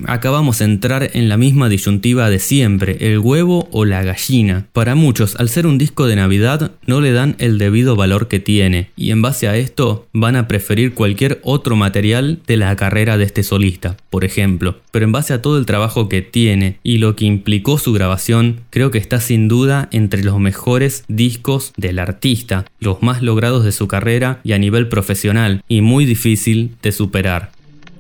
acabamos 0.06 0.60
de 0.60 0.66
entrar 0.66 1.12
en 1.14 1.30
la 1.30 1.38
misma 1.38 1.70
disyuntiva 1.70 2.30
de 2.30 2.40
siempre, 2.40 2.98
el 3.00 3.20
huevo 3.20 3.68
o 3.72 3.86
la 3.86 4.04
gallina. 4.04 4.68
Para 4.74 4.96
muchos, 4.96 5.36
al 5.38 5.50
ser 5.50 5.68
un 5.68 5.78
disco 5.78 6.08
de 6.08 6.16
Navidad, 6.16 6.72
no 6.86 7.02
le 7.02 7.12
dan 7.12 7.36
el 7.40 7.58
debido 7.58 7.96
valor 7.96 8.28
que 8.28 8.40
tiene, 8.40 8.90
y 8.96 9.12
en 9.12 9.22
base 9.22 9.48
a 9.48 9.58
esto 9.58 10.08
van 10.14 10.36
a 10.36 10.48
preferir 10.48 10.94
cualquier 10.94 11.40
otro 11.44 11.76
material 11.76 12.40
de 12.48 12.58
la 12.58 12.76
carrera 12.76 13.18
de 13.18 13.26
este 13.26 13.44
solista, 13.44 13.98
por 14.10 14.24
ejemplo. 14.24 14.80
Pero 14.92 15.06
en 15.06 15.12
base 15.12 15.34
a 15.34 15.42
todo 15.42 15.58
el 15.58 15.66
trabajo 15.66 16.10
que 16.10 16.22
tiene 16.22 16.80
y 16.84 16.98
lo 16.98 17.16
que 17.16 17.26
implicó 17.26 17.78
su 17.78 17.94
grabación, 17.94 18.62
creo 18.70 18.92
que 18.92 18.98
está 18.98 19.20
sin 19.20 19.48
duda 19.48 19.90
entre 19.92 20.24
los 20.24 20.40
mejores 20.40 21.04
discos 21.08 21.74
del 21.78 22.00
artista, 22.00 22.66
los 22.80 23.02
más 23.02 23.22
logrados 23.22 23.64
de 23.64 23.72
su 23.72 23.88
carrera 23.88 24.40
y 24.44 24.54
a 24.54 24.58
nivel 24.58 24.88
profesional, 24.88 25.64
y 25.68 25.82
muy 25.82 26.06
difícil 26.06 26.76
de 26.82 26.92
superar. 26.92 27.55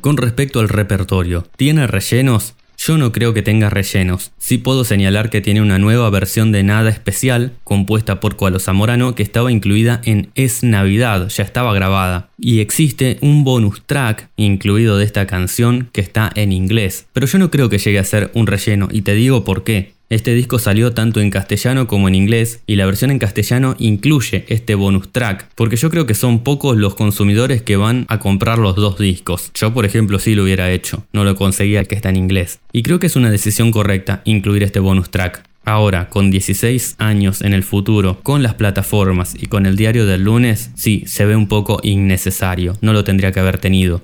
Con 0.05 0.17
respecto 0.17 0.59
al 0.59 0.69
repertorio, 0.69 1.47
¿tiene 1.57 1.87
rellenos? 1.87 2.53
Yo 2.77 2.99
no 2.99 3.11
creo 3.11 3.33
que 3.33 3.41
tenga 3.41 3.71
rellenos. 3.71 4.33
Sí 4.37 4.59
puedo 4.59 4.85
señalar 4.85 5.31
que 5.31 5.41
tiene 5.41 5.63
una 5.63 5.79
nueva 5.79 6.07
versión 6.11 6.51
de 6.51 6.61
Nada 6.61 6.91
Especial, 6.91 7.53
compuesta 7.63 8.19
por 8.19 8.35
Cualo 8.35 8.59
Zamorano, 8.59 9.15
que 9.15 9.23
estaba 9.23 9.51
incluida 9.51 10.01
en 10.05 10.29
Es 10.35 10.61
Navidad, 10.61 11.29
ya 11.29 11.43
estaba 11.43 11.73
grabada. 11.73 12.29
Y 12.37 12.59
existe 12.59 13.17
un 13.21 13.43
bonus 13.43 13.81
track 13.87 14.29
incluido 14.35 14.99
de 14.99 15.05
esta 15.05 15.25
canción 15.25 15.89
que 15.91 16.01
está 16.01 16.31
en 16.35 16.51
inglés. 16.51 17.07
Pero 17.11 17.25
yo 17.25 17.39
no 17.39 17.49
creo 17.49 17.69
que 17.69 17.79
llegue 17.79 17.97
a 17.97 18.03
ser 18.03 18.29
un 18.35 18.45
relleno, 18.45 18.89
y 18.91 19.01
te 19.01 19.15
digo 19.15 19.43
por 19.43 19.63
qué. 19.63 19.94
Este 20.07 20.35
disco 20.35 20.59
salió 20.59 20.93
tanto 20.93 21.19
en 21.19 21.31
castellano 21.31 21.87
como 21.87 22.07
en 22.07 22.13
inglés 22.13 22.61
y 22.67 22.75
la 22.75 22.85
versión 22.85 23.09
en 23.09 23.17
castellano 23.17 23.75
incluye 23.79 24.45
este 24.49 24.75
bonus 24.75 25.11
track, 25.11 25.49
porque 25.55 25.77
yo 25.77 25.89
creo 25.89 26.05
que 26.05 26.13
son 26.13 26.43
pocos 26.43 26.77
los 26.77 26.93
consumidores 26.93 27.63
que 27.63 27.75
van 27.75 28.05
a 28.07 28.19
comprar 28.19 28.59
los 28.59 28.75
dos 28.75 28.99
discos. 28.99 29.49
Yo 29.55 29.73
por 29.73 29.83
ejemplo 29.83 30.19
sí 30.19 30.35
lo 30.35 30.43
hubiera 30.43 30.71
hecho, 30.71 31.03
no 31.11 31.23
lo 31.23 31.35
conseguía 31.35 31.85
que 31.85 31.95
está 31.95 32.09
en 32.09 32.17
inglés. 32.17 32.59
Y 32.71 32.83
creo 32.83 32.99
que 32.99 33.07
es 33.07 33.15
una 33.15 33.31
decisión 33.31 33.71
correcta 33.71 34.21
incluir 34.25 34.61
este 34.61 34.79
bonus 34.79 35.09
track. 35.09 35.43
Ahora, 35.63 36.09
con 36.09 36.29
16 36.29 36.97
años 36.99 37.41
en 37.41 37.53
el 37.53 37.63
futuro, 37.63 38.19
con 38.21 38.43
las 38.43 38.53
plataformas 38.53 39.33
y 39.33 39.47
con 39.47 39.65
el 39.65 39.75
diario 39.75 40.05
del 40.05 40.23
lunes, 40.23 40.69
sí, 40.75 41.03
se 41.07 41.25
ve 41.25 41.35
un 41.35 41.47
poco 41.47 41.79
innecesario, 41.81 42.77
no 42.81 42.93
lo 42.93 43.03
tendría 43.03 43.31
que 43.31 43.39
haber 43.39 43.57
tenido. 43.57 44.03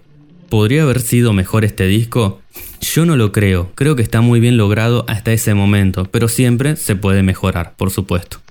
¿Podría 0.50 0.82
haber 0.82 1.00
sido 1.00 1.32
mejor 1.32 1.64
este 1.64 1.86
disco? 1.86 2.42
Yo 2.82 3.06
no 3.06 3.15
lo 3.15 3.32
creo, 3.32 3.72
creo 3.76 3.96
que 3.96 4.02
está 4.02 4.22
muy 4.22 4.39
bien 4.39 4.58
logrado 4.58 5.06
hasta 5.08 5.32
ese 5.32 5.54
momento, 5.54 6.10
pero 6.12 6.28
siempre 6.28 6.76
se 6.76 6.96
puede 6.96 7.24
mejorar, 7.24 7.76
por 7.78 7.91
supuesto. 7.91 8.41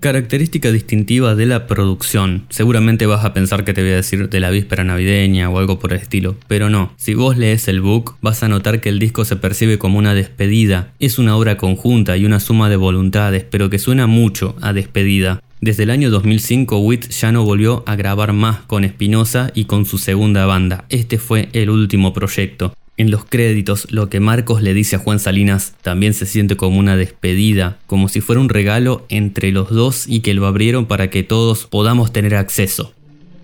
Característica 0.00 0.72
distintiva 0.72 1.34
de 1.34 1.46
la 1.46 1.66
producción. 1.66 2.46
Seguramente 2.48 3.06
vas 3.06 3.24
a 3.24 3.34
pensar 3.34 3.64
que 3.64 3.74
te 3.74 3.82
voy 3.82 3.90
a 3.90 3.96
decir 3.96 4.28
de 4.28 4.40
la 4.40 4.50
víspera 4.50 4.82
navideña 4.82 5.50
o 5.50 5.58
algo 5.58 5.78
por 5.78 5.92
el 5.92 6.00
estilo, 6.00 6.36
pero 6.48 6.70
no. 6.70 6.92
Si 6.96 7.14
vos 7.14 7.36
lees 7.36 7.68
el 7.68 7.80
book, 7.80 8.16
vas 8.20 8.42
a 8.42 8.48
notar 8.48 8.80
que 8.80 8.88
el 8.88 8.98
disco 8.98 9.24
se 9.24 9.36
percibe 9.36 9.78
como 9.78 9.98
una 9.98 10.14
despedida. 10.14 10.92
Es 10.98 11.18
una 11.18 11.36
obra 11.36 11.56
conjunta 11.56 12.16
y 12.16 12.24
una 12.24 12.40
suma 12.40 12.68
de 12.68 12.76
voluntades, 12.76 13.44
pero 13.48 13.68
que 13.68 13.78
suena 13.78 14.06
mucho 14.06 14.56
a 14.60 14.72
despedida. 14.72 15.42
Desde 15.60 15.84
el 15.84 15.90
año 15.90 16.10
2005, 16.10 16.78
Witt 16.78 17.10
ya 17.10 17.30
no 17.30 17.44
volvió 17.44 17.84
a 17.86 17.94
grabar 17.94 18.32
más 18.32 18.62
con 18.62 18.82
Espinosa 18.82 19.52
y 19.54 19.66
con 19.66 19.86
su 19.86 19.98
segunda 19.98 20.46
banda. 20.46 20.84
Este 20.88 21.18
fue 21.18 21.48
el 21.52 21.70
último 21.70 22.12
proyecto. 22.12 22.74
En 22.98 23.10
los 23.10 23.24
créditos, 23.24 23.90
lo 23.90 24.10
que 24.10 24.20
Marcos 24.20 24.62
le 24.62 24.74
dice 24.74 24.96
a 24.96 24.98
Juan 24.98 25.18
Salinas 25.18 25.74
también 25.82 26.12
se 26.12 26.26
siente 26.26 26.56
como 26.56 26.78
una 26.78 26.96
despedida, 26.96 27.78
como 27.86 28.08
si 28.08 28.20
fuera 28.20 28.40
un 28.40 28.50
regalo 28.50 29.06
entre 29.08 29.50
los 29.50 29.70
dos 29.70 30.06
y 30.06 30.20
que 30.20 30.34
lo 30.34 30.46
abrieron 30.46 30.86
para 30.86 31.08
que 31.08 31.22
todos 31.22 31.66
podamos 31.66 32.12
tener 32.12 32.34
acceso. 32.34 32.92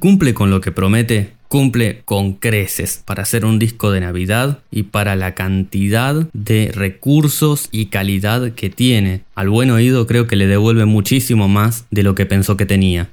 Cumple 0.01 0.35
con 0.35 0.51
lo 0.51 0.61
que 0.61 0.71
promete, 0.71 1.33
cumple 1.49 2.03
con 2.05 2.35
creces 2.35 3.03
para 3.05 3.23
hacer 3.23 3.45
un 3.47 3.59
disco 3.59 3.91
de 3.91 4.01
Navidad 4.01 4.61
y 4.71 4.85
para 4.85 5.17
la 5.17 5.35
cantidad 5.35 6.29
de 6.35 6.71
recursos 6.73 7.69
y 7.73 7.87
calidad 7.87 8.53
que 8.53 8.69
tiene. 8.69 9.23
Al 9.35 9.49
buen 9.49 9.71
oído 9.71 10.07
creo 10.07 10.27
que 10.27 10.37
le 10.37 10.47
devuelve 10.47 10.85
muchísimo 10.85 11.49
más 11.49 11.87
de 11.91 12.03
lo 12.03 12.15
que 12.15 12.27
pensó 12.27 12.57
que 12.57 12.67
tenía. 12.67 13.09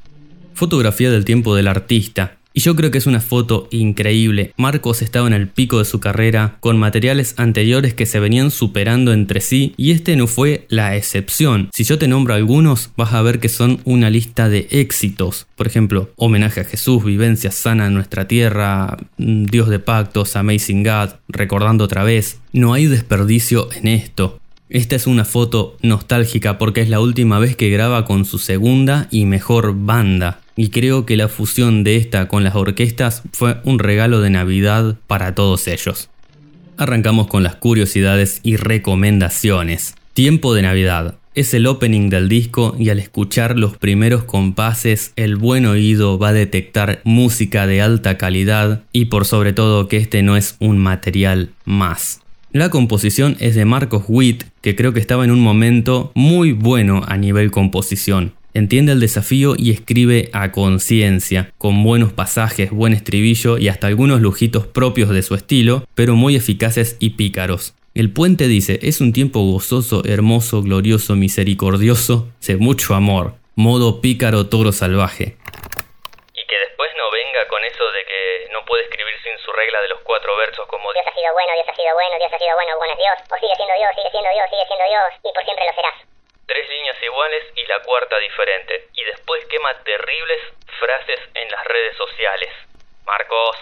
Fotografía 0.54 1.10
del 1.10 1.26
tiempo 1.26 1.56
del 1.56 1.68
artista. 1.68 2.38
Y 2.58 2.62
yo 2.62 2.74
creo 2.74 2.90
que 2.90 2.98
es 2.98 3.06
una 3.06 3.20
foto 3.20 3.68
increíble. 3.70 4.54
Marcos 4.56 5.02
estaba 5.02 5.28
en 5.28 5.34
el 5.34 5.50
pico 5.50 5.80
de 5.80 5.84
su 5.84 6.00
carrera, 6.00 6.56
con 6.62 6.78
materiales 6.78 7.36
anteriores 7.36 7.94
que 7.94 8.06
se 8.06 8.22
venían 8.22 8.50
superando 8.50 9.12
entre 9.12 9.42
sí, 9.42 9.74
y 9.76 9.92
este 9.92 10.16
no 10.16 10.26
fue 10.26 10.66
la 10.70 10.96
excepción. 10.96 11.70
Si 11.74 11.84
yo 11.84 12.00
te 12.00 12.08
nombro 12.08 12.34
algunos, 12.34 12.92
vas 12.96 13.12
a 13.12 13.22
ver 13.22 13.42
que 13.42 13.50
son 13.50 13.82
una 13.84 14.10
lista 14.10 14.48
de 14.48 14.70
éxitos. 14.72 15.48
Por 15.58 15.68
ejemplo, 15.68 16.12
homenaje 16.16 16.62
a 16.62 16.64
Jesús, 16.64 17.04
vivencia 17.04 17.52
sana 17.52 17.88
en 17.88 17.94
nuestra 17.94 18.26
tierra, 18.26 19.00
mm, 19.18 19.48
Dios 19.48 19.68
de 19.68 19.80
pactos, 19.80 20.38
Amazing 20.38 20.86
God, 20.86 21.10
recordando 21.28 21.84
otra 21.84 22.06
vez. 22.06 22.40
No 22.54 22.74
hay 22.74 22.86
desperdicio 22.86 23.68
en 23.74 23.90
esto. 23.90 24.40
Esta 24.70 24.96
es 24.96 25.08
una 25.08 25.26
foto 25.26 25.76
nostálgica 25.82 26.58
porque 26.58 26.80
es 26.80 26.90
la 26.90 27.02
última 27.02 27.38
vez 27.38 27.58
que 27.58 27.70
graba 27.70 28.06
con 28.06 28.24
su 28.24 28.40
segunda 28.40 29.10
y 29.12 29.26
mejor 29.26 29.76
banda 29.76 30.40
y 30.56 30.70
creo 30.70 31.06
que 31.06 31.18
la 31.18 31.28
fusión 31.28 31.84
de 31.84 31.98
esta 31.98 32.28
con 32.28 32.44
las 32.44 32.56
orquestas 32.56 33.24
fue 33.34 33.58
un 33.64 33.80
regalo 33.80 34.22
de 34.22 34.30
Navidad 34.30 34.98
para 35.08 35.36
todos 35.36 35.68
ellos. 35.68 36.10
Arrancamos 36.78 37.28
con 37.28 37.44
las 37.44 37.56
curiosidades 37.56 38.40
y 38.44 38.58
recomendaciones. 38.58 39.96
Tiempo 40.14 40.54
de 40.54 40.62
Navidad. 40.62 41.16
Es 41.34 41.54
el 41.54 41.68
opening 41.68 42.10
del 42.10 42.30
disco 42.30 42.76
y 42.80 42.90
al 42.90 43.00
escuchar 43.00 43.60
los 43.60 43.76
primeros 43.78 44.24
compases 44.24 45.12
el 45.18 45.36
buen 45.36 45.66
oído 45.66 46.18
va 46.18 46.30
a 46.30 46.34
detectar 46.34 47.02
música 47.04 47.68
de 47.68 47.82
alta 47.82 48.18
calidad 48.18 48.84
y 48.94 49.06
por 49.06 49.26
sobre 49.26 49.52
todo 49.52 49.90
que 49.90 49.98
este 49.98 50.24
no 50.24 50.38
es 50.38 50.56
un 50.60 50.78
material 50.78 51.50
más. 51.66 52.22
La 52.54 52.70
composición 52.70 53.36
es 53.42 53.56
de 53.56 53.66
Marcos 53.66 54.06
Witt, 54.08 54.46
que 54.62 54.78
creo 54.78 54.94
que 54.94 55.02
estaba 55.02 55.26
en 55.26 55.32
un 55.32 55.42
momento 55.42 56.14
muy 56.16 56.54
bueno 56.54 57.02
a 57.06 57.18
nivel 57.18 57.52
composición. 57.52 58.32
Entiende 58.56 58.94
el 58.94 59.02
desafío 59.02 59.52
y 59.58 59.74
escribe 59.74 60.30
a 60.32 60.54
conciencia, 60.54 61.52
con 61.58 61.84
buenos 61.84 62.14
pasajes, 62.14 62.72
buen 62.72 62.94
estribillo 62.94 63.58
y 63.58 63.68
hasta 63.68 63.88
algunos 63.88 64.22
lujitos 64.22 64.66
propios 64.66 65.10
de 65.10 65.24
su 65.24 65.36
estilo, 65.36 65.84
pero 65.94 66.16
muy 66.16 66.38
eficaces 66.38 66.96
y 67.02 67.20
pícaros. 67.20 67.76
El 67.94 68.14
puente 68.14 68.48
dice, 68.48 68.80
es 68.82 69.02
un 69.02 69.12
tiempo 69.12 69.44
gozoso, 69.44 70.08
hermoso, 70.08 70.64
glorioso, 70.64 71.20
misericordioso, 71.20 72.32
de 72.48 72.56
mucho 72.56 72.96
amor, 72.96 73.36
modo 73.60 74.00
pícaro 74.00 74.48
toro 74.48 74.72
salvaje. 74.72 75.36
Y 76.32 76.44
que 76.48 76.58
después 76.64 76.92
no 76.96 77.12
venga 77.12 77.44
con 77.52 77.60
eso 77.60 77.84
de 77.92 78.08
que 78.08 78.54
no 78.56 78.64
puede 78.64 78.88
escribir 78.88 79.20
sin 79.20 79.36
su 79.44 79.52
regla 79.52 79.82
de 79.84 79.90
los 79.90 80.00
cuatro 80.08 80.32
versos 80.38 80.64
como 80.72 80.94
Dios 80.96 81.04
ha 81.04 81.12
sido 81.12 81.28
bueno, 81.36 81.52
Dios 81.60 81.68
ha 81.68 81.76
sido 81.76 81.92
bueno, 81.92 82.16
Dios 82.24 82.32
ha 82.32 82.40
sido 82.40 82.56
bueno, 82.56 82.72
bueno 82.80 82.94
es 82.96 83.00
Dios, 83.04 83.18
o 83.20 83.36
sigue 83.36 83.56
siendo 83.60 83.76
Dios, 83.76 83.92
sigue 84.00 84.12
siendo 84.16 84.32
Dios, 84.32 84.48
sigue 84.48 84.64
siendo 84.64 84.86
Dios, 84.88 85.10
y 85.28 85.30
por 85.36 85.44
siempre 85.44 85.68
lo 85.68 85.76
serás 85.76 86.15
tres 86.48 86.70
líneas 86.70 86.98
iguales 87.04 87.44
y 87.56 87.68
la 87.68 87.82
cuarta 87.84 88.18
diferente. 88.20 88.90
Y 88.94 89.04
después 89.06 89.44
quema 89.46 89.70
terribles 89.84 90.42
frases 90.80 91.20
en 91.34 91.52
las 91.52 91.64
redes 91.66 91.96
sociales. 91.98 92.50
Marcos. 93.06 93.56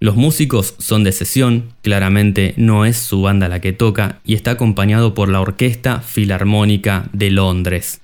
Los 0.00 0.16
músicos 0.16 0.74
son 0.78 1.04
de 1.04 1.12
sesión, 1.12 1.74
claramente 1.82 2.54
no 2.56 2.84
es 2.84 2.96
su 2.96 3.22
banda 3.22 3.48
la 3.48 3.60
que 3.60 3.72
toca 3.72 4.18
y 4.24 4.34
está 4.34 4.52
acompañado 4.52 5.14
por 5.14 5.28
la 5.28 5.40
Orquesta 5.40 6.00
Filarmónica 6.00 7.04
de 7.12 7.30
Londres. 7.30 8.00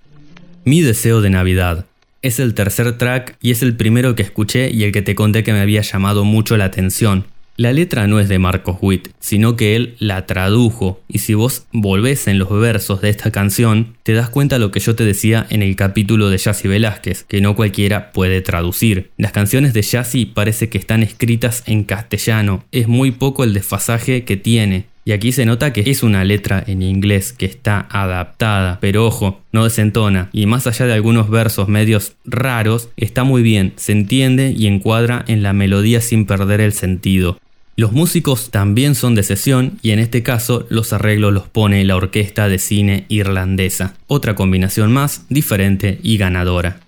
Mi 0.65 0.81
deseo 0.81 1.21
de 1.21 1.31
Navidad. 1.31 1.87
Es 2.23 2.39
el 2.39 2.55
tercer 2.55 2.99
track 2.99 3.37
y 3.41 3.51
es 3.51 3.63
el 3.63 3.77
primero 3.77 4.15
que 4.15 4.23
escuché 4.23 4.71
y 4.71 4.85
el 4.85 4.93
que 4.93 5.03
te 5.03 5.15
conté 5.15 5.43
que 5.43 5.53
me 5.53 5.61
había 5.61 5.83
llamado 5.83 6.25
mucho 6.25 6.57
la 6.57 6.67
atención. 6.67 7.27
La 7.59 7.73
letra 7.73 8.07
no 8.07 8.21
es 8.21 8.29
de 8.29 8.39
Marcos 8.39 8.77
Witt, 8.81 9.09
sino 9.19 9.57
que 9.57 9.75
él 9.75 9.97
la 9.99 10.27
tradujo, 10.27 11.01
y 11.09 11.19
si 11.19 11.35
vos 11.35 11.67
volvés 11.73 12.29
en 12.29 12.39
los 12.39 12.49
versos 12.51 13.01
de 13.01 13.11
esta 13.11 13.33
canción, 13.33 13.97
te 14.05 14.13
das 14.13 14.29
cuenta 14.29 14.61
lo 14.61 14.71
que 14.71 14.79
yo 14.79 14.95
te 14.95 15.05
decía 15.05 15.45
en 15.51 15.63
el 15.63 15.75
capítulo 15.75 16.31
de 16.31 16.39
Yassi 16.39 16.69
Velázquez, 16.69 17.25
que 17.25 17.41
no 17.41 17.57
cualquiera 17.57 18.13
puede 18.13 18.43
traducir. 18.43 19.11
Las 19.17 19.33
canciones 19.33 19.75
de 19.75 19.83
Yassi 19.83 20.25
parece 20.25 20.69
que 20.69 20.79
están 20.79 21.03
escritas 21.03 21.65
en 21.67 21.83
castellano, 21.83 22.63
es 22.71 22.87
muy 22.87 23.11
poco 23.11 23.43
el 23.43 23.55
desfasaje 23.55 24.23
que 24.23 24.37
tiene. 24.37 24.85
Y 25.05 25.11
aquí 25.11 25.33
se 25.33 25.47
nota 25.47 25.73
que 25.73 25.91
es 25.91 26.05
una 26.05 26.23
letra 26.23 26.63
en 26.65 26.83
inglés 26.83 27.33
que 27.33 27.47
está 27.47 27.89
adaptada, 27.91 28.79
pero 28.81 29.05
ojo, 29.05 29.41
no 29.51 29.65
desentona. 29.65 30.29
Y 30.33 30.47
más 30.47 30.69
allá 30.69 30.87
de 30.87 30.93
algunos 30.93 31.29
versos 31.29 31.67
medios 31.67 32.13
raros, 32.25 32.91
está 32.97 33.25
muy 33.25 33.43
bien, 33.43 33.73
se 33.77 33.93
entiende 33.93 34.55
y 34.57 34.69
encuadra 34.69 35.25
en 35.27 35.43
la 35.43 35.55
melodía 35.55 36.01
sin 36.01 36.25
perder 36.25 36.61
el 36.61 36.73
sentido. 36.73 37.39
Los 37.79 37.93
músicos 37.93 38.51
también 38.51 38.97
son 38.97 39.15
de 39.15 39.23
sesión 39.23 39.79
y 39.83 39.93
en 39.93 40.01
este 40.01 40.25
caso 40.25 40.67
los 40.69 40.93
arreglos 40.93 41.33
los 41.33 41.47
pone 41.47 41.85
la 41.85 41.95
Orquesta 41.95 42.49
de 42.49 42.59
Cine 42.59 43.05
Irlandesa, 43.09 43.95
otra 44.09 44.35
combinación 44.35 44.93
más 44.93 45.27
diferente 45.29 46.01
y 46.03 46.17
ganadora. 46.17 46.81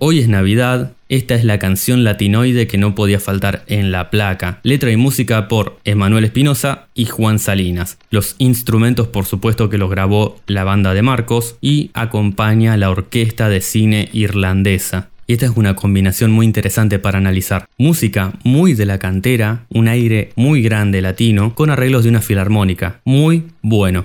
Hoy 0.00 0.18
es 0.18 0.28
Navidad, 0.28 0.92
esta 1.08 1.34
es 1.34 1.44
la 1.44 1.58
canción 1.58 2.04
latinoide 2.04 2.66
que 2.66 2.76
no 2.76 2.94
podía 2.94 3.20
faltar 3.20 3.64
en 3.68 3.90
la 3.90 4.10
placa, 4.10 4.60
letra 4.64 4.92
y 4.92 4.98
música 4.98 5.48
por 5.48 5.78
Emanuel 5.86 6.24
Espinosa 6.24 6.88
y 6.92 7.06
Juan 7.06 7.38
Salinas. 7.38 7.96
Los 8.10 8.34
instrumentos 8.36 9.08
por 9.08 9.24
supuesto 9.24 9.70
que 9.70 9.78
los 9.78 9.88
grabó 9.88 10.42
la 10.46 10.64
banda 10.64 10.92
de 10.92 11.00
Marcos 11.00 11.56
y 11.62 11.90
acompaña 11.94 12.76
la 12.76 12.90
Orquesta 12.90 13.48
de 13.48 13.62
Cine 13.62 14.10
Irlandesa. 14.12 15.08
Y 15.26 15.32
esta 15.32 15.46
es 15.46 15.56
una 15.56 15.74
combinación 15.74 16.30
muy 16.32 16.44
interesante 16.44 16.98
para 16.98 17.16
analizar. 17.16 17.64
Música 17.78 18.32
muy 18.44 18.74
de 18.74 18.84
la 18.84 18.98
cantera, 18.98 19.64
un 19.72 19.88
aire 19.88 20.28
muy 20.36 20.60
grande 20.60 21.00
latino, 21.00 21.54
con 21.54 21.70
arreglos 21.70 22.04
de 22.04 22.10
una 22.10 22.20
filarmónica. 22.20 23.00
Muy 23.04 23.48
bueno. 23.62 24.04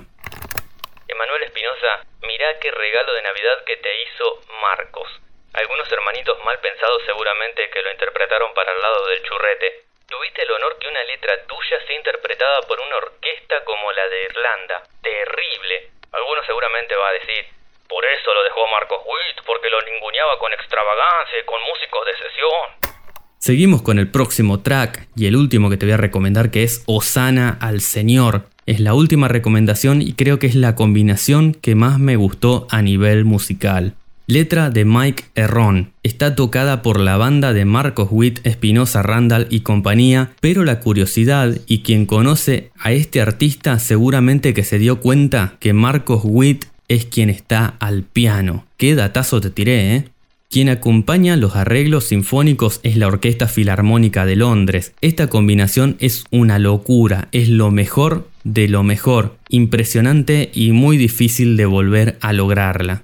Emanuel 1.08 1.44
Espinosa, 1.44 2.08
mirá 2.24 2.48
qué 2.64 2.72
regalo 2.72 3.12
de 3.14 3.22
Navidad 3.22 3.58
que 3.68 3.76
te 3.84 3.92
hizo 4.00 4.48
Marcos. 4.62 5.12
Algunos 5.60 5.92
hermanitos 5.92 6.40
mal 6.46 6.56
pensados 6.64 7.04
seguramente 7.06 7.68
que 7.68 7.82
lo 7.84 7.92
interpretaron 7.92 8.54
para 8.56 8.72
el 8.72 8.80
lado 8.80 9.08
del 9.12 9.24
churrete. 9.24 9.68
Tuviste 10.08 10.44
el 10.44 10.52
honor 10.52 10.80
que 10.80 10.88
una 10.88 11.04
letra 11.04 11.36
tuya 11.52 11.84
sea 11.86 11.98
interpretada 12.00 12.62
por 12.64 12.80
una 12.80 12.96
orquesta 12.96 13.60
como 13.68 13.92
la 13.92 14.08
de 14.08 14.24
Irlanda. 14.24 14.88
Terrible. 15.04 15.92
Algunos 16.16 16.46
seguramente 16.48 16.96
va 16.96 17.10
a 17.10 17.20
decir, 17.20 17.59
por 17.90 18.06
eso 18.06 18.30
lo 18.34 18.44
dejó 18.44 18.62
Marcos 18.72 19.00
Witt, 19.04 19.44
porque 19.46 19.68
lo 19.70 19.82
ninguneaba 19.82 20.38
con 20.40 20.54
extravagancia 20.54 21.36
y 21.42 21.46
con 21.46 21.60
músicos 21.66 22.02
de 22.06 22.14
sesión. 22.24 22.94
Seguimos 23.40 23.82
con 23.82 23.98
el 23.98 24.12
próximo 24.12 24.62
track 24.62 25.08
y 25.16 25.26
el 25.26 25.36
último 25.36 25.70
que 25.70 25.78
te 25.78 25.86
voy 25.88 25.94
a 25.94 25.98
recomendar 25.98 26.52
que 26.52 26.64
es 26.64 26.84
Osana 26.86 27.58
al 27.60 27.82
Señor. 27.82 28.44
Es 28.68 28.80
la 28.80 28.94
última 28.94 29.28
recomendación 29.28 30.04
y 30.04 30.14
creo 30.14 30.38
que 30.38 30.46
es 30.46 30.56
la 30.56 30.76
combinación 30.76 31.54
que 31.54 31.74
más 31.74 31.98
me 32.00 32.16
gustó 32.16 32.68
a 32.70 32.84
nivel 32.84 33.26
musical. 33.26 33.96
Letra 34.28 34.70
de 34.70 34.86
Mike 34.86 35.24
Herron. 35.34 35.92
Está 36.04 36.36
tocada 36.36 36.84
por 36.84 37.00
la 37.00 37.18
banda 37.18 37.52
de 37.54 37.66
Marcos 37.66 38.10
Witt, 38.12 38.46
Espinosa 38.46 39.02
Randall 39.02 39.48
y 39.50 39.62
compañía, 39.62 40.34
pero 40.40 40.64
la 40.64 40.82
curiosidad 40.82 41.56
y 41.66 41.82
quien 41.82 42.06
conoce 42.06 42.72
a 42.78 42.92
este 42.92 43.22
artista 43.22 43.80
seguramente 43.80 44.54
que 44.54 44.64
se 44.64 44.78
dio 44.78 45.00
cuenta 45.00 45.56
que 45.60 45.74
Marcos 45.74 46.22
Witt 46.24 46.66
es 46.90 47.06
quien 47.06 47.30
está 47.30 47.78
al 47.80 48.04
piano. 48.04 48.66
Qué 48.76 48.96
datazo 48.96 49.40
te 49.40 49.50
tiré, 49.50 49.96
¿eh? 49.96 50.06
Quien 50.50 50.68
acompaña 50.68 51.38
los 51.38 51.56
arreglos 51.56 52.06
sinfónicos 52.06 52.80
es 52.82 52.98
la 52.98 53.08
Orquesta 53.08 53.48
Filarmónica 53.48 54.26
de 54.26 54.36
Londres. 54.36 54.94
Esta 55.00 55.28
combinación 55.28 55.96
es 56.00 56.24
una 56.32 56.58
locura, 56.58 57.30
es 57.32 57.50
lo 57.50 57.70
mejor 57.70 58.28
de 58.44 58.68
lo 58.68 58.84
mejor, 58.84 59.38
impresionante 59.50 60.50
y 60.54 60.72
muy 60.72 60.98
difícil 60.98 61.56
de 61.56 61.68
volver 61.68 62.18
a 62.22 62.34
lograrla. 62.34 63.04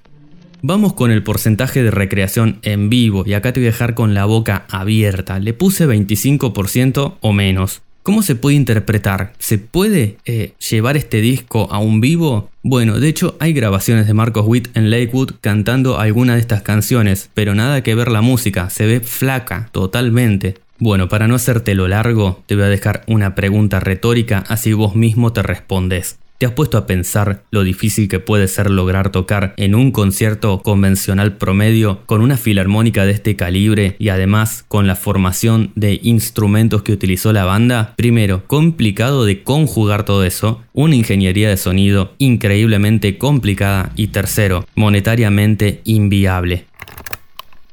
Vamos 0.61 0.93
con 0.93 1.11
el 1.11 1.21
porcentaje 1.21 1.83
de 1.83 1.91
recreación 1.91 2.57
en 2.63 2.89
vivo 2.89 3.23
y 3.27 3.33
acá 3.33 3.53
te 3.53 3.59
voy 3.59 3.67
a 3.67 3.71
dejar 3.71 3.93
con 3.93 4.15
la 4.15 4.25
boca 4.25 4.65
abierta. 4.69 5.37
Le 5.39 5.53
puse 5.53 5.87
25% 5.87 7.17
o 7.21 7.33
menos. 7.33 7.83
¿Cómo 8.05 8.21
se 8.21 8.35
puede 8.35 8.55
interpretar? 8.55 9.33
¿Se 9.39 9.57
puede 9.57 10.17
eh, 10.25 10.53
llevar 10.69 10.95
este 10.95 11.21
disco 11.21 11.67
a 11.71 11.79
un 11.79 12.01
vivo? 12.01 12.51
Bueno, 12.61 12.99
de 12.99 13.07
hecho 13.07 13.35
hay 13.39 13.51
grabaciones 13.51 14.05
de 14.05 14.13
Marcos 14.13 14.45
Witt 14.45 14.67
en 14.77 14.91
Lakewood 14.91 15.31
cantando 15.41 15.97
alguna 15.97 16.35
de 16.35 16.39
estas 16.39 16.61
canciones, 16.61 17.31
pero 17.33 17.55
nada 17.55 17.81
que 17.81 17.95
ver 17.95 18.11
la 18.11 18.21
música, 18.21 18.69
se 18.69 18.85
ve 18.85 18.99
flaca, 18.99 19.69
totalmente. 19.71 20.53
Bueno, 20.77 21.09
para 21.09 21.27
no 21.27 21.33
hacértelo 21.33 21.87
largo, 21.87 22.43
te 22.45 22.53
voy 22.53 22.65
a 22.65 22.67
dejar 22.67 23.01
una 23.07 23.33
pregunta 23.33 23.79
retórica, 23.79 24.43
así 24.49 24.73
vos 24.73 24.95
mismo 24.95 25.33
te 25.33 25.41
respondes. 25.41 26.19
¿Te 26.37 26.45
has 26.45 26.51
puesto 26.51 26.77
a 26.77 26.85
pensar 26.85 27.43
lo 27.49 27.63
difícil 27.63 28.09
que 28.09 28.19
puede 28.19 28.49
ser 28.49 28.69
lograr 28.69 29.09
tocar 29.09 29.53
en 29.55 29.73
un 29.73 29.93
concierto 29.93 30.61
convencional 30.61 31.37
promedio 31.37 32.01
con 32.07 32.19
una 32.19 32.35
filarmónica 32.35 33.05
de 33.05 33.13
este 33.13 33.37
calibre 33.37 33.95
y 33.99 34.09
además 34.09 34.65
con 34.67 34.85
la 34.85 34.97
formación 34.97 35.71
de 35.75 35.97
instrumentos 36.03 36.83
que 36.83 36.91
utilizó 36.91 37.31
la 37.31 37.45
banda? 37.45 37.93
Primero, 37.95 38.43
complicado 38.47 39.23
de 39.23 39.43
conjugar 39.43 40.03
todo 40.03 40.25
eso, 40.25 40.61
una 40.73 40.95
ingeniería 40.95 41.47
de 41.47 41.55
sonido 41.55 42.11
increíblemente 42.17 43.17
complicada 43.17 43.93
y 43.95 44.07
tercero, 44.07 44.65
monetariamente 44.75 45.79
inviable. 45.85 46.65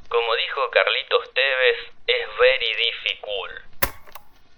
Como 0.09 0.37
dijo 0.37 0.61
Carlitos 0.71 1.35
Tevez, 1.35 1.93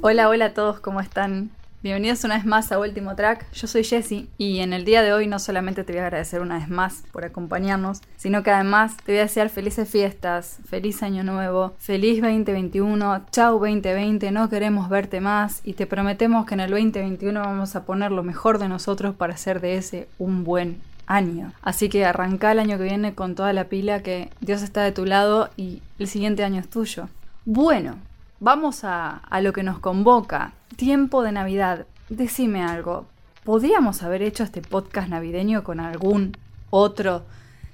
Hola, 0.00 0.30
hola 0.30 0.46
a 0.46 0.54
todos, 0.54 0.80
¿cómo 0.80 1.02
están? 1.02 1.50
Bienvenidos 1.82 2.22
una 2.22 2.36
vez 2.36 2.46
más 2.46 2.70
a 2.70 2.78
Último 2.78 3.16
Track. 3.16 3.50
Yo 3.50 3.66
soy 3.66 3.82
Jessie 3.82 4.28
y 4.38 4.60
en 4.60 4.72
el 4.72 4.84
día 4.84 5.02
de 5.02 5.12
hoy 5.12 5.26
no 5.26 5.40
solamente 5.40 5.82
te 5.82 5.92
voy 5.92 5.98
a 5.98 6.04
agradecer 6.04 6.40
una 6.40 6.60
vez 6.60 6.68
más 6.68 7.02
por 7.10 7.24
acompañarnos, 7.24 8.02
sino 8.16 8.44
que 8.44 8.52
además 8.52 8.96
te 8.98 9.10
voy 9.10 9.18
a 9.18 9.22
desear 9.22 9.48
felices 9.48 9.90
fiestas, 9.90 10.60
feliz 10.64 11.02
año 11.02 11.24
nuevo, 11.24 11.74
feliz 11.78 12.22
2021, 12.22 13.24
chau 13.32 13.58
2020, 13.58 14.30
no 14.30 14.48
queremos 14.48 14.88
verte 14.90 15.20
más 15.20 15.60
y 15.64 15.72
te 15.72 15.88
prometemos 15.88 16.46
que 16.46 16.54
en 16.54 16.60
el 16.60 16.70
2021 16.70 17.40
vamos 17.40 17.74
a 17.74 17.84
poner 17.84 18.12
lo 18.12 18.22
mejor 18.22 18.60
de 18.60 18.68
nosotros 18.68 19.16
para 19.16 19.34
hacer 19.34 19.60
de 19.60 19.74
ese 19.74 20.08
un 20.20 20.44
buen 20.44 20.80
año. 21.08 21.52
Así 21.62 21.88
que 21.88 22.04
arranca 22.04 22.52
el 22.52 22.60
año 22.60 22.78
que 22.78 22.84
viene 22.84 23.16
con 23.16 23.34
toda 23.34 23.52
la 23.52 23.64
pila 23.64 24.04
que 24.04 24.30
Dios 24.40 24.62
está 24.62 24.84
de 24.84 24.92
tu 24.92 25.04
lado 25.04 25.50
y 25.56 25.82
el 25.98 26.06
siguiente 26.06 26.44
año 26.44 26.60
es 26.60 26.70
tuyo. 26.70 27.08
Bueno, 27.44 27.96
vamos 28.38 28.84
a, 28.84 29.16
a 29.16 29.40
lo 29.40 29.52
que 29.52 29.64
nos 29.64 29.80
convoca 29.80 30.52
tiempo 30.76 31.22
de 31.22 31.32
Navidad, 31.32 31.86
decime 32.08 32.62
algo. 32.62 33.06
¿Podríamos 33.44 34.02
haber 34.02 34.22
hecho 34.22 34.44
este 34.44 34.62
podcast 34.62 35.08
navideño 35.08 35.64
con 35.64 35.80
algún 35.80 36.36
otro 36.70 37.24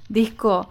disco? 0.09 0.70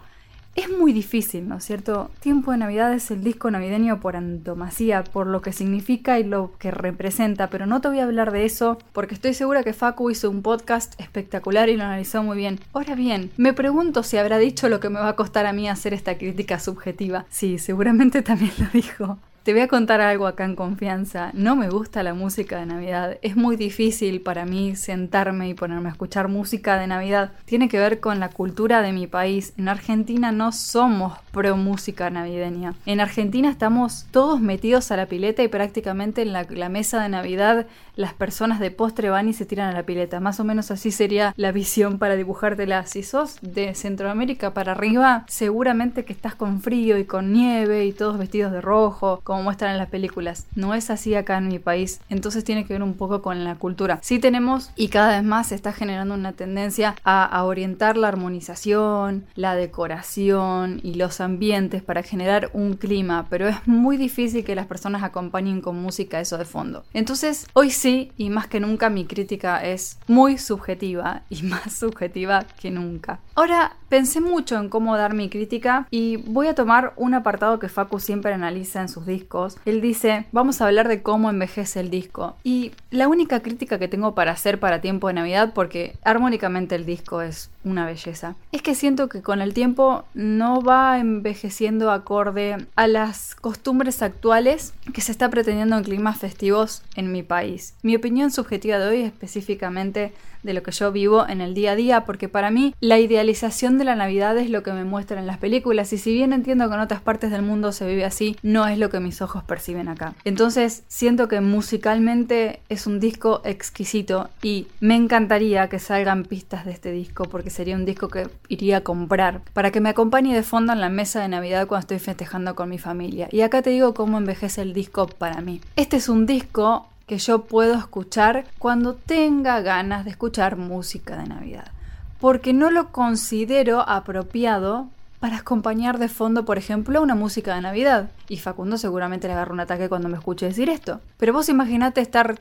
Es 0.56 0.68
muy 0.68 0.92
difícil, 0.92 1.48
¿no 1.48 1.58
es 1.58 1.64
cierto? 1.64 2.10
Tiempo 2.18 2.50
de 2.50 2.58
Navidad 2.58 2.92
es 2.92 3.12
el 3.12 3.22
disco 3.22 3.48
navideño 3.48 4.00
por 4.00 4.16
antomasía, 4.16 5.04
por 5.04 5.28
lo 5.28 5.40
que 5.40 5.52
significa 5.52 6.18
y 6.18 6.24
lo 6.24 6.50
que 6.58 6.72
representa, 6.72 7.48
pero 7.48 7.66
no 7.66 7.80
te 7.80 7.86
voy 7.86 8.00
a 8.00 8.04
hablar 8.04 8.32
de 8.32 8.44
eso 8.44 8.76
porque 8.92 9.14
estoy 9.14 9.34
segura 9.34 9.62
que 9.62 9.72
Facu 9.72 10.10
hizo 10.10 10.28
un 10.28 10.42
podcast 10.42 11.00
espectacular 11.00 11.68
y 11.68 11.76
lo 11.76 11.84
analizó 11.84 12.24
muy 12.24 12.36
bien. 12.36 12.58
Ahora 12.72 12.96
bien, 12.96 13.30
me 13.36 13.52
pregunto 13.52 14.02
si 14.02 14.16
habrá 14.16 14.38
dicho 14.38 14.68
lo 14.68 14.80
que 14.80 14.88
me 14.88 14.98
va 14.98 15.10
a 15.10 15.16
costar 15.16 15.46
a 15.46 15.52
mí 15.52 15.68
hacer 15.68 15.94
esta 15.94 16.18
crítica 16.18 16.58
subjetiva. 16.58 17.24
Sí, 17.30 17.58
seguramente 17.58 18.22
también 18.22 18.52
lo 18.58 18.66
dijo. 18.72 19.18
Te 19.48 19.54
voy 19.54 19.62
a 19.62 19.68
contar 19.68 20.02
algo 20.02 20.26
acá 20.26 20.44
en 20.44 20.54
confianza. 20.54 21.30
No 21.32 21.56
me 21.56 21.70
gusta 21.70 22.02
la 22.02 22.12
música 22.12 22.58
de 22.58 22.66
Navidad. 22.66 23.16
Es 23.22 23.34
muy 23.34 23.56
difícil 23.56 24.20
para 24.20 24.44
mí 24.44 24.76
sentarme 24.76 25.48
y 25.48 25.54
ponerme 25.54 25.88
a 25.88 25.92
escuchar 25.92 26.28
música 26.28 26.78
de 26.78 26.86
Navidad. 26.86 27.32
Tiene 27.46 27.70
que 27.70 27.78
ver 27.78 27.98
con 27.98 28.20
la 28.20 28.28
cultura 28.28 28.82
de 28.82 28.92
mi 28.92 29.06
país. 29.06 29.54
En 29.56 29.70
Argentina 29.70 30.32
no 30.32 30.52
somos 30.52 31.14
pro 31.32 31.56
música 31.56 32.10
navideña. 32.10 32.74
En 32.84 33.00
Argentina 33.00 33.48
estamos 33.48 34.04
todos 34.10 34.38
metidos 34.38 34.90
a 34.90 34.96
la 34.98 35.06
pileta 35.06 35.42
y 35.42 35.48
prácticamente 35.48 36.20
en 36.20 36.34
la, 36.34 36.68
mesa 36.68 37.02
de 37.02 37.08
Navidad 37.08 37.66
las 37.96 38.12
personas 38.12 38.60
de 38.60 38.70
postre 38.70 39.08
van 39.08 39.30
y 39.30 39.32
se 39.32 39.46
tiran 39.46 39.70
a 39.70 39.72
la 39.72 39.84
pileta. 39.84 40.20
Más 40.20 40.40
o 40.40 40.44
menos 40.44 40.70
así 40.70 40.90
sería 40.90 41.32
la 41.36 41.52
visión 41.52 41.98
para 41.98 42.16
dibujártela. 42.16 42.84
Si 42.86 43.02
sos 43.02 43.38
de 43.40 43.74
Centroamérica 43.74 44.52
para 44.52 44.72
arriba, 44.72 45.24
seguramente 45.26 46.04
que 46.04 46.12
estás 46.12 46.34
con 46.34 46.60
frío 46.60 46.98
y 46.98 47.04
con 47.04 47.32
nieve 47.32 47.86
y 47.86 47.92
todos 47.94 48.18
vestidos 48.18 48.52
de 48.52 48.60
rojo, 48.60 49.22
como 49.38 49.44
muestran 49.44 49.70
en 49.70 49.78
las 49.78 49.88
películas. 49.88 50.46
No 50.56 50.74
es 50.74 50.90
así 50.90 51.14
acá 51.14 51.38
en 51.38 51.46
mi 51.46 51.60
país. 51.60 52.00
Entonces 52.08 52.42
tiene 52.42 52.66
que 52.66 52.72
ver 52.72 52.82
un 52.82 52.94
poco 52.94 53.22
con 53.22 53.44
la 53.44 53.54
cultura. 53.54 54.00
Sí 54.02 54.18
tenemos 54.18 54.72
y 54.74 54.88
cada 54.88 55.16
vez 55.16 55.22
más 55.22 55.48
se 55.48 55.54
está 55.54 55.72
generando 55.72 56.14
una 56.14 56.32
tendencia 56.32 56.96
a, 57.04 57.24
a 57.24 57.44
orientar 57.44 57.96
la 57.96 58.08
armonización, 58.08 59.26
la 59.36 59.54
decoración 59.54 60.80
y 60.82 60.94
los 60.94 61.20
ambientes 61.20 61.82
para 61.82 62.02
generar 62.02 62.50
un 62.52 62.74
clima, 62.74 63.26
pero 63.30 63.46
es 63.46 63.66
muy 63.66 63.96
difícil 63.96 64.44
que 64.44 64.56
las 64.56 64.66
personas 64.66 65.04
acompañen 65.04 65.60
con 65.60 65.80
música 65.80 66.20
eso 66.20 66.36
de 66.36 66.44
fondo. 66.44 66.84
Entonces, 66.92 67.46
hoy 67.52 67.70
sí 67.70 68.10
y 68.16 68.30
más 68.30 68.48
que 68.48 68.58
nunca 68.58 68.90
mi 68.90 69.04
crítica 69.04 69.64
es 69.64 69.98
muy 70.08 70.38
subjetiva 70.38 71.22
y 71.30 71.42
más 71.44 71.74
subjetiva 71.74 72.44
que 72.60 72.72
nunca. 72.72 73.20
Ahora, 73.36 73.76
pensé 73.88 74.20
mucho 74.20 74.56
en 74.56 74.68
cómo 74.68 74.96
dar 74.96 75.14
mi 75.14 75.28
crítica 75.28 75.86
y 75.90 76.16
voy 76.16 76.46
a 76.46 76.54
tomar 76.54 76.92
un 76.96 77.14
apartado 77.14 77.58
que 77.58 77.68
Facu 77.68 78.00
siempre 78.00 78.32
analiza 78.32 78.80
en 78.80 78.88
sus 78.88 79.06
discos. 79.06 79.56
Él 79.64 79.80
dice, 79.80 80.26
vamos 80.32 80.60
a 80.60 80.66
hablar 80.66 80.88
de 80.88 81.02
cómo 81.02 81.30
envejece 81.30 81.80
el 81.80 81.90
disco. 81.90 82.36
Y 82.44 82.72
la 82.90 83.08
única 83.08 83.40
crítica 83.40 83.78
que 83.78 83.88
tengo 83.88 84.14
para 84.14 84.32
hacer 84.32 84.60
para 84.60 84.80
tiempo 84.80 85.08
de 85.08 85.14
Navidad, 85.14 85.52
porque 85.54 85.94
armónicamente 86.04 86.74
el 86.74 86.86
disco 86.86 87.22
es 87.22 87.50
una 87.68 87.86
belleza, 87.86 88.36
es 88.52 88.62
que 88.62 88.74
siento 88.74 89.08
que 89.08 89.22
con 89.22 89.40
el 89.40 89.54
tiempo 89.54 90.04
no 90.14 90.62
va 90.62 90.98
envejeciendo 90.98 91.90
acorde 91.90 92.56
a 92.76 92.86
las 92.86 93.34
costumbres 93.34 94.02
actuales 94.02 94.74
que 94.92 95.00
se 95.00 95.12
está 95.12 95.28
pretendiendo 95.28 95.76
en 95.76 95.84
climas 95.84 96.18
festivos 96.18 96.82
en 96.96 97.12
mi 97.12 97.22
país. 97.22 97.74
Mi 97.82 97.96
opinión 97.96 98.30
subjetiva 98.30 98.78
de 98.78 98.88
hoy 98.88 99.02
específicamente 99.02 100.12
de 100.42 100.54
lo 100.54 100.62
que 100.62 100.70
yo 100.70 100.92
vivo 100.92 101.26
en 101.28 101.40
el 101.40 101.52
día 101.54 101.72
a 101.72 101.76
día, 101.76 102.04
porque 102.04 102.28
para 102.28 102.50
mí 102.50 102.74
la 102.80 102.98
idealización 102.98 103.76
de 103.76 103.84
la 103.84 103.96
Navidad 103.96 104.38
es 104.38 104.50
lo 104.50 104.62
que 104.62 104.72
me 104.72 104.84
muestran 104.84 105.26
las 105.26 105.38
películas, 105.38 105.92
y 105.92 105.98
si 105.98 106.12
bien 106.14 106.32
entiendo 106.32 106.68
que 106.68 106.74
en 106.74 106.80
otras 106.80 107.00
partes 107.00 107.30
del 107.30 107.42
mundo 107.42 107.72
se 107.72 107.86
vive 107.86 108.04
así, 108.04 108.36
no 108.42 108.66
es 108.66 108.78
lo 108.78 108.88
que 108.88 109.00
mis 109.00 109.20
ojos 109.20 109.42
perciben 109.42 109.88
acá. 109.88 110.14
Entonces 110.24 110.84
siento 110.86 111.28
que 111.28 111.40
musicalmente 111.40 112.60
es 112.68 112.86
un 112.86 113.00
disco 113.00 113.40
exquisito 113.44 114.30
y 114.42 114.68
me 114.80 114.94
encantaría 114.94 115.68
que 115.68 115.78
salgan 115.80 116.24
pistas 116.24 116.64
de 116.64 116.70
este 116.72 116.92
disco, 116.92 117.24
porque 117.24 117.50
sería 117.58 117.74
un 117.74 117.84
disco 117.84 118.06
que 118.06 118.30
iría 118.46 118.76
a 118.76 118.80
comprar 118.82 119.40
para 119.52 119.72
que 119.72 119.80
me 119.80 119.88
acompañe 119.88 120.32
de 120.32 120.44
fondo 120.44 120.72
en 120.72 120.80
la 120.80 120.90
mesa 120.90 121.20
de 121.20 121.26
Navidad 121.26 121.66
cuando 121.66 121.80
estoy 121.80 121.98
festejando 121.98 122.54
con 122.54 122.68
mi 122.68 122.78
familia. 122.78 123.28
Y 123.32 123.40
acá 123.40 123.62
te 123.62 123.70
digo 123.70 123.94
cómo 123.94 124.16
envejece 124.16 124.62
el 124.62 124.72
disco 124.72 125.08
para 125.08 125.40
mí. 125.40 125.60
Este 125.74 125.96
es 125.96 126.08
un 126.08 126.24
disco 126.24 126.86
que 127.08 127.18
yo 127.18 127.46
puedo 127.46 127.74
escuchar 127.74 128.46
cuando 128.60 128.94
tenga 128.94 129.60
ganas 129.60 130.04
de 130.04 130.12
escuchar 130.12 130.56
música 130.56 131.16
de 131.16 131.26
Navidad. 131.26 131.72
Porque 132.20 132.52
no 132.52 132.70
lo 132.70 132.92
considero 132.92 133.80
apropiado 133.80 134.86
para 135.18 135.38
acompañar 135.38 135.98
de 135.98 136.08
fondo, 136.08 136.44
por 136.44 136.58
ejemplo, 136.58 137.02
una 137.02 137.16
música 137.16 137.56
de 137.56 137.62
Navidad. 137.62 138.08
Y 138.28 138.36
Facundo 138.36 138.78
seguramente 138.78 139.26
le 139.26 139.32
agarra 139.32 139.52
un 139.52 139.58
ataque 139.58 139.88
cuando 139.88 140.08
me 140.08 140.16
escuche 140.16 140.46
decir 140.46 140.68
esto. 140.68 141.00
Pero 141.16 141.32
vos 141.32 141.48
imaginate 141.48 142.00
estar 142.02 142.38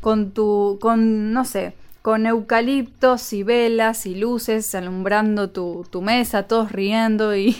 con 0.00 0.32
tu, 0.32 0.78
con, 0.80 1.32
no 1.32 1.44
sé, 1.44 1.74
con 2.02 2.26
eucaliptos 2.26 3.32
y 3.32 3.42
velas 3.42 4.06
y 4.06 4.14
luces 4.14 4.74
alumbrando 4.74 5.50
tu, 5.50 5.84
mesa, 6.00 6.44
todos 6.44 6.72
riendo 6.72 7.36
y, 7.36 7.56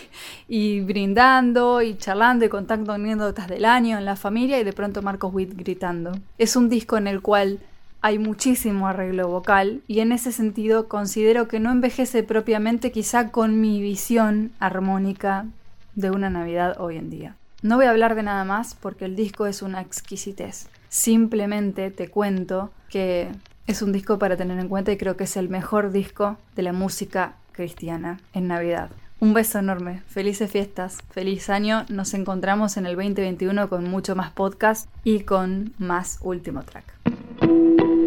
y, 0.49 0.80
brindando 0.80 1.82
y 1.82 1.97
charlando 1.97 2.45
y 2.45 2.49
contando 2.49 2.93
anécdotas 2.93 3.49
del 3.49 3.64
año 3.64 3.99
en 3.99 4.05
la 4.05 4.16
familia 4.16 4.59
y 4.59 4.64
de 4.64 4.72
pronto 4.72 5.03
Marcos 5.03 5.34
Witt 5.34 5.55
gritando. 5.55 6.12
Es 6.38 6.57
un 6.57 6.68
disco 6.68 6.97
en 6.97 7.07
el 7.07 7.20
cual 7.20 7.59
hay 8.03 8.18
muchísimo 8.18 8.88
arreglo 8.88 9.28
vocal 9.28 9.82
y 9.86 10.01
en 10.01 10.12
ese 10.12 10.32
sentido 10.32 10.88
considero 10.88 11.49
que 11.49 11.61
no 11.61 11.70
envejece 11.70 12.22
propiamente 12.22 12.93
quizá 12.93 13.30
con 13.30 13.61
mi 13.61 13.82
visión 13.82 14.53
armónica 14.59 15.47
de 15.95 16.11
una 16.11 16.30
Navidad 16.30 16.80
hoy 16.80 16.97
en 16.97 17.11
día. 17.11 17.36
No 17.62 17.76
voy 17.76 17.84
a 17.84 17.91
hablar 17.91 18.14
de 18.14 18.22
nada 18.22 18.45
más 18.45 18.74
porque 18.74 19.05
el 19.05 19.16
disco 19.16 19.47
es 19.47 19.61
una 19.61 19.82
exquisitez. 19.82 20.68
Simplemente 20.88 21.91
te 21.91 22.09
cuento 22.09 22.70
que 22.88 23.28
es 23.66 23.82
un 23.82 23.92
disco 23.92 24.18
para 24.18 24.36
tener 24.36 24.58
en 24.58 24.68
cuenta 24.68 24.92
y 24.92 24.96
creo 24.96 25.16
que 25.16 25.24
es 25.24 25.36
el 25.36 25.48
mejor 25.48 25.92
disco 25.92 26.38
de 26.56 26.62
la 26.62 26.72
música 26.72 27.34
cristiana 27.52 28.20
en 28.32 28.48
Navidad. 28.48 28.90
Un 29.20 29.34
beso 29.34 29.58
enorme, 29.58 30.02
felices 30.08 30.50
fiestas, 30.50 30.98
feliz 31.11 31.50
año, 31.50 31.84
nos 31.90 32.14
encontramos 32.14 32.78
en 32.78 32.86
el 32.86 32.96
2021 32.96 33.68
con 33.68 33.84
mucho 33.84 34.16
más 34.16 34.30
podcast 34.30 34.88
y 35.04 35.20
con 35.20 35.74
más 35.78 36.18
último 36.22 36.62
track. 36.62 37.99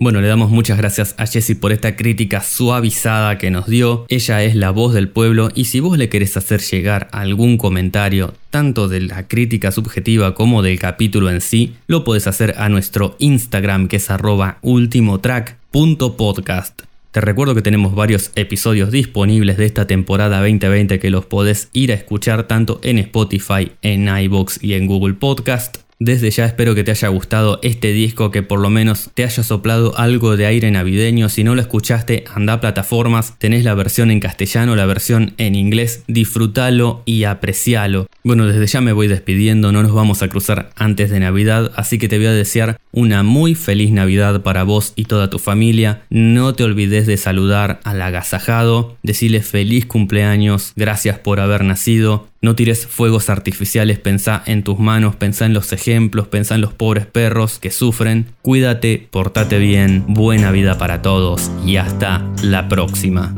Bueno, 0.00 0.20
le 0.20 0.26
damos 0.26 0.50
muchas 0.50 0.76
gracias 0.76 1.14
a 1.18 1.26
Jessie 1.26 1.54
por 1.54 1.70
esta 1.72 1.94
crítica 1.94 2.40
suavizada 2.42 3.38
que 3.38 3.52
nos 3.52 3.66
dio. 3.66 4.06
Ella 4.08 4.42
es 4.42 4.56
la 4.56 4.70
voz 4.70 4.92
del 4.92 5.08
pueblo 5.08 5.50
y 5.54 5.66
si 5.66 5.78
vos 5.78 5.96
le 5.96 6.08
querés 6.08 6.36
hacer 6.36 6.60
llegar 6.60 7.06
algún 7.12 7.56
comentario, 7.56 8.34
tanto 8.50 8.88
de 8.88 8.98
la 9.00 9.28
crítica 9.28 9.70
subjetiva 9.70 10.34
como 10.34 10.62
del 10.62 10.80
capítulo 10.80 11.30
en 11.30 11.40
sí, 11.40 11.74
lo 11.86 12.02
podés 12.02 12.26
hacer 12.26 12.56
a 12.58 12.68
nuestro 12.68 13.14
Instagram 13.20 13.86
que 13.86 13.94
es 13.96 14.10
arroba 14.10 14.58
ultimotrack.podcast. 14.62 16.82
Te 17.12 17.20
recuerdo 17.20 17.54
que 17.54 17.62
tenemos 17.62 17.94
varios 17.94 18.32
episodios 18.34 18.90
disponibles 18.90 19.56
de 19.56 19.66
esta 19.66 19.86
temporada 19.86 20.40
2020 20.40 20.98
que 20.98 21.10
los 21.10 21.26
podés 21.26 21.68
ir 21.72 21.92
a 21.92 21.94
escuchar 21.94 22.48
tanto 22.48 22.80
en 22.82 22.98
Spotify, 22.98 23.70
en 23.82 24.08
iBox 24.08 24.58
y 24.60 24.74
en 24.74 24.88
Google 24.88 25.14
Podcast. 25.14 25.83
Desde 26.04 26.30
ya 26.30 26.44
espero 26.44 26.74
que 26.74 26.84
te 26.84 26.90
haya 26.90 27.08
gustado 27.08 27.58
este 27.62 27.92
disco, 27.92 28.30
que 28.30 28.42
por 28.42 28.60
lo 28.60 28.68
menos 28.68 29.08
te 29.14 29.24
haya 29.24 29.42
soplado 29.42 29.96
algo 29.96 30.36
de 30.36 30.44
aire 30.44 30.70
navideño. 30.70 31.30
Si 31.30 31.44
no 31.44 31.54
lo 31.54 31.62
escuchaste, 31.62 32.24
anda 32.34 32.52
a 32.52 32.60
plataformas, 32.60 33.38
tenés 33.38 33.64
la 33.64 33.72
versión 33.72 34.10
en 34.10 34.20
castellano, 34.20 34.76
la 34.76 34.84
versión 34.84 35.32
en 35.38 35.54
inglés, 35.54 36.02
disfrútalo 36.06 37.00
y 37.06 37.24
aprecialo. 37.24 38.06
Bueno, 38.22 38.44
desde 38.46 38.66
ya 38.66 38.82
me 38.82 38.92
voy 38.92 39.08
despidiendo, 39.08 39.72
no 39.72 39.82
nos 39.82 39.94
vamos 39.94 40.22
a 40.22 40.28
cruzar 40.28 40.72
antes 40.76 41.08
de 41.08 41.20
Navidad, 41.20 41.72
así 41.74 41.96
que 41.96 42.10
te 42.10 42.18
voy 42.18 42.26
a 42.26 42.32
desear 42.32 42.78
una 42.92 43.22
muy 43.22 43.54
feliz 43.54 43.90
Navidad 43.90 44.42
para 44.42 44.62
vos 44.62 44.92
y 44.96 45.04
toda 45.04 45.30
tu 45.30 45.38
familia. 45.38 46.02
No 46.10 46.54
te 46.54 46.64
olvides 46.64 47.06
de 47.06 47.16
saludar 47.16 47.80
al 47.82 48.02
agasajado, 48.02 48.98
decirle 49.02 49.40
feliz 49.40 49.86
cumpleaños, 49.86 50.74
gracias 50.76 51.18
por 51.18 51.40
haber 51.40 51.64
nacido. 51.64 52.28
No 52.44 52.54
tires 52.54 52.86
fuegos 52.86 53.30
artificiales, 53.30 53.98
pensá 53.98 54.42
en 54.44 54.64
tus 54.64 54.78
manos, 54.78 55.16
pensá 55.16 55.46
en 55.46 55.54
los 55.54 55.66
ejemplos, 55.94 56.26
pensá 56.26 56.56
en 56.56 56.60
los 56.60 56.72
pobres 56.72 57.06
perros 57.06 57.60
que 57.60 57.70
sufren. 57.70 58.26
Cuídate, 58.42 59.06
portate 59.10 59.58
bien, 59.58 60.04
buena 60.08 60.50
vida 60.50 60.76
para 60.76 61.02
todos 61.02 61.52
y 61.64 61.76
hasta 61.76 62.26
la 62.42 62.68
próxima. 62.68 63.32